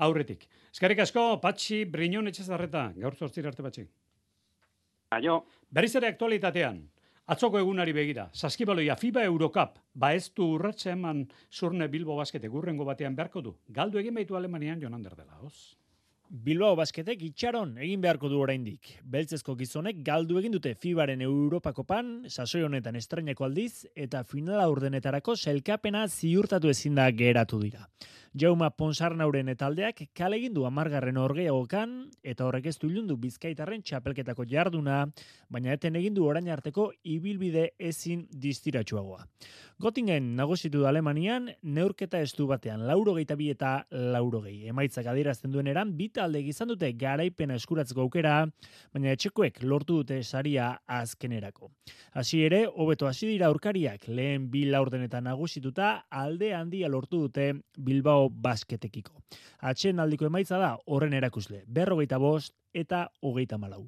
aurretik. 0.05 0.49
Eskarrik 0.73 1.05
asko, 1.07 1.39
Patxi 1.43 1.85
Briñon 1.91 2.29
etxezarreta, 2.29 2.91
gaur 2.99 3.17
zortzir 3.17 3.47
arte 3.47 3.63
batxi. 3.63 3.87
Aio. 5.15 5.45
Berriz 5.71 5.95
ere 5.99 6.09
aktualitatean, 6.11 6.81
atzoko 7.31 7.61
egunari 7.61 7.95
begira, 7.95 8.27
saskibaloia 8.33 8.97
FIBA 8.99 9.25
Eurocup, 9.29 9.79
ba 9.95 10.13
ez 10.15 10.27
du 10.35 10.49
urratxe 10.57 10.91
eman 10.93 11.25
zurne 11.51 11.89
Bilbo 11.89 12.17
baskete 12.19 12.51
gurrengo 12.51 12.85
batean 12.85 13.17
beharko 13.17 13.43
du. 13.43 13.55
Galdu 13.69 14.03
egin 14.03 14.15
baitu 14.15 14.37
Alemanian 14.37 14.83
Jonander 14.83 15.17
dela, 15.17 15.39
hoz? 15.41 15.77
Bilbao 16.35 16.75
basketek 16.75 17.21
itxaron 17.29 17.77
egin 17.85 18.01
beharko 18.03 18.31
du 18.33 18.41
oraindik. 18.43 18.95
Beltzezko 19.07 19.55
gizonek 19.59 20.01
galdu 20.03 20.41
egin 20.41 20.55
dute 20.57 20.73
FIBaren 20.75 21.21
Europako 21.23 21.85
pan, 21.87 22.25
sasoi 22.27 22.65
honetan 22.67 22.97
estrainako 22.97 23.45
aldiz, 23.47 23.87
eta 23.95 24.25
finala 24.25 24.65
urdenetarako 24.73 25.37
selkapena 25.37 26.07
ziurtatu 26.09 26.73
ezin 26.73 26.97
da 26.99 27.11
geratu 27.13 27.61
dira. 27.63 27.87
Jauma 28.35 28.67
Ponsarnauren 28.75 29.47
etaldeak 29.53 30.01
kale 30.19 30.41
egin 30.41 30.57
du 30.57 30.65
amargarren 30.67 31.21
orgeagokan, 31.23 31.93
eta 32.27 32.43
horrek 32.49 32.65
ez 32.67 32.73
du 32.83 32.89
ilundu 32.91 33.15
bizkaitarren 33.23 33.85
txapelketako 33.87 34.43
jarduna, 34.51 35.05
baina 35.55 35.71
eten 35.77 35.95
egin 36.01 36.17
du 36.17 36.25
orain 36.27 36.49
arteko 36.51 36.89
ibilbide 37.07 37.69
ezin 37.79 38.25
distiratsuagoa. 38.43 39.23
Gotingen 39.79 40.33
nagusitu 40.35 40.83
da 40.83 40.89
Alemanian, 40.91 41.47
neurketa 41.63 42.19
estu 42.27 42.49
batean 42.51 42.83
laurogei 42.89 43.25
bi 43.39 43.51
eta 43.51 43.87
laurogei. 43.91 44.67
Emaitzak 44.67 45.07
adierazten 45.07 45.53
duen 45.53 45.71
eran, 45.71 45.95
bita 45.95 46.25
alde 46.25 46.41
izan 46.43 46.69
dute 46.69 46.91
garaipena 46.93 47.55
eskuratzeko 47.55 48.03
aukera, 48.03 48.49
baina 48.93 49.15
etxekoek 49.15 49.63
lortu 49.63 50.01
dute 50.03 50.23
saria 50.25 50.73
azkenerako. 50.87 51.71
Hasi 52.15 52.43
ere, 52.43 52.65
hobeto 52.67 53.07
hasi 53.07 53.29
dira 53.31 53.47
aurkariak 53.47 54.09
lehen 54.09 54.51
bi 54.51 54.65
laurdenetan 54.67 55.25
nagusituta 55.31 56.07
alde 56.11 56.53
handia 56.55 56.89
lortu 56.89 57.29
dute 57.29 57.53
Bilbao 57.79 58.24
basketekiko. 58.29 59.17
Atxen 59.61 60.01
aldiko 60.01 60.27
emaitza 60.27 60.59
da 60.59 60.77
horren 60.87 61.15
erakusle. 61.15 61.65
Berrogeita 61.67 62.19
bost, 62.19 62.55
eta 62.75 63.09
hogeita 63.23 63.59
malau. 63.59 63.87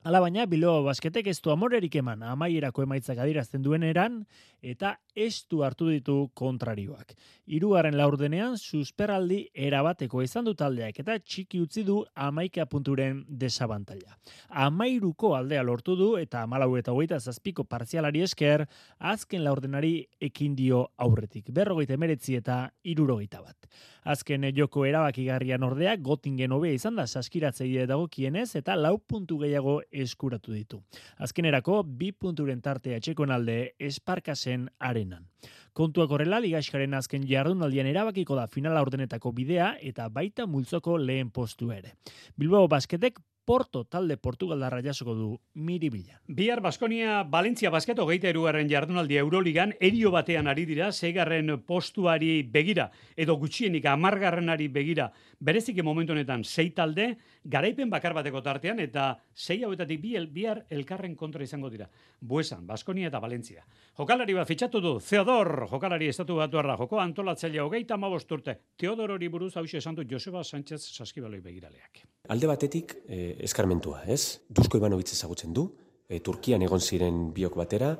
Ala 0.00 0.20
baina, 0.24 0.46
Bilbao 0.48 0.80
basketek 0.86 1.26
ez 1.28 1.42
du 1.44 1.50
amorerik 1.52 1.98
eman 2.00 2.22
amaierako 2.24 2.86
emaitzak 2.86 3.18
adirazten 3.20 3.60
duen 3.60 3.82
eran, 3.84 4.22
eta 4.64 4.94
ez 5.12 5.44
du 5.50 5.60
hartu 5.60 5.90
ditu 5.92 6.14
kontrarioak. 6.32 7.12
Hirugarren 7.44 7.98
laurdenean, 7.98 8.56
susperaldi 8.56 9.42
erabateko 9.52 10.22
izan 10.24 10.48
du 10.48 10.54
taldeak, 10.56 11.02
eta 11.04 11.18
txiki 11.20 11.60
utzi 11.60 11.84
du 11.84 11.98
amaika 12.14 12.64
punturen 12.64 13.26
desabantaila. 13.28 14.16
Amairuko 14.64 15.34
aldea 15.36 15.66
lortu 15.68 15.98
du, 16.00 16.14
eta 16.16 16.46
amalau 16.48 16.70
eta 16.80 16.96
hogeita 16.96 17.20
zazpiko 17.20 17.68
partzialari 17.68 18.24
esker, 18.24 18.64
azken 18.98 19.44
laurdenari 19.44 19.94
ekin 20.30 20.56
dio 20.56 20.86
aurretik. 20.96 21.52
Berrogeita 21.52 21.98
emeretzi 22.00 22.40
eta 22.40 22.62
irurogeita 22.84 23.44
bat. 23.44 23.68
Azken 24.04 24.46
joko 24.56 24.86
erabakigarrian 24.88 25.62
ordea, 25.62 25.96
gotingen 25.96 26.52
hobea 26.52 26.72
izan 26.72 26.96
da 26.96 27.06
saskiratzei 27.06 27.86
dagokienez, 27.86 28.54
eta 28.56 28.76
lau 28.76 28.96
puntu 28.98 29.38
gehiago 29.38 29.80
eskuratu 29.92 30.52
ditu. 30.52 30.82
Azkenerako, 31.18 31.82
bi 31.84 32.12
punturen 32.12 32.60
tartea 32.60 32.96
etxekon 32.96 33.30
alde 33.30 33.74
esparkasen 33.78 34.68
arenan. 34.78 35.26
Kontuak 35.72 36.10
horrela, 36.10 36.40
ligaskaren 36.42 36.94
azken 36.98 37.26
jardunaldian 37.28 37.86
erabakiko 37.86 38.34
da 38.34 38.48
finala 38.50 38.82
ordenetako 38.82 39.32
bidea 39.32 39.74
eta 39.80 40.08
baita 40.08 40.46
multzoko 40.46 40.96
lehen 40.98 41.30
postu 41.30 41.70
ere. 41.70 41.94
Bilbao 42.36 42.66
basketek 42.68 43.20
Porto 43.44 43.84
talde 43.84 44.16
Portugaldarra 44.16 44.82
jasoko 44.82 45.14
du 45.14 45.28
miribila. 45.54 46.20
Bihar 46.28 46.60
Baskonia 46.60 47.22
Valentzia 47.24 47.70
basketo 47.70 48.06
geita 48.06 48.28
erugarren 48.30 48.68
jardunaldi 48.70 49.18
Euroligan 49.18 49.74
erio 49.80 50.12
batean 50.14 50.46
ari 50.46 50.66
dira, 50.68 50.92
zeigarren 50.92 51.56
postuari 51.66 52.42
begira, 52.42 52.90
edo 53.16 53.36
gutxienik 53.40 53.86
amargarrenari 53.90 54.68
begira, 54.68 55.10
bereziki 55.40 55.82
momentu 55.82 56.12
honetan 56.12 56.44
sei 56.44 56.70
talde, 56.76 57.16
garaipen 57.44 57.90
bakar 57.90 58.14
bateko 58.14 58.42
tartean, 58.44 58.80
eta 58.80 59.14
sei 59.34 59.62
hauetatik 59.64 60.00
bi 60.02 60.14
el, 60.16 60.28
bihar 60.28 60.64
elkarren 60.70 61.16
kontra 61.16 61.44
izango 61.44 61.70
dira. 61.72 61.88
Buesan, 62.20 62.66
Baskonia 62.68 63.08
eta 63.08 63.20
Valentzia. 63.20 63.64
Jokalari 63.98 64.36
bat 64.36 64.48
fitxatu 64.48 64.80
du, 64.84 64.94
Theodor, 65.00 65.66
jokalari 65.70 66.10
estatu 66.12 66.36
batuarra, 66.36 66.76
joko 66.80 67.00
antolatzailea 67.00 67.64
hogeita 67.64 67.96
amabosturte. 67.96 68.58
Theodor 68.76 69.16
hori 69.16 69.28
buruz 69.28 69.54
hau 69.56 69.64
esan 69.64 69.94
du 69.94 70.04
Joseba 70.08 70.44
Sánchez 70.44 70.80
saskibaloi 70.80 71.40
begiraleak. 71.40 72.04
Alde 72.28 72.46
batetik, 72.46 72.98
eh, 73.08 73.36
eskarmentua, 73.40 74.04
ez? 74.06 74.40
Dusko 74.48 74.78
Ivanovic 74.78 75.12
ezagutzen 75.12 75.54
du, 75.54 75.70
e, 76.10 76.18
Turkian 76.20 76.62
egon 76.66 76.82
ziren 76.82 77.30
biok 77.34 77.56
batera, 77.56 77.94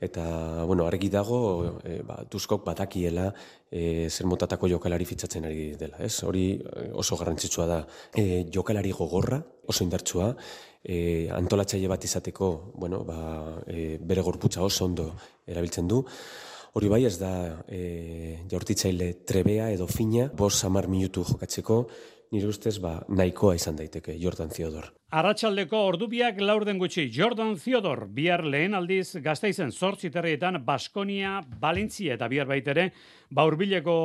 eta, 0.00 0.64
bueno, 0.64 0.86
argi 0.86 1.08
dago, 1.08 1.80
e, 1.84 2.00
ba, 2.06 2.20
Duskok 2.30 2.64
batakiela 2.66 3.28
e, 3.70 4.08
zer 4.10 4.26
motatako 4.26 4.68
jokalari 4.68 5.04
fitzatzen 5.04 5.46
ari 5.48 5.74
dela, 5.80 5.98
ez? 6.04 6.22
Hori 6.22 6.46
e, 6.58 6.88
oso 6.92 7.18
garrantzitsua 7.20 7.66
da. 7.66 7.82
E, 8.14 8.46
jokalari 8.52 8.92
gogorra, 8.92 9.42
oso 9.66 9.84
indartsua, 9.84 10.32
e, 10.82 11.28
antolatzaile 11.32 11.88
bat 11.88 12.04
izateko, 12.04 12.50
bueno, 12.74 13.04
ba, 13.04 13.62
e, 13.66 13.98
bere 14.00 14.22
gorputza 14.22 14.62
oso 14.62 14.84
ondo 14.84 15.12
erabiltzen 15.46 15.88
du, 15.88 16.04
Hori 16.74 16.88
bai 16.90 17.04
ez 17.06 17.14
da 17.20 17.30
e, 17.70 18.40
jaurtitzaile 18.50 19.12
trebea 19.30 19.68
edo 19.70 19.86
fina, 19.86 20.24
bos 20.34 20.56
samar 20.58 20.88
minutu 20.90 21.22
jokatzeko, 21.28 21.76
nire 22.32 22.48
ustez 22.48 22.78
ba, 22.82 22.98
nahikoa 23.08 23.54
izan 23.58 23.76
daiteke 23.76 24.16
Jordan 24.20 24.50
Theodor. 24.54 24.90
Arratxaldeko 25.14 25.84
ordubiak 25.90 26.40
laurden 26.40 26.78
gutxi, 26.78 27.06
Jordan 27.12 27.54
Theodor, 27.60 28.06
bihar 28.10 28.44
lehen 28.44 28.74
aldiz 28.74 29.16
gaztaizen 29.22 29.70
zortzi 29.72 30.10
terrietan 30.10 30.58
Baskonia, 30.64 31.40
Valentzia 31.60 32.16
eta 32.18 32.28
bihar 32.28 32.50
baitere, 32.50 32.90
baurbileko 33.30 33.96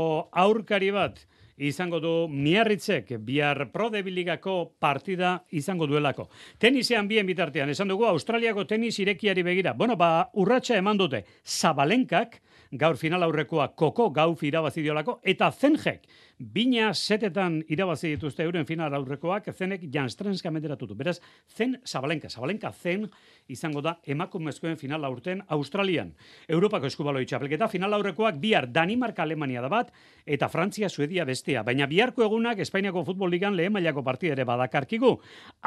aurkari 0.43 0.91
bat, 0.93 1.23
izango 1.59 1.99
du 1.99 2.11
miarritzek 2.31 3.11
bihar 3.25 3.65
prodebiligako 3.73 4.75
partida 4.79 5.33
izango 5.51 5.87
duelako. 5.87 6.29
Tenisean 6.59 7.07
bien 7.07 7.27
bitartean, 7.27 7.69
esan 7.69 7.91
dugu 7.91 8.07
Australiako 8.07 8.65
tenis 8.65 8.95
irekiari 8.99 9.43
begira. 9.43 9.73
Bueno, 9.73 9.97
ba, 9.99 10.29
urratxa 10.39 10.77
eman 10.79 10.97
dute, 10.97 11.25
Zabalenkak, 11.43 12.39
gaur 12.71 12.97
final 12.97 13.25
aurrekoa 13.25 13.71
koko 13.75 14.09
gauf 14.13 14.43
irabazi 14.43 14.83
diolako, 14.85 15.19
eta 15.23 15.51
zenjek, 15.51 16.05
bina 16.39 16.93
setetan 16.93 17.59
irabazi 17.67 18.13
dituzte 18.13 18.45
euren 18.47 18.65
final 18.65 18.93
aurrekoak, 18.95 19.49
zenek 19.51 19.83
janstrenska 19.91 20.51
menderatu 20.51 20.87
du. 20.87 20.95
Beraz, 20.95 21.19
zen 21.51 21.75
Zabalenka, 21.85 22.29
Zabalenka 22.29 22.71
zen 22.71 23.09
izango 23.49 23.81
da 23.81 23.97
emakumezkoen 24.07 24.77
final 24.77 25.03
aurten 25.03 25.41
Australian. 25.49 26.13
Europako 26.47 26.87
eskubaloi 26.87 27.25
txapelketa 27.25 27.67
final 27.67 27.93
aurrekoak 27.97 28.39
bihar 28.39 28.69
Danimarka 28.71 29.23
Alemania 29.23 29.61
da 29.61 29.69
bat, 29.69 29.91
eta 30.25 30.47
Frantzia 30.49 30.89
Suedia 30.89 31.25
bestea. 31.25 31.63
Baina 31.63 31.87
biharko 31.91 32.23
egunak 32.23 32.59
Espainiako 32.63 33.03
futbol 33.03 33.31
ligan 33.33 33.57
lehen 33.57 33.73
mailako 33.73 34.03
partida 34.03 34.37
ere 34.37 34.45
badakarkigu. 34.47 35.11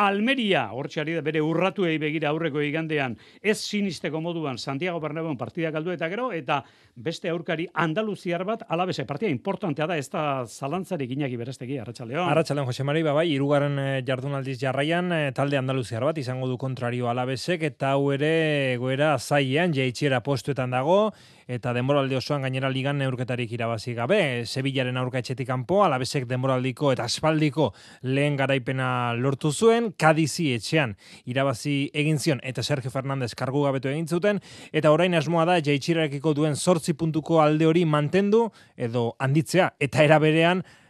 Almeria, 0.00 0.70
hortxari 0.72 1.18
da 1.18 1.24
bere 1.26 1.42
urratuei 1.44 1.98
begira 1.98 2.30
aurreko 2.30 2.62
igandean, 2.64 3.18
ez 3.42 3.58
sinisteko 3.60 4.22
moduan 4.24 4.58
Santiago 4.58 5.00
Bernabéu 5.00 5.36
partida 5.36 5.70
galdu 5.70 5.92
eta 5.92 6.08
gero, 6.08 6.30
eta 6.32 6.62
beste 6.96 7.28
aurkari 7.28 7.68
Andaluziar 7.74 8.44
bat 8.44 8.64
alabese 8.68 9.04
partida 9.04 9.30
importantea 9.30 9.86
da 9.86 9.98
ez 9.98 10.08
da 10.08 10.46
zalantzarik 10.62 11.10
inaki 11.16 11.38
berestegi 11.40 11.78
Arratsaldeon. 11.82 12.28
Arratsaldeon 12.30 12.68
Jose 12.68 12.84
Mari 12.86 13.02
bai, 13.06 13.26
hirugarren 13.32 13.78
eh, 13.82 14.02
jardunaldiz 14.06 14.58
jarraian 14.60 15.10
eh, 15.14 15.32
talde 15.34 15.58
Andaluziar 15.58 16.04
bat 16.06 16.18
izango 16.22 16.46
du 16.50 16.58
kontrario 16.60 17.08
alabesek 17.10 17.64
eta 17.72 17.96
hau 17.96 18.12
ere 18.14 18.76
goera 18.82 19.16
zailean 19.18 19.74
jaitxiera 19.74 20.22
postuetan 20.22 20.74
dago 20.76 20.98
eta 21.47 21.72
denboraldi 21.72 22.16
osoan 22.16 22.43
gainera 22.43 22.70
ligan 22.70 22.99
neurketarik 22.99 23.53
irabazi 23.53 23.95
gabe. 23.95 24.45
Sevillaren 24.47 24.97
aurka 24.97 25.22
etxetik 25.22 25.49
kanpo, 25.49 25.82
alabesek 25.84 26.26
denboraldiko 26.30 26.93
eta 26.93 27.05
aspaldiko 27.05 27.72
lehen 28.03 28.36
garaipena 28.36 29.14
lortu 29.14 29.53
zuen, 29.53 29.93
Kadizi 29.99 30.53
etxean 30.57 30.97
irabazi 31.24 31.90
egin 31.95 32.18
zion 32.18 32.40
eta 32.43 32.62
Sergio 32.62 32.90
Fernandez 32.90 33.34
kargu 33.34 33.64
gabetu 33.64 33.88
egin 33.88 34.07
zuten, 34.09 34.40
eta 34.72 34.93
orain 34.93 35.14
asmoa 35.14 35.45
da 35.49 35.59
jaitxirarekiko 35.61 36.34
duen 36.34 36.57
sortzi 36.57 36.95
puntuko 36.95 37.40
alde 37.43 37.66
hori 37.66 37.84
mantendu 37.84 38.51
edo 38.76 39.14
handitzea, 39.18 39.72
eta 39.80 40.05
era 40.05 40.18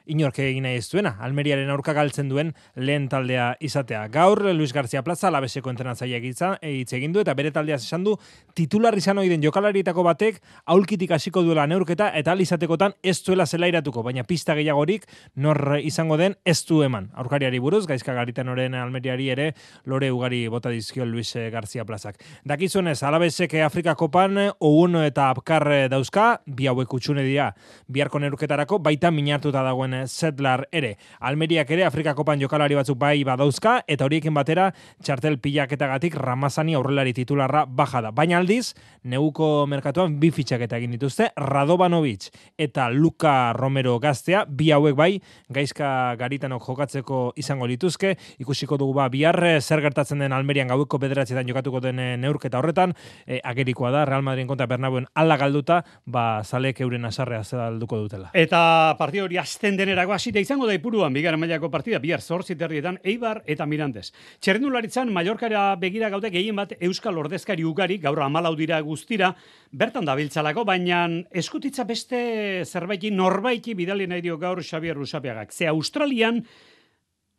inorke 0.07 0.45
egin 0.49 0.65
nahi 0.67 0.81
ez 0.81 0.89
duena, 0.91 1.17
Almeriaren 1.21 1.71
aurka 1.71 1.93
galtzen 1.97 2.29
duen 2.29 2.53
lehen 2.77 3.09
taldea 3.09 3.57
izatea. 3.61 4.07
Gaur, 4.13 4.43
Luis 4.55 4.73
García 4.73 5.03
Plaza, 5.03 5.31
labeseko 5.31 5.71
entrenatzaia 5.71 6.19
hitz 6.19 6.93
egin 6.93 7.13
du, 7.13 7.21
eta 7.21 7.35
bere 7.35 7.51
taldea 7.51 7.77
esan 7.77 8.05
du, 8.05 8.17
titular 8.55 8.97
izan 8.99 9.19
oiden 9.19 9.43
jokalarietako 9.43 10.03
batek, 10.03 10.41
aulkitik 10.67 11.11
hasiko 11.13 11.43
duela 11.43 11.67
neurketa, 11.67 12.11
eta 12.19 12.33
alizatekotan 12.33 12.95
ez 13.03 13.23
duela 13.23 13.47
zelairatuko, 13.47 14.03
baina 14.03 14.25
pista 14.25 14.55
gehiagorik 14.59 15.07
nor 15.37 15.79
izango 15.81 16.17
den 16.17 16.37
ez 16.45 16.65
du 16.67 16.83
eman. 16.83 17.11
Aurkariari 17.15 17.59
buruz, 17.63 17.87
gaizka 17.87 18.15
garitan 18.15 18.49
oren 18.49 18.75
Almeriari 18.75 19.29
ere, 19.31 19.53
lore 19.85 20.11
ugari 20.11 20.47
bota 20.49 20.71
dizkio 20.71 21.07
Luis 21.07 21.35
García 21.53 21.85
Plazak. 21.85 22.19
Dakizuenez, 22.45 23.03
alabeseke 23.03 23.63
Afrika 23.63 23.95
kopan, 23.95 24.39
oun 24.59 24.97
eta 25.05 25.31
apkar 25.31 25.69
dauzka, 25.93 26.43
bi 26.47 26.67
hauek 26.67 26.93
utxune 26.95 27.25
dira, 27.27 27.53
biharko 27.89 28.19
neurketarako, 28.23 28.79
baita 28.83 29.11
minartuta 29.11 29.63
dagoen 29.63 29.92
Sedlar 30.07 30.67
ere. 30.73 30.97
Almeriak 31.21 31.71
ere 31.75 31.85
Afrika 31.87 32.15
kopan 32.15 32.41
jokalari 32.41 32.77
batzuk 32.79 32.99
bai 32.99 33.23
badauzka, 33.25 33.83
eta 33.87 34.07
horiekin 34.07 34.35
batera 34.35 34.71
txartel 35.03 35.39
pilaketagatik 35.43 36.17
Ramazani 36.21 36.77
aurrelari 36.79 37.13
titularra 37.17 37.65
baja 37.67 38.03
da. 38.03 38.11
Baina 38.11 38.39
aldiz, 38.39 38.75
neuko 39.05 39.67
merkatuan 39.71 40.19
bi 40.21 40.31
fitxaketa 40.35 40.79
egin 40.81 40.95
dituzte, 40.97 41.31
Radovanovic 41.37 42.29
eta 42.59 42.89
Luka 42.91 43.53
Romero 43.57 43.99
gaztea, 44.03 44.45
bi 44.49 44.71
hauek 44.73 44.97
bai, 44.99 45.11
gaizka 45.53 46.15
garitanok 46.21 46.65
jokatzeko 46.67 47.23
izango 47.37 47.67
lituzke, 47.71 48.17
ikusiko 48.43 48.79
dugu 48.81 48.97
ba, 48.99 49.09
biharre 49.13 49.59
zer 49.61 49.83
gertatzen 49.85 50.23
den 50.23 50.33
Almerian 50.33 50.71
gaueko 50.71 50.99
bederatzetan 51.03 51.49
jokatuko 51.49 51.83
den 51.85 52.01
eh, 52.03 52.17
neurketa 52.21 52.61
horretan, 52.61 52.95
e, 53.27 53.41
agerikoa 53.43 53.93
da, 53.95 54.05
Real 54.09 54.25
Madrid 54.27 54.49
kontra 54.51 54.69
Bernabuen 54.71 55.07
ala 55.15 55.37
galduta, 55.41 55.83
ba, 56.07 56.43
zalek 56.45 56.81
euren 56.85 57.05
asarrea 57.09 57.43
zedalduko 57.45 57.99
dutela. 58.05 58.31
Eta 58.35 58.95
partio 58.99 59.27
hori 59.27 59.39
azten 59.41 59.77
denerako 59.83 60.15
hasita 60.15 60.39
izango 60.39 60.67
da 60.69 60.75
ipuruan 60.77 61.15
bigarren 61.15 61.41
mailako 61.43 61.71
partida 61.71 61.99
bihar 61.99 62.23
zortzi 62.23 62.55
terrietan 62.59 63.01
Eibar 63.03 63.41
eta 63.51 63.67
Mirandes. 63.67 64.13
Txerrendularitzan 64.39 65.11
Mallorcara 65.13 65.65
begira 65.81 66.11
gaude 66.13 66.31
gehien 66.31 66.57
bat 66.57 66.77
Euskal 66.79 67.19
Ordezkari 67.19 67.67
ugari 67.67 67.99
gaur 68.03 68.21
14 68.23 68.55
dira 68.61 68.79
guztira 68.87 69.33
bertan 69.73 70.07
dabiltzalako 70.07 70.65
baina 70.69 71.03
eskutitza 71.43 71.85
beste 71.89 72.23
zerbaiti 72.65 73.11
norbaiti 73.11 73.75
bidali 73.75 74.07
nahi 74.07 74.23
dio 74.23 74.39
gaur 74.39 74.63
Xavier 74.63 74.97
Rusapiagak. 74.97 75.53
Ze 75.53 75.67
Australian 75.73 76.43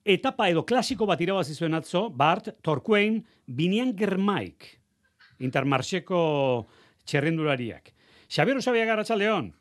etapa 0.04 0.50
edo 0.52 0.66
klasiko 0.66 1.08
bat 1.08 1.22
irabazi 1.24 1.56
zuen 1.56 1.80
atzo 1.80 2.10
Bart 2.10 2.58
Torquain 2.62 3.24
Binian 3.48 3.96
Germaik 3.96 4.68
Intermarcheko 5.40 6.68
txerrendulariak. 7.06 7.94
Xavier 8.28 8.56
Rusapiaga 8.60 8.94
Arratsaldeon. 8.98 9.54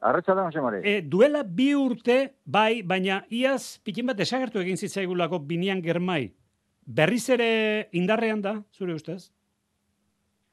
Arratxaldeon, 0.00 0.52
Jose 0.52 0.62
Mari. 0.62 0.82
E, 0.86 1.00
duela 1.02 1.42
bi 1.42 1.72
urte, 1.74 2.18
bai, 2.44 2.82
baina 2.82 3.24
iaz 3.34 3.80
pikin 3.84 4.06
bat 4.06 4.18
desagertu 4.18 4.62
egin 4.62 4.78
zitzaigulako 4.78 5.40
binian 5.48 5.82
germai. 5.82 6.28
Berriz 6.86 7.26
ere 7.34 7.88
indarrean 7.92 8.40
da, 8.44 8.54
zure 8.72 8.94
ustez? 8.94 9.32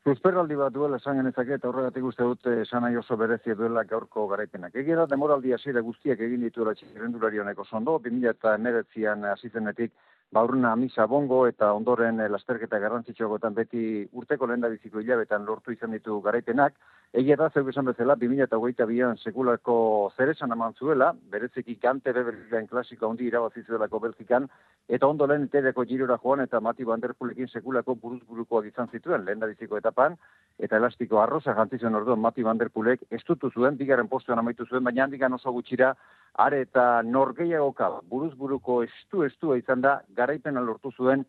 Susperraldi 0.06 0.58
bat 0.58 0.74
duela 0.74 1.00
esan 1.02 1.18
genezake 1.18 1.56
eta 1.58 1.70
horregatik 1.70 2.04
uste 2.06 2.26
dute 2.26 2.52
esan 2.62 2.84
nahi 2.86 2.98
oso 3.00 3.16
berezia 3.18 3.56
duela 3.58 3.84
gaurko 3.89 4.28
garaipenak. 4.30 4.76
Egia 4.82 5.00
da, 5.00 5.06
demoraldi 5.10 5.54
hasiera 5.56 5.82
guztiak 5.86 6.20
egin 6.22 6.43
dituela 6.46 6.76
txirrendulari 6.78 7.41
honeko 7.41 7.66
zondo, 7.66 7.96
2000 8.04 8.30
eta 8.36 8.54
emeretzian 8.60 9.26
hasizenetik 9.32 9.96
baurna 10.36 10.76
misa 10.76 11.06
bongo 11.08 11.46
eta 11.48 11.72
ondoren 11.74 12.20
eh, 12.20 12.30
lasterketa 12.30 12.80
garrantzitsuagotan 12.84 13.54
beti 13.58 13.82
urteko 14.12 14.48
lehen 14.50 14.66
biziko 14.76 15.02
hilabetan 15.02 15.46
lortu 15.46 15.72
izan 15.72 15.98
ditu 15.98 16.20
garaipenak. 16.22 16.74
Egia 17.14 17.36
da, 17.39 17.49
zeuk 17.53 17.70
esan 17.72 17.86
bezala, 17.86 18.16
2008an 18.20 19.20
sekulako 19.24 19.76
zeresan 20.18 20.51
aman 20.51 20.74
zuela, 20.74 21.14
bereziki 21.32 21.76
kante 21.76 22.12
beberrilean 22.12 22.68
klasiko 22.68 23.08
handi 23.10 23.28
irabazizuelako 23.28 23.99
Belgikan, 23.99 24.49
eta 24.89 25.08
ondo 25.08 25.28
lehen 25.28 25.49
girora 25.88 26.18
joan 26.24 26.41
eta 26.41 26.60
Mati 26.60 26.84
Banderpulekin 26.84 27.47
sekulako 27.47 27.95
buruz 27.95 28.22
burukoak 28.28 28.66
izan 28.66 28.89
zituen 28.91 29.26
lehen 29.26 29.41
etapan, 29.78 30.18
eta 30.60 30.78
elastiko 30.78 31.22
arroza 31.22 31.53
jantzizuen 31.53 31.95
orduan 31.95 32.20
Mati 32.20 32.43
Banderpulek 32.43 33.01
estutu 33.12 33.49
zuen, 33.51 33.78
bigarren 33.78 34.08
postuan 34.08 34.39
amaitu 34.39 34.66
zuen, 34.66 34.84
baina 34.84 35.03
handikan 35.03 35.34
oso 35.34 35.51
gutxira, 35.51 35.95
are 36.34 36.62
eta 36.62 37.01
norgeiagoka 37.03 38.01
buruz 38.10 38.34
buruko 38.36 38.84
estu 38.84 39.24
estua 39.24 39.58
izan 39.58 39.82
da, 39.82 40.01
garaipena 40.16 40.62
lortu 40.62 40.91
zuen 40.91 41.26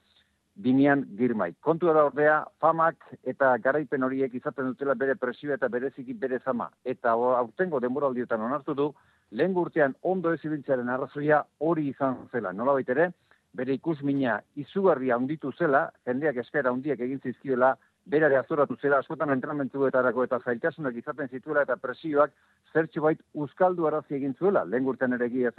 binean 0.57 1.05
girmai. 1.19 1.53
Kontua 1.61 1.93
da 1.93 2.05
ordea, 2.09 2.37
famak 2.61 2.97
eta 3.29 3.53
garaipen 3.63 4.03
horiek 4.03 4.35
izaten 4.35 4.71
dutela 4.71 4.95
bere 4.95 5.15
presioa 5.21 5.59
eta 5.59 5.69
bereziki 5.69 6.15
bere 6.15 6.41
zama. 6.45 6.71
Eta 6.85 7.13
aurtengo 7.13 7.81
denboraldietan 7.81 8.41
onartu 8.41 8.75
du, 8.75 8.89
lehen 9.31 9.57
urtean 9.57 9.95
ondo 10.03 10.33
ez 10.33 10.41
ibiltzearen 10.45 10.89
arrazoia 10.89 11.43
hori 11.59 11.89
izan 11.89 12.17
zela. 12.33 12.53
Nola 12.53 12.73
baitere, 12.79 13.11
bere 13.53 13.77
ikusmina 13.77 14.41
izugarria 14.57 15.17
handitu 15.17 15.53
zela, 15.53 15.91
jendeak 16.07 16.41
eskera 16.45 16.73
handiak 16.73 17.01
egin 17.01 17.21
zizkioela, 17.21 17.77
berare 18.07 18.37
azoratu 18.39 18.77
zela, 18.81 19.01
askotan 19.03 19.33
entrenamentuetarako 19.35 20.25
eta 20.25 20.39
zailtasunak 20.45 20.97
izaten 20.97 21.29
zituela 21.29 21.65
eta 21.67 21.77
presioak 21.77 22.33
zertxo 22.73 23.03
bait 23.03 23.21
uzkaldu 23.35 23.87
arazi 23.87 24.17
egin 24.21 24.35
zuela. 24.39 24.65
Lehen 24.65 24.87
urtean 24.87 25.17
ere 25.19 25.27
egia 25.27 25.53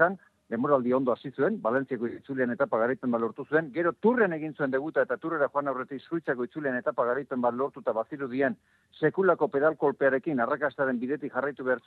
demoraldi 0.50 0.94
ondo 0.94 1.12
hasi 1.12 1.32
zuen, 1.32 1.60
Valentziako 1.62 2.08
itzulean 2.08 2.52
etapa 2.54 2.80
garaipen 2.80 3.12
bat 3.12 3.22
lortu 3.22 3.46
zuen, 3.46 3.72
gero 3.74 3.92
turren 3.94 4.34
egin 4.34 4.54
zuen 4.56 4.72
debuta 4.72 5.04
eta 5.04 5.18
turrera 5.18 5.50
joan 5.54 5.68
aurretik 5.68 6.02
suitzako 6.02 6.48
itzulean 6.48 6.78
etapa 6.78 7.06
garaipen 7.06 7.42
bat 7.42 7.54
lortu 7.54 7.84
eta 7.84 7.94
baziru 7.94 8.30
dien 8.32 8.56
sekulako 9.00 9.50
pedalkolpearekin 9.56 10.40
arrakastaren 10.40 11.00
bidetik 11.00 11.34
jarraitu 11.34 11.64
behar 11.64 11.82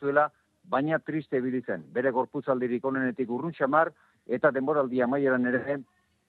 baina 0.65 0.99
triste 0.99 1.41
bilitzen. 1.41 1.85
Bere 1.93 2.11
gorputzaldirik 2.11 2.85
onenetik 2.85 3.31
urrun 3.31 3.53
xamar 3.53 3.93
eta 4.27 4.51
demoraldi 4.51 5.01
amaieran 5.03 5.47
ere 5.47 5.81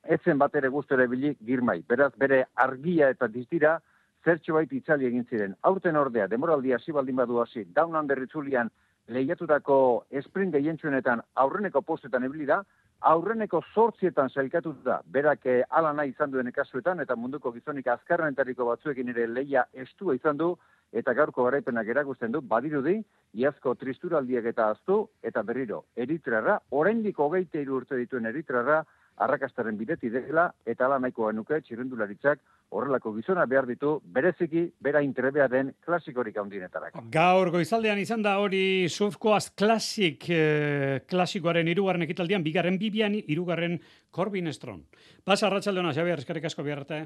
etzen 0.03 0.37
bat 0.37 0.55
ere 0.55 0.69
guztu 0.69 0.95
bili 1.09 1.35
girmai. 1.45 1.83
Beraz, 1.87 2.13
bere 2.17 2.45
argia 2.55 3.09
eta 3.09 3.27
diztira, 3.27 3.79
zertxo 4.23 4.53
bait 4.53 4.71
itzali 4.73 5.05
egin 5.05 5.25
ziren. 5.25 5.55
Aurten 5.61 5.95
ordea, 5.95 6.27
demoraldi 6.27 6.73
hasi 6.73 6.91
baldin 6.91 7.15
badu 7.15 7.39
hasi, 7.41 7.65
down 7.65 7.95
under 7.95 8.17
itzulian, 8.23 8.71
lehiatutako 9.07 10.05
sprint 10.23 10.53
gehientsuenetan 10.53 11.21
aurreneko 11.35 11.81
postetan 11.81 12.23
ebili 12.23 12.45
da, 12.45 12.61
aurreneko 13.01 13.61
sortzietan 13.73 14.29
zailkatu 14.29 14.73
da, 14.85 14.99
berak 15.05 15.45
eh, 15.45 15.61
ala 15.69 15.93
nahi 15.93 16.13
izan 16.13 16.31
duen 16.31 16.47
ekasuetan, 16.47 16.99
eta 16.99 17.15
munduko 17.15 17.51
gizonik 17.51 17.87
azkarrenetariko 17.87 18.65
batzuekin 18.65 19.09
ere 19.09 19.27
leia 19.27 19.65
estua 19.73 20.15
izan 20.15 20.37
du, 20.37 20.51
eta 20.91 21.13
gaurko 21.13 21.45
garaipenak 21.47 21.87
erakusten 21.87 22.31
du, 22.31 22.41
badirudi, 22.41 22.97
iazko 23.33 23.75
tristuraldiak 23.79 24.49
eta 24.51 24.69
aztu, 24.75 25.05
eta 25.23 25.43
berriro, 25.47 25.85
eritrarra, 25.95 26.59
oraindik 26.69 27.19
hogeite 27.19 27.61
iru 27.61 27.79
urte 27.81 27.99
dituen 27.99 28.27
eritrarra, 28.27 28.81
arrakastaren 29.21 29.77
bideti 29.77 30.09
dela, 30.09 30.47
eta 30.65 30.87
ala 30.87 30.97
nahiko 30.99 31.27
genuke 31.29 31.59
txirrendularitzak 31.61 32.41
horrelako 32.71 33.11
gizona 33.17 33.45
behar 33.45 33.67
ditu, 33.67 33.97
bereziki, 34.15 34.63
bera 34.81 35.01
intrebea 35.03 35.47
den 35.51 35.73
klasikorik 35.85 36.37
handinetarako. 36.39 37.03
Gaur 37.13 37.51
goizaldean 37.53 37.99
izan 37.99 38.23
da 38.23 38.37
hori 38.39 38.87
Sufkoaz 38.89 39.51
klasik, 39.51 40.29
eh, 40.29 41.01
klasikoaren 41.07 41.67
irugarren 41.67 42.07
ekitaldian, 42.07 42.43
bigarren 42.43 42.79
bibian, 42.79 43.19
irugarren 43.21 43.79
Corbin 44.09 44.47
Estron. 44.47 44.85
Pasa, 45.23 45.47
Arratxaldeona, 45.47 45.93
Xabier, 45.93 46.23
eskerrik 46.23 46.47
asko 46.47 46.63
biharrate. 46.63 47.03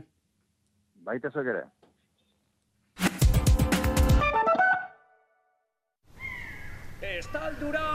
Baita 1.06 1.34
ere. 1.42 1.66
Estaldura! 7.36 7.88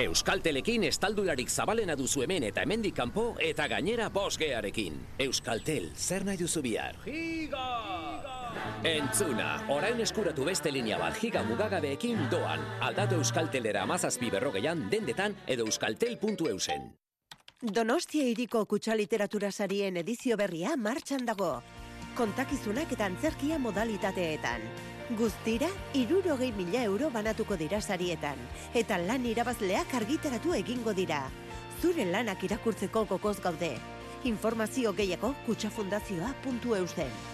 Euskaltelekin 0.00 0.86
estaldularik 0.88 1.50
zabalena 1.52 1.92
duzu 1.94 2.22
hemen 2.24 2.46
eta 2.48 2.62
hemendik 2.64 2.96
kanpo 2.96 3.34
eta 3.38 3.66
gainera 3.68 4.08
bosgearekin. 4.10 4.96
Euskaltel, 5.20 5.90
zer 5.94 6.24
nahi 6.24 6.40
duzu 6.40 6.62
bihar? 6.64 6.96
Giga! 7.04 7.66
Entzuna, 8.88 9.50
orain 9.68 10.00
eskuratu 10.00 10.48
beste 10.48 10.72
linea 10.72 10.96
bat 10.98 11.20
giga 11.20 11.42
mugagabeekin 11.44 12.24
doan. 12.32 12.64
Aldatu 12.80 13.20
Euskaltelera 13.20 13.84
amazazpi 13.84 14.32
berrogeian 14.32 14.88
dendetan 14.90 15.36
edo 15.46 15.68
euskaltel.eusen. 15.68 16.88
Donostia 17.60 18.24
iriko 18.32 18.64
kutsa 18.64 18.96
literatura 18.96 19.52
sarien 19.52 20.00
edizio 20.00 20.40
berria 20.40 20.76
martxan 20.76 21.28
dago. 21.28 21.58
Kontakizunak 22.16 22.96
eta 22.96 23.04
antzerkia 23.12 23.58
modalitateetan. 23.58 24.93
Guztira, 25.10 25.68
irurogei 25.92 26.50
mila 26.56 26.80
euro 26.82 27.10
banatuko 27.12 27.58
dira 27.60 27.80
sarietan, 27.82 28.40
eta 28.72 28.96
lan 28.96 29.26
irabazleak 29.28 29.92
argitaratu 30.00 30.54
egingo 30.56 30.94
dira. 30.96 31.20
Zure 31.82 32.08
lanak 32.08 32.46
irakurtzeko 32.48 33.04
gokoz 33.12 33.36
gaude. 33.44 33.74
Informazio 34.24 34.94
gehiago 34.96 35.34
kutsafundazioa.eusen. 35.44 37.33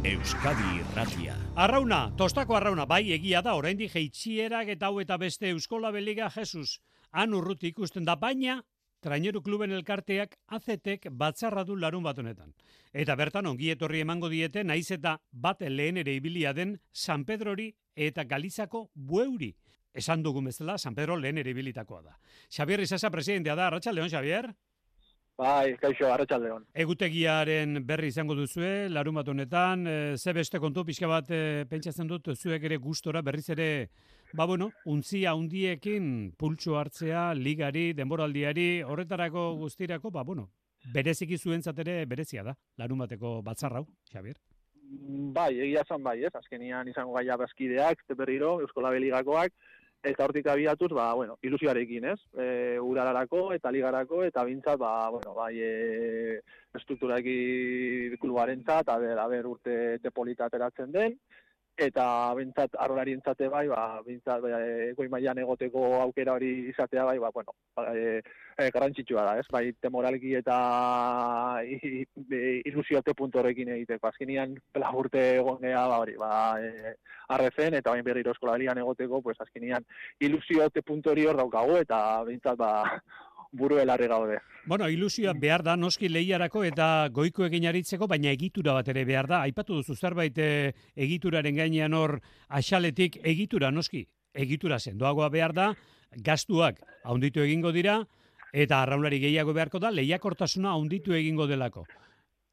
Euskadi 0.00 0.78
Irratia. 0.80 1.34
Arrauna, 1.60 2.14
tostako 2.16 2.54
arrauna, 2.56 2.86
bai 2.88 3.12
egia 3.12 3.42
da, 3.44 3.52
oraindik 3.58 3.92
jeitxierak 3.92 4.70
eta 4.72 4.88
hau 4.88 4.96
eta 5.02 5.18
beste 5.20 5.50
Euskola 5.52 5.90
Beliga 5.92 6.30
Jesus. 6.32 6.78
Han 7.12 7.34
urruti 7.36 7.68
ikusten 7.68 8.06
da, 8.08 8.14
baina 8.16 8.62
Traineru 9.04 9.42
kluben 9.44 9.72
elkarteak 9.76 10.38
azetek 10.56 11.06
batzarra 11.12 11.66
du 11.68 11.76
larun 11.76 12.04
bat 12.04 12.18
honetan. 12.18 12.54
Eta 12.92 13.16
bertan 13.16 13.46
ongi 13.52 13.68
etorri 13.74 14.00
emango 14.00 14.28
diete 14.32 14.64
naiz 14.64 14.90
eta 14.96 15.18
bat 15.32 15.60
lehen 15.60 16.00
ere 16.00 16.16
ibilia 16.16 16.54
den 16.56 16.78
San 16.92 17.26
Pedrori 17.28 17.70
eta 17.94 18.24
Galizako 18.24 18.88
bueuri. 18.94 19.54
Esan 19.92 20.22
dugun 20.22 20.48
bezala 20.48 20.78
San 20.78 20.94
Pedro 20.94 21.16
lehen 21.16 21.38
ere 21.38 21.50
ibilitakoa 21.50 22.02
da. 22.02 22.18
Xavier 22.48 22.80
Isasa 22.80 23.10
presidentea 23.10 23.54
da, 23.54 23.66
Arratxa 23.66 23.92
Leon 23.92 24.08
Xavier? 24.08 24.48
Bai, 25.40 25.72
kaixo, 25.80 26.04
arratsaldeon. 26.12 26.66
Egutegiaren 26.82 27.78
berri 27.88 28.10
izango 28.12 28.34
duzue, 28.36 28.90
larun 28.92 29.16
bat 29.16 29.28
honetan, 29.32 29.86
e, 29.88 29.94
ze 30.20 30.34
beste 30.36 30.60
kontu 30.60 30.84
pixka 30.84 31.08
bat 31.08 31.30
e, 31.32 31.64
pentsatzen 31.70 32.10
dut 32.10 32.28
zuek 32.34 32.66
ere 32.68 32.76
gustora 32.76 33.22
berriz 33.24 33.46
ere, 33.54 33.68
ba 34.36 34.44
bueno, 34.44 34.68
untzia 34.84 35.32
undiekin 35.38 36.34
pultsu 36.36 36.76
hartzea, 36.76 37.30
ligari, 37.32 37.94
denboraldiari, 37.96 38.68
horretarako 38.84 39.46
guztirako, 39.62 40.12
ba 40.12 40.26
bueno, 40.28 40.50
bereziki 40.92 41.38
zuentzat 41.38 41.80
ere 41.86 42.04
berezia 42.04 42.44
da, 42.44 42.56
larun 42.76 43.00
bateko 43.06 43.38
batzarrau, 43.46 43.86
Xavier. 44.12 44.36
Bai, 45.32 45.54
egia 45.56 45.86
zan 45.88 46.04
bai, 46.04 46.18
ez, 46.20 46.34
azkenian 46.36 46.88
izango 46.92 47.16
gaia 47.16 47.40
bazkideak, 47.40 48.04
berriro, 48.18 48.58
Euskola 48.60 48.92
Beligakoak, 48.92 49.56
eta 50.02 50.24
hortik 50.24 50.46
abiatuz, 50.48 50.90
ba, 50.96 51.12
bueno, 51.14 51.36
ilusioarekin, 51.42 52.06
ez? 52.12 52.18
E, 52.32 52.78
urararako 52.80 53.50
eta 53.52 53.72
ligarako, 53.72 54.22
eta 54.24 54.44
bintzat, 54.48 54.78
ba, 54.80 55.10
bueno, 55.12 55.34
bai, 55.36 55.52
e, 55.60 56.40
estrukturaki 56.78 58.16
klubaren 58.20 58.64
zat, 58.64 58.88
a 58.88 58.96
ber, 58.98 59.18
a 59.18 59.26
ber, 59.28 59.46
urte 59.46 59.98
tepolita 60.02 60.48
ateratzen 60.48 60.92
den, 60.94 61.18
eta 61.86 62.04
bintzat, 62.36 62.76
arrolari 62.84 63.14
entzate 63.16 63.48
bai, 63.52 63.66
ba, 63.68 64.00
bintzat, 64.06 64.42
bai, 64.44 64.92
goi 64.96 65.08
maian 65.12 65.38
egoteko 65.42 65.82
aukera 66.00 66.34
hori 66.36 66.50
izatea 66.70 67.04
bai, 67.08 67.18
ba, 67.22 67.30
bueno, 67.34 67.54
ba, 67.76 67.86
e, 67.96 68.20
e, 68.56 68.68
garrantzitsua 68.74 69.24
da, 69.26 69.36
ez? 69.40 69.46
Bai, 69.52 69.64
temoralki 69.80 70.34
eta 70.38 70.58
ilusiote 72.70 73.14
puntu 73.16 73.40
horrekin 73.40 73.72
egiteko. 73.76 74.10
Azkenian, 74.10 74.54
pela 74.72 74.92
urte 74.96 75.24
egon 75.38 75.60
geha, 75.64 75.86
ba, 75.88 75.98
hori, 76.04 76.16
ba, 76.20 76.32
e, 76.60 76.94
arrezen, 77.36 77.78
eta 77.80 77.94
bain 77.94 78.04
berriro 78.04 78.34
eskola 78.36 78.58
egoteko, 78.60 79.22
pues, 79.22 79.38
azkenian 79.40 79.84
ilusiote 80.20 80.82
puntu 80.82 81.10
hori 81.10 81.26
hor 81.26 81.36
daukagu, 81.36 81.76
eta 81.80 82.22
bintzat, 82.28 82.56
ba, 82.58 83.00
buru 83.52 83.78
elarri 83.78 84.06
gaude. 84.06 84.38
Bueno, 84.66 84.88
ilusioa 84.88 85.32
behar 85.34 85.62
da, 85.62 85.76
noski 85.76 86.08
lehiarako 86.08 86.64
eta 86.64 87.08
goiko 87.12 87.44
egin 87.46 87.66
aritzeko, 87.66 88.06
baina 88.06 88.30
egitura 88.30 88.74
bat 88.76 88.88
ere 88.88 89.04
behar 89.04 89.26
da. 89.26 89.40
Aipatu 89.42 89.80
duzu 89.80 89.96
zerbait 89.96 90.38
e, 90.38 90.72
egituraren 90.96 91.56
gainean 91.56 91.94
hor 91.94 92.18
asaletik 92.48 93.18
egitura, 93.24 93.70
noski, 93.70 94.06
egitura 94.34 94.78
sendoagoa 94.78 95.28
behar 95.30 95.54
da, 95.56 95.72
gastuak 96.16 96.80
haunditu 97.04 97.42
egingo 97.42 97.72
dira, 97.72 98.00
eta 98.52 98.82
arraunari 98.82 99.20
gehiago 99.22 99.54
beharko 99.54 99.80
da, 99.82 99.90
lehiakortasuna 99.90 100.70
haunditu 100.76 101.14
egingo 101.14 101.46
delako. 101.46 101.86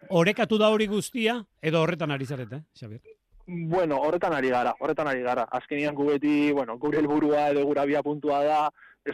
Orekatu 0.09 0.57
da 0.61 0.69
hori 0.69 0.87
guztia, 0.87 1.39
edo 1.61 1.81
horretan 1.81 2.11
ari 2.13 2.25
zarete, 2.25 2.61
Xabier? 2.77 3.01
Bueno, 3.47 4.01
horretan 4.03 4.33
ari 4.35 4.49
gara, 4.51 4.73
horretan 4.79 5.07
ari 5.07 5.21
gara. 5.23 5.45
Azkenian 5.51 5.95
gu 5.95 6.05
beti, 6.09 6.51
bueno, 6.51 6.77
gure 6.77 6.99
helburua 6.99 7.47
edo 7.53 7.63
gura 7.65 7.85
bia 7.85 8.03
puntua 8.03 8.41
da, 8.43 8.59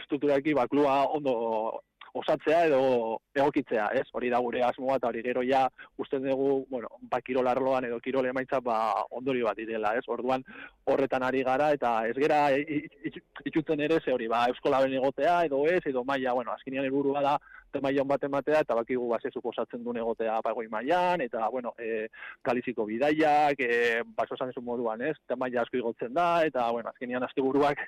estrukturaki, 0.00 0.54
ba, 0.54 0.68
klua 0.68 1.04
ondo 1.16 1.80
osatzea 2.14 2.66
edo 2.68 3.18
egokitzea, 3.34 3.88
ez? 3.98 4.04
Hori 4.14 4.28
da 4.30 4.38
gure 4.38 4.60
asmoa 4.62 5.00
eta 5.00 5.08
hori 5.08 5.22
gero 5.26 5.42
ja 5.42 5.64
usten 5.98 6.22
dugu, 6.22 6.60
bueno, 6.70 6.86
ba 7.10 7.18
kirol 7.20 7.48
arloan 7.50 7.88
edo 7.88 7.98
kirol 8.00 8.28
emaitza 8.30 8.60
ba 8.62 8.76
ondori 9.10 9.42
bat 9.42 9.56
direla, 9.58 9.96
ez? 9.98 10.04
Orduan 10.06 10.44
horretan 10.86 11.26
ari 11.26 11.42
gara 11.42 11.72
eta 11.74 12.06
ez 12.06 12.14
gera 12.14 12.38
i- 12.54 12.62
i- 13.08 13.22
itxutzen 13.50 13.80
ere 13.80 13.98
ze 14.04 14.12
hori, 14.14 14.28
ba 14.28 14.44
euskolaben 14.46 14.94
egotea 14.94 15.44
edo 15.48 15.66
ez, 15.66 15.80
edo 15.86 16.04
maila, 16.04 16.32
bueno, 16.38 16.52
azkenean 16.52 16.84
helburua 16.84 17.20
da 17.20 17.34
mailan 17.80 18.08
bat 18.08 18.24
ematea 18.24 18.60
eta 18.64 18.74
bakigu 18.74 19.08
ba 19.08 19.18
ze 19.22 19.30
suposatzen 19.30 19.82
duen 19.84 19.96
egotea 20.02 20.40
ba 20.44 20.52
goi 20.52 20.68
mailan 20.68 21.20
eta 21.20 21.48
bueno, 21.48 21.74
e, 21.78 22.08
galiziko 22.44 22.84
bidaiak, 22.84 23.60
e, 23.60 24.02
baso 24.16 24.36
zuen 24.36 24.52
moduan, 24.64 25.02
ez? 25.02 25.16
Eta 25.24 25.36
asko 25.60 25.76
igotzen 25.76 26.14
da 26.14 26.44
eta 26.44 26.70
bueno, 26.70 26.90
azkenean 26.90 27.22
asteburuak 27.22 27.78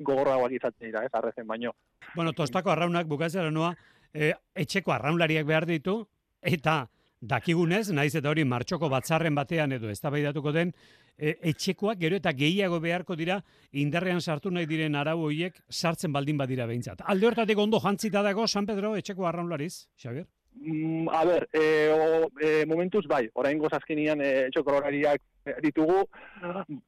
gogorragoak 0.00 0.52
izaten 0.52 0.86
dira, 0.86 1.04
ez? 1.04 1.10
Arrezen 1.12 1.46
baino. 1.46 1.74
Bueno, 2.14 2.32
tostako 2.32 2.70
arraunak 2.70 3.06
bukatzera 3.06 3.50
noa, 3.50 3.74
e, 4.12 4.32
etxeko 4.54 4.92
arraunlariak 4.92 5.46
behar 5.46 5.66
ditu, 5.66 6.06
eta 6.42 6.88
dakigunez, 7.22 7.92
naiz 7.94 8.14
eta 8.18 8.30
hori 8.30 8.44
martxoko 8.44 8.88
batzarren 8.90 9.34
batean 9.34 9.72
edo 9.78 9.90
eztabaidatuko 9.92 10.52
den, 10.52 10.72
e, 11.16 11.36
etxekoak 11.52 12.00
gero 12.02 12.18
eta 12.18 12.32
gehiago 12.34 12.80
beharko 12.82 13.16
dira 13.16 13.38
indarrean 13.72 14.20
sartu 14.20 14.50
nahi 14.50 14.66
diren 14.66 14.98
arau 14.98 15.20
horiek 15.28 15.62
sartzen 15.70 16.12
baldin 16.12 16.40
badira 16.40 16.66
behintzat. 16.66 17.04
Alde 17.06 17.30
hortatik 17.30 17.58
ondo 17.58 17.80
jantzita 17.80 18.22
dago 18.26 18.46
San 18.46 18.66
Pedro 18.66 18.96
etxeko 18.98 19.26
arraunlariz, 19.26 19.86
Xabier? 19.96 20.26
Mm, 20.54 21.08
a 21.08 21.24
ber, 21.24 21.48
e, 21.52 21.88
o, 21.90 22.28
e, 22.38 22.64
momentuz 22.66 23.06
bai, 23.08 23.28
orain 23.34 23.60
azkenian 23.72 24.20
e, 24.20 24.50
txokororariak 24.52 25.20
ditugu, 25.64 26.04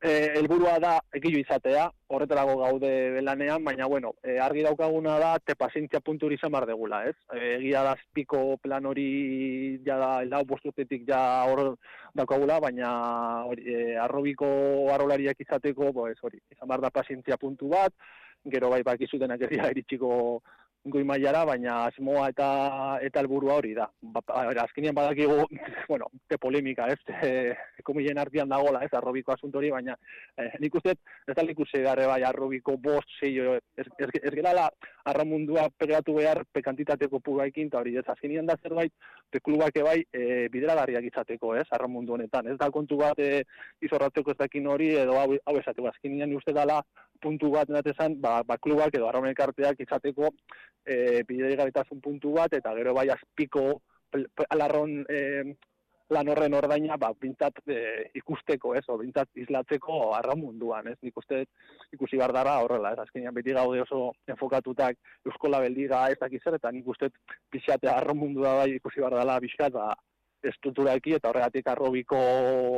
e, 0.00 0.12
helburua 0.36 0.76
da 0.78 0.92
ekilu 1.16 1.40
izatea, 1.40 1.88
horretarako 2.06 2.58
gaude 2.60 3.22
lanean, 3.22 3.64
baina 3.64 3.88
bueno, 3.88 4.12
e, 4.22 4.38
argi 4.38 4.62
daukaguna 4.62 5.18
da, 5.18 5.32
te 5.40 5.56
pazientzia 5.56 6.00
puntu 6.00 6.30
izan 6.30 6.52
behar 6.52 6.68
degula, 6.70 7.02
ez? 7.08 7.16
Egia 7.34 7.82
da 7.82 7.96
piko 8.14 8.58
plan 8.62 8.86
hori 8.86 9.80
ja 9.86 9.96
da, 9.98 10.10
lau 10.28 10.44
posturtetik 10.46 11.08
ja 11.08 11.20
hor 11.48 11.74
daukagula, 12.14 12.60
baina 12.60 12.90
hori, 13.48 13.64
e, 13.64 13.96
arrobiko 13.96 14.46
arrolariak 14.94 15.40
izateko, 15.40 15.90
pues, 15.92 16.18
hori, 16.22 16.38
izan 16.52 16.68
behar 16.68 16.84
da 16.84 16.94
pazientzia 16.94 17.40
puntu 17.40 17.72
bat, 17.74 17.96
gero 18.44 18.68
bai 18.70 18.82
bakizutenak 18.84 19.40
ez 19.40 19.50
dira 19.54 19.70
iritsiko 19.72 20.42
goi 20.84 21.02
mailara, 21.08 21.44
baina 21.48 21.74
asmoa 21.86 22.26
eta 22.28 22.46
eta 23.06 23.22
helburua 23.22 23.56
hori 23.56 23.72
da. 23.76 23.86
Ba, 24.14 24.20
azkenean 24.64 24.94
badakigu, 24.96 25.46
bueno, 25.90 26.10
te 26.28 26.36
polemika, 26.38 26.88
ez? 26.92 26.98
E, 27.24 27.54
komilen 27.86 28.20
artean 28.20 28.52
dagola, 28.52 28.82
ez? 28.84 28.90
Arrobiko 28.92 29.32
asunto 29.32 29.58
hori, 29.58 29.70
baina 29.72 29.96
eh, 30.36 30.50
nik 30.60 30.76
uste 30.76 30.92
ez 30.94 31.36
da 31.36 31.44
ikusi 31.48 31.80
garre 31.84 32.06
bai 32.08 32.20
arrobiko 32.28 32.76
bost, 32.76 33.08
sei, 33.20 33.32
ez, 33.40 33.86
ez, 33.96 34.10
ez 34.20 34.34
gerala 34.34 34.68
arramundua 35.08 35.68
pegatu 35.78 36.18
behar 36.18 36.42
pekantitateko 36.52 37.20
pugaikin, 37.24 37.72
eta 37.72 37.80
hori 37.80 37.96
ez 37.96 38.06
azkenean 38.08 38.48
da 38.48 38.58
zerbait, 38.62 38.92
te 39.32 39.40
klubak 39.40 39.80
bai 39.84 40.02
e, 40.12 40.48
bideragarriak 40.52 41.08
izateko, 41.08 41.54
ez? 41.56 41.66
Arramundu 41.72 42.18
honetan. 42.18 42.52
Ez 42.52 42.58
da 42.60 42.68
kontu 42.74 43.00
bat 43.00 43.18
e, 43.24 43.42
izorratzeko 43.84 44.34
ez 44.34 44.40
dakin 44.44 44.68
hori, 44.68 44.92
edo 45.00 45.16
hau, 45.20 45.32
hau 45.48 45.56
esateko. 45.60 45.88
Azkenean 45.88 46.36
uste 46.36 46.52
dala 46.52 46.82
puntu 47.24 47.50
bat 47.54 47.70
natezan, 47.72 48.18
ba, 48.20 48.42
ba 48.44 48.58
klubak 48.60 48.94
edo 48.96 49.08
arraunek 49.08 49.40
arteak 49.40 49.80
izateko 49.80 50.30
e, 50.86 51.22
bideragarritasun 51.28 52.00
puntu 52.00 52.34
bat, 52.38 52.52
eta 52.52 52.74
gero 52.76 52.94
bai 52.94 53.08
azpiko 53.12 53.64
alarron 54.54 55.00
e, 55.10 55.20
lan 56.14 56.28
horren 56.28 56.54
ordaina, 56.54 56.96
ba, 57.00 57.10
bintzat 57.20 57.62
e, 57.66 57.78
ikusteko, 58.20 58.74
ez, 58.78 58.84
o 58.92 58.98
bintzat 59.00 59.30
islatzeko 59.40 60.12
arraun 60.14 60.42
munduan, 60.42 60.90
ez, 60.92 60.98
nik 61.02 61.16
uste 61.16 61.44
ikusi 61.96 62.20
behar 62.20 62.34
dara 62.36 62.58
horrela, 62.62 62.92
ez, 62.92 63.00
azkenean 63.06 63.34
beti 63.34 63.54
gaude 63.56 63.80
oso 63.82 64.10
enfokatutak 64.28 64.98
Euskola 65.26 65.62
Beldiga 65.64 66.04
ez 66.12 66.18
dakiz 66.20 66.42
zer, 66.44 66.58
eta 66.60 66.72
nik 66.72 66.88
uste 66.92 67.10
pixate 67.50 67.88
arraun 67.90 68.20
mundua 68.20 68.58
bai 68.60 68.74
ikusi 68.76 69.00
behar 69.00 69.16
dela 69.22 69.38
bizkat, 69.42 69.72
ba, 69.72 69.94
estrukturaki 70.44 71.16
eta 71.16 71.30
horregatik 71.30 71.70
arrobiko 71.72 72.20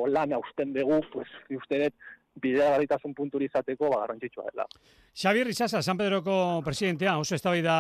lana 0.07 0.39
usten 0.39 0.73
dugu, 0.77 1.01
pues, 1.13 1.29
nik 1.51 1.65
uste 1.65 1.83
dut 1.83 2.07
bidegarritasun 2.43 3.15
punturi 3.17 3.49
izateko 3.49 3.91
ba, 3.91 4.03
garrantzitsua 4.05 4.47
dela. 4.51 4.67
Xabier 5.17 5.49
Isasa, 5.49 5.83
San 5.83 5.97
Pedroko 5.97 6.63
presidentea, 6.65 7.17
oso 7.19 7.35
eztabaida 7.35 7.77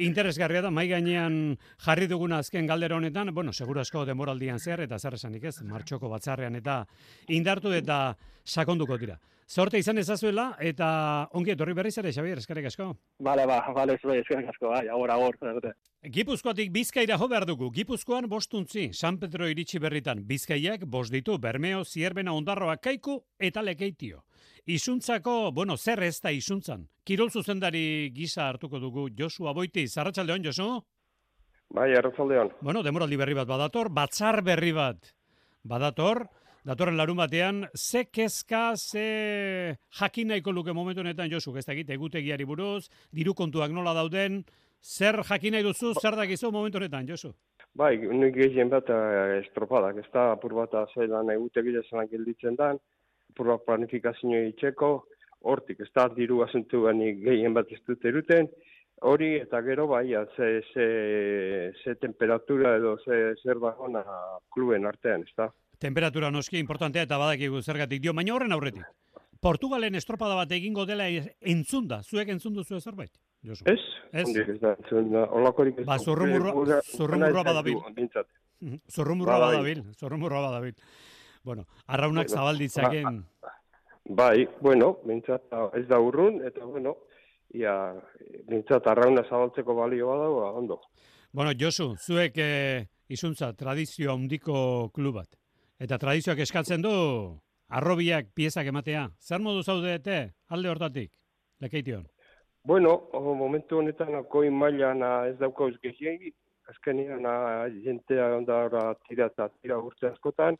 interesgarria 0.00 0.62
da, 0.64 0.70
mai 0.70 0.86
gainean 0.88 1.56
jarri 1.84 2.08
duguna 2.08 2.38
azken 2.40 2.66
galdera 2.66 2.96
honetan, 2.96 3.34
bueno, 3.34 3.52
seguro 3.52 3.80
asko 3.80 4.06
denboraldian 4.08 4.58
zer, 4.58 4.86
eta 4.86 4.98
zer 4.98 5.18
esanik 5.18 5.44
ez, 5.44 5.58
martxoko 5.62 6.08
batzarrean 6.08 6.56
eta 6.56 6.84
indartu 7.28 7.74
eta 7.76 8.16
sakonduko 8.44 8.96
dira. 8.98 9.18
Zorte 9.50 9.80
izan 9.82 9.98
ezazuela, 9.98 10.52
eta 10.62 10.88
ongi 11.34 11.50
etorri 11.56 11.72
berriz 11.74 11.96
ere, 11.98 12.12
Xabier, 12.14 12.38
eskerrik 12.38 12.68
asko. 12.68 12.92
Bale, 13.18 13.48
ba, 13.50 13.56
bale, 13.74 13.96
zure, 13.98 14.20
eskerrik 14.22 14.52
asko, 14.52 14.68
bai, 14.70 14.84
agor, 14.86 15.10
agor, 15.10 15.72
Gipuzkoatik 16.14 16.70
Bizkaira 16.72 17.18
jo 17.18 17.26
behar 17.28 17.44
dugu. 17.48 17.72
Gipuzkoan 17.74 18.28
bostuntzi, 18.30 18.86
San 18.94 19.18
Pedro 19.18 19.48
iritsi 19.50 19.80
berritan. 19.82 20.22
Bizkaiak 20.24 20.86
bost 20.86 21.12
ditu, 21.12 21.36
Bermeo, 21.38 21.82
Zierbena, 21.84 22.32
Ondarroa, 22.32 22.76
Kaiku 22.76 23.18
eta 23.38 23.60
Lekeitio. 23.60 24.22
Isuntzako, 24.66 25.50
bueno, 25.52 25.76
zer 25.76 26.04
ez 26.06 26.20
da 26.22 26.30
isuntzan. 26.30 26.86
Kirol 27.04 27.30
zuzendari 27.30 28.12
gisa 28.14 28.46
hartuko 28.48 28.78
dugu 28.78 29.08
Josu 29.18 29.48
Aboiti. 29.50 29.88
Zarratxaldeon, 29.88 30.46
Josu? 30.46 30.70
Bai, 31.74 31.90
arratzaldeon. 31.98 32.54
Bueno, 32.62 32.84
demoraldi 32.86 33.18
berri 33.18 33.34
bat 33.34 33.50
badator, 33.50 33.90
batzar 33.90 34.44
berri 34.46 34.72
bat 34.72 35.12
badator, 35.62 36.24
datorren 36.64 36.96
larun 36.96 37.16
batean, 37.16 37.64
ze 37.74 38.04
kezka, 38.04 38.76
ze 38.76 39.76
jakin 40.00 40.28
nahiko 40.28 40.52
luke 40.52 40.72
momentu 40.72 41.00
honetan, 41.00 41.30
Josu, 41.30 41.56
ez 41.56 41.64
dakit, 41.64 41.90
egutegiari 41.90 42.44
buruz, 42.44 42.88
diru 43.12 43.34
kontuak 43.34 43.72
nola 43.72 43.94
dauden, 43.94 44.42
zer 44.82 45.22
jakin 45.24 45.56
nahi 45.56 45.64
duzu, 45.64 45.94
zer 46.00 46.16
dakizu 46.16 46.50
momentu 46.52 46.78
honetan, 46.78 47.06
Josu? 47.08 47.32
Bai, 47.74 47.96
nik 47.96 48.34
gehien 48.34 48.68
bat 48.68 48.88
eh, 48.90 49.38
estropadak, 49.44 50.02
ez 50.02 50.10
da, 50.12 50.32
apur 50.34 50.54
bat 50.58 50.74
zeilan 50.94 51.30
egutegi 51.30 51.76
zelan 51.88 52.10
gelditzen 52.10 52.58
dan, 52.58 52.80
apur 53.32 53.54
bat 53.54 53.64
planifikazio 53.64 54.42
itxeko, 54.50 54.90
hortik, 55.48 55.80
ez 55.80 55.88
da, 55.94 56.08
diru 56.12 56.42
asuntu 56.44 56.84
gehien 57.24 57.54
bat 57.54 57.72
ez 57.72 57.80
dut 57.86 58.04
eruten, 58.04 58.50
hori 59.00 59.36
eta 59.40 59.62
gero 59.64 59.86
bai, 59.88 60.12
ze, 60.36 60.60
ze, 60.74 61.72
ze 61.82 61.94
temperatura 61.94 62.76
edo 62.76 62.98
ze, 62.98 63.34
zer 63.42 63.58
dagona 63.58 64.04
kluben 64.52 64.84
artean, 64.84 65.22
ez 65.22 65.32
da. 65.36 65.48
Temperatura 65.80 66.28
noski 66.30 66.58
importantea 66.60 67.06
eta 67.06 67.16
badakigu 67.16 67.62
zergatik 67.62 68.02
dio, 68.04 68.12
baina 68.12 68.34
horren 68.34 68.52
aurretik. 68.52 68.84
Portugalen 69.40 69.94
estropada 69.96 70.34
bat 70.36 70.50
egingo 70.52 70.84
dela 70.84 71.06
entzun 71.08 71.86
da, 71.88 72.02
zuek 72.04 72.28
entzun 72.28 72.52
duzu 72.58 72.80
zerbait? 72.80 73.10
Josu. 73.42 73.64
Ez? 73.64 73.78
Ez? 74.12 74.26
Ondik 74.28 74.48
ez 74.52 74.58
da, 74.60 74.74
Ba, 75.86 75.96
zurrumurro- 75.96 76.82
zurrumurroa 76.84 77.44
badabil. 77.48 77.78
Zurrumurroa 78.92 79.38
Bai. 79.38 79.48
badabil, 79.48 79.82
zurrumurroa 79.96 80.42
badabil. 80.50 80.74
Bueno, 81.42 81.64
arraunak 81.86 82.28
Bueno, 82.28 82.36
zabalditzaken. 82.42 83.24
Bai, 84.10 84.46
bueno, 84.60 84.98
bintzat 85.06 85.48
ez 85.80 85.86
da 85.88 85.98
urrun, 85.98 86.42
eta 86.44 86.64
bueno, 86.66 86.96
ia, 87.54 87.94
bintzat 88.48 88.86
arrauna 88.86 89.24
zabaltzeko 89.24 89.74
balio 89.74 90.08
badago, 90.12 90.40
ba, 90.42 90.52
ondo. 90.52 90.80
Bueno, 91.32 91.52
Josu, 91.58 91.94
zuek 91.96 92.36
eh, 92.36 92.86
izuntza 93.08 93.54
tradizio 93.54 94.12
handiko 94.12 94.90
klub 94.92 95.14
bat. 95.22 95.39
Eta 95.80 95.96
tradizioak 95.96 96.42
eskatzen 96.44 96.82
du 96.84 96.90
arrobiak 97.72 98.26
piezak 98.36 98.66
ematea. 98.68 99.06
Zer 99.16 99.40
modu 99.40 99.62
zaudete 99.62 100.16
alde 100.52 100.68
hortatik? 100.68 101.12
Lekeition. 101.64 102.02
Bueno, 102.68 102.92
o, 103.16 103.32
momentu 103.34 103.78
honetan 103.78 104.12
goi 104.28 104.50
mailan 104.52 105.00
ah, 105.02 105.24
ez 105.28 105.38
daukauz 105.40 105.72
gehiagi, 105.80 106.34
azkenean 106.68 107.24
jentea 107.84 108.26
ondara 108.36 108.82
tira 109.08 109.30
eta 109.32 109.48
tira 109.62 109.78
urte 109.80 110.10
askotan, 110.10 110.58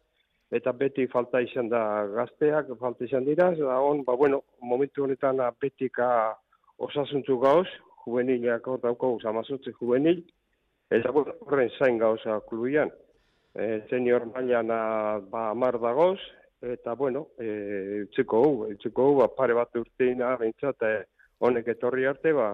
eta 0.50 0.72
beti 0.72 1.06
falta 1.12 1.44
izan 1.44 1.68
da 1.68 1.82
gazteak, 2.14 2.72
falta 2.80 3.04
izan 3.04 3.28
dira, 3.28 3.50
eta 3.52 3.76
on, 3.84 4.00
ba, 4.08 4.16
bueno, 4.16 4.40
momentu 4.72 5.04
honetan 5.04 5.44
betika 5.60 6.08
osasuntzu 6.78 7.36
gauz, 7.44 7.68
juvenilak 8.06 8.66
hor 8.66 8.80
daukauz, 8.80 9.20
amazotze 9.28 9.76
juvenil, 9.76 10.24
eta 10.90 11.12
bueno, 11.12 11.36
horren 11.44 11.68
zain 11.76 12.00
gauza 12.00 12.40
klubian. 12.48 12.88
E, 13.55 13.82
senior 13.90 14.26
mailan 14.30 14.70
ah, 14.70 15.18
ba, 15.20 15.51
amar 15.51 15.80
dagoz, 15.82 16.18
eta 16.62 16.94
bueno, 16.94 17.28
e, 17.38 18.05
utziko 18.05 18.42
hu, 18.44 18.53
utziko 18.70 19.09
hu, 19.09 19.16
ba, 19.22 19.30
pare 19.34 19.57
bat 19.59 19.74
urteina, 19.80 20.36
bintzat, 20.38 20.84
e, 20.86 21.01
honek 21.42 21.72
etorri 21.74 22.07
arte, 22.07 22.32
ba, 22.36 22.51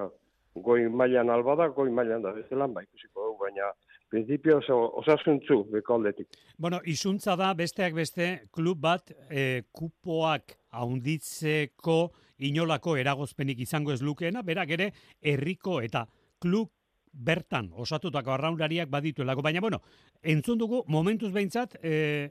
goi 0.57 0.87
mailan 0.89 1.31
alba 1.31 1.57
da, 1.61 1.69
goi 1.69 1.91
mailan 1.93 2.25
da 2.25 2.33
bezelan, 2.33 2.73
ba, 2.73 2.85
ikusiko 2.87 3.27
dugu, 3.27 3.45
baina 3.45 3.73
principio 4.09 4.59
oso, 4.59 4.77
osasuntzu 5.03 5.65
beko 5.73 5.99
aldetik. 5.99 6.39
Bueno, 6.57 6.81
izuntza 6.87 7.37
da 7.37 7.53
besteak 7.59 7.95
beste 7.95 8.29
klub 8.55 8.81
bat 8.81 9.11
eh, 9.29 9.67
kupoak 9.73 10.57
haunditzeko 10.79 11.99
inolako 12.47 12.97
eragozpenik 13.01 13.61
izango 13.65 13.93
ez 13.93 14.03
lukeena, 14.03 14.43
berak 14.47 14.73
ere 14.77 14.91
herriko 15.21 15.81
eta 15.83 16.07
klub 16.41 16.71
bertan 17.17 17.71
osatutako 17.75 18.33
arraunlariak 18.35 18.91
badituelako. 18.91 19.43
Baina, 19.43 19.61
bueno, 19.61 19.81
entzun 20.23 20.59
dugu, 20.59 20.83
momentuz 20.89 21.33
behintzat, 21.33 21.79
e, 21.83 22.31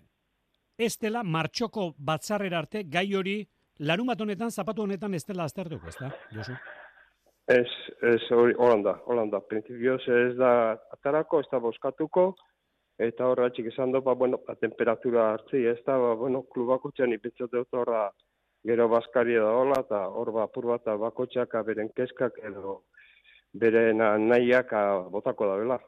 ez 0.78 0.94
dela 1.02 1.24
martxoko 1.24 1.94
batzarrera 1.98 2.60
arte 2.60 2.84
gai 2.92 3.08
hori 3.16 3.38
larun 3.80 4.08
bat 4.08 4.22
honetan, 4.22 4.52
zapatu 4.52 4.84
honetan 4.84 5.14
ez 5.14 5.24
dela 5.26 5.46
aztertuko, 5.46 5.88
ez 5.88 5.96
da, 6.00 6.12
Josu? 6.32 6.58
Ez, 7.48 7.70
ez, 8.02 8.22
hori, 8.34 8.56
holanda, 8.58 8.98
holanda. 9.06 9.40
Principioz 9.40 10.02
ez 10.10 10.36
da 10.38 10.52
atarako, 10.98 11.44
ez 11.44 11.50
da 11.52 11.60
boskatuko, 11.62 12.32
eta 12.98 13.28
horra 13.30 13.52
txik 13.54 13.70
esan 13.74 13.92
do, 13.94 14.02
ba, 14.02 14.16
bueno, 14.18 14.40
ba, 14.48 14.56
temperatura 14.56 15.32
hartzi, 15.34 15.66
ez 15.70 15.82
da, 15.86 15.98
ba, 16.02 16.16
bueno, 16.20 16.44
klubako 16.54 16.92
txan 16.96 17.14
ipitzat 17.14 17.52
dut 17.54 17.78
horra 17.78 18.08
gero 18.66 18.88
baskaria 18.90 19.44
da 19.44 19.52
hola, 19.54 19.80
eta 19.86 20.02
hor 20.10 20.32
ba, 20.34 20.48
apur 20.50 20.72
bat 20.72 20.88
bakotxak 21.02 21.54
beren 21.68 21.92
keskak 21.98 22.40
edo 22.50 22.82
beren 23.56 24.02
nahiak 24.28 24.74
ah, 24.74 24.88
botako 25.12 25.48
da 25.52 25.60
bela. 25.62 25.80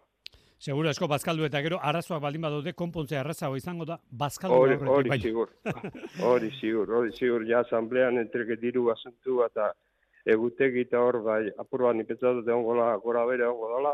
Seguro 0.57 0.89
esko 0.89 1.05
bazkaldu 1.07 1.45
eta 1.45 1.59
gero 1.61 1.77
arazoak 1.85 2.21
baldin 2.21 2.41
badaude 2.41 2.71
konpontze 2.73 3.19
errazago 3.19 3.59
izango 3.59 3.85
da 3.85 3.99
bazkaldu 4.09 4.55
Hori, 4.57 4.77
hori 4.93 5.11
baina. 5.11 5.23
sigur, 5.23 5.51
hori 6.31 6.49
sigur, 6.59 6.93
hori 6.99 7.13
sigur, 7.13 7.45
ja 7.45 7.59
asamblean 7.61 8.17
entreke 8.17 8.57
diru 8.63 8.87
asuntu 8.89 9.43
eta 9.45 9.69
egutegi 10.25 10.87
eta 10.87 11.03
hor 11.03 11.21
bai 11.27 11.43
apur 11.61 11.85
bat 11.85 11.99
nipetzat 11.99 12.39
dut 12.39 12.49
egongo 12.49 12.79
da, 12.79 12.95
gora 13.03 13.25
bere 13.29 13.45
egongo 13.45 13.69
dela, 13.75 13.93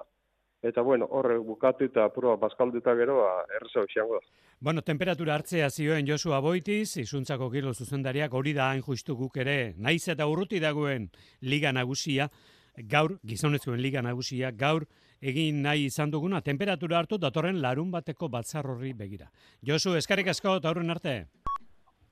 eta 0.63 0.81
bueno, 0.87 1.09
horre 1.11 1.35
bukatu 1.43 1.89
eta 1.91 2.07
apur 2.07 2.29
bat 2.31 2.39
bazkalduta 2.45 2.95
gero, 2.95 3.19
ba, 3.25 3.43
errazago 3.59 3.91
izango 3.91 4.21
da. 4.21 4.39
Bueno, 4.63 4.81
temperatura 4.87 5.35
hartzea 5.35 5.67
zioen 5.69 6.07
Josu 6.07 6.31
Aboitiz, 6.31 6.95
izuntzako 7.03 7.51
kilo 7.51 7.73
zuzendariak 7.73 8.33
hori 8.33 8.53
da 8.55 8.69
hain 8.71 8.81
justu 8.81 9.17
guk 9.19 9.35
ere, 9.43 9.73
naiz 9.75 10.07
eta 10.07 10.29
urruti 10.31 10.63
dagoen 10.63 11.09
liga 11.41 11.75
nagusia, 11.75 12.29
gaur, 12.77 13.17
gizonezkoen 13.25 13.81
liga 13.81 14.01
nagusia, 14.01 14.51
gaur 14.51 14.85
egin 15.21 15.61
nahi 15.63 15.87
izan 15.87 16.11
duguna, 16.11 16.41
temperatura 16.41 16.99
hartu 16.99 17.17
datorren 17.17 17.61
larun 17.61 17.91
bateko 17.91 18.29
batzar 18.29 18.67
horri 18.67 18.93
begira. 18.93 19.29
Josu, 19.61 19.95
eskarrik 19.95 20.27
asko 20.27 20.57
eta 20.57 20.69
aurren 20.69 20.89
arte. 20.89 21.25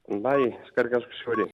Bai, 0.07 0.39
eskerrik 0.66 1.01
asko 1.01 1.26
zuri. 1.26 1.51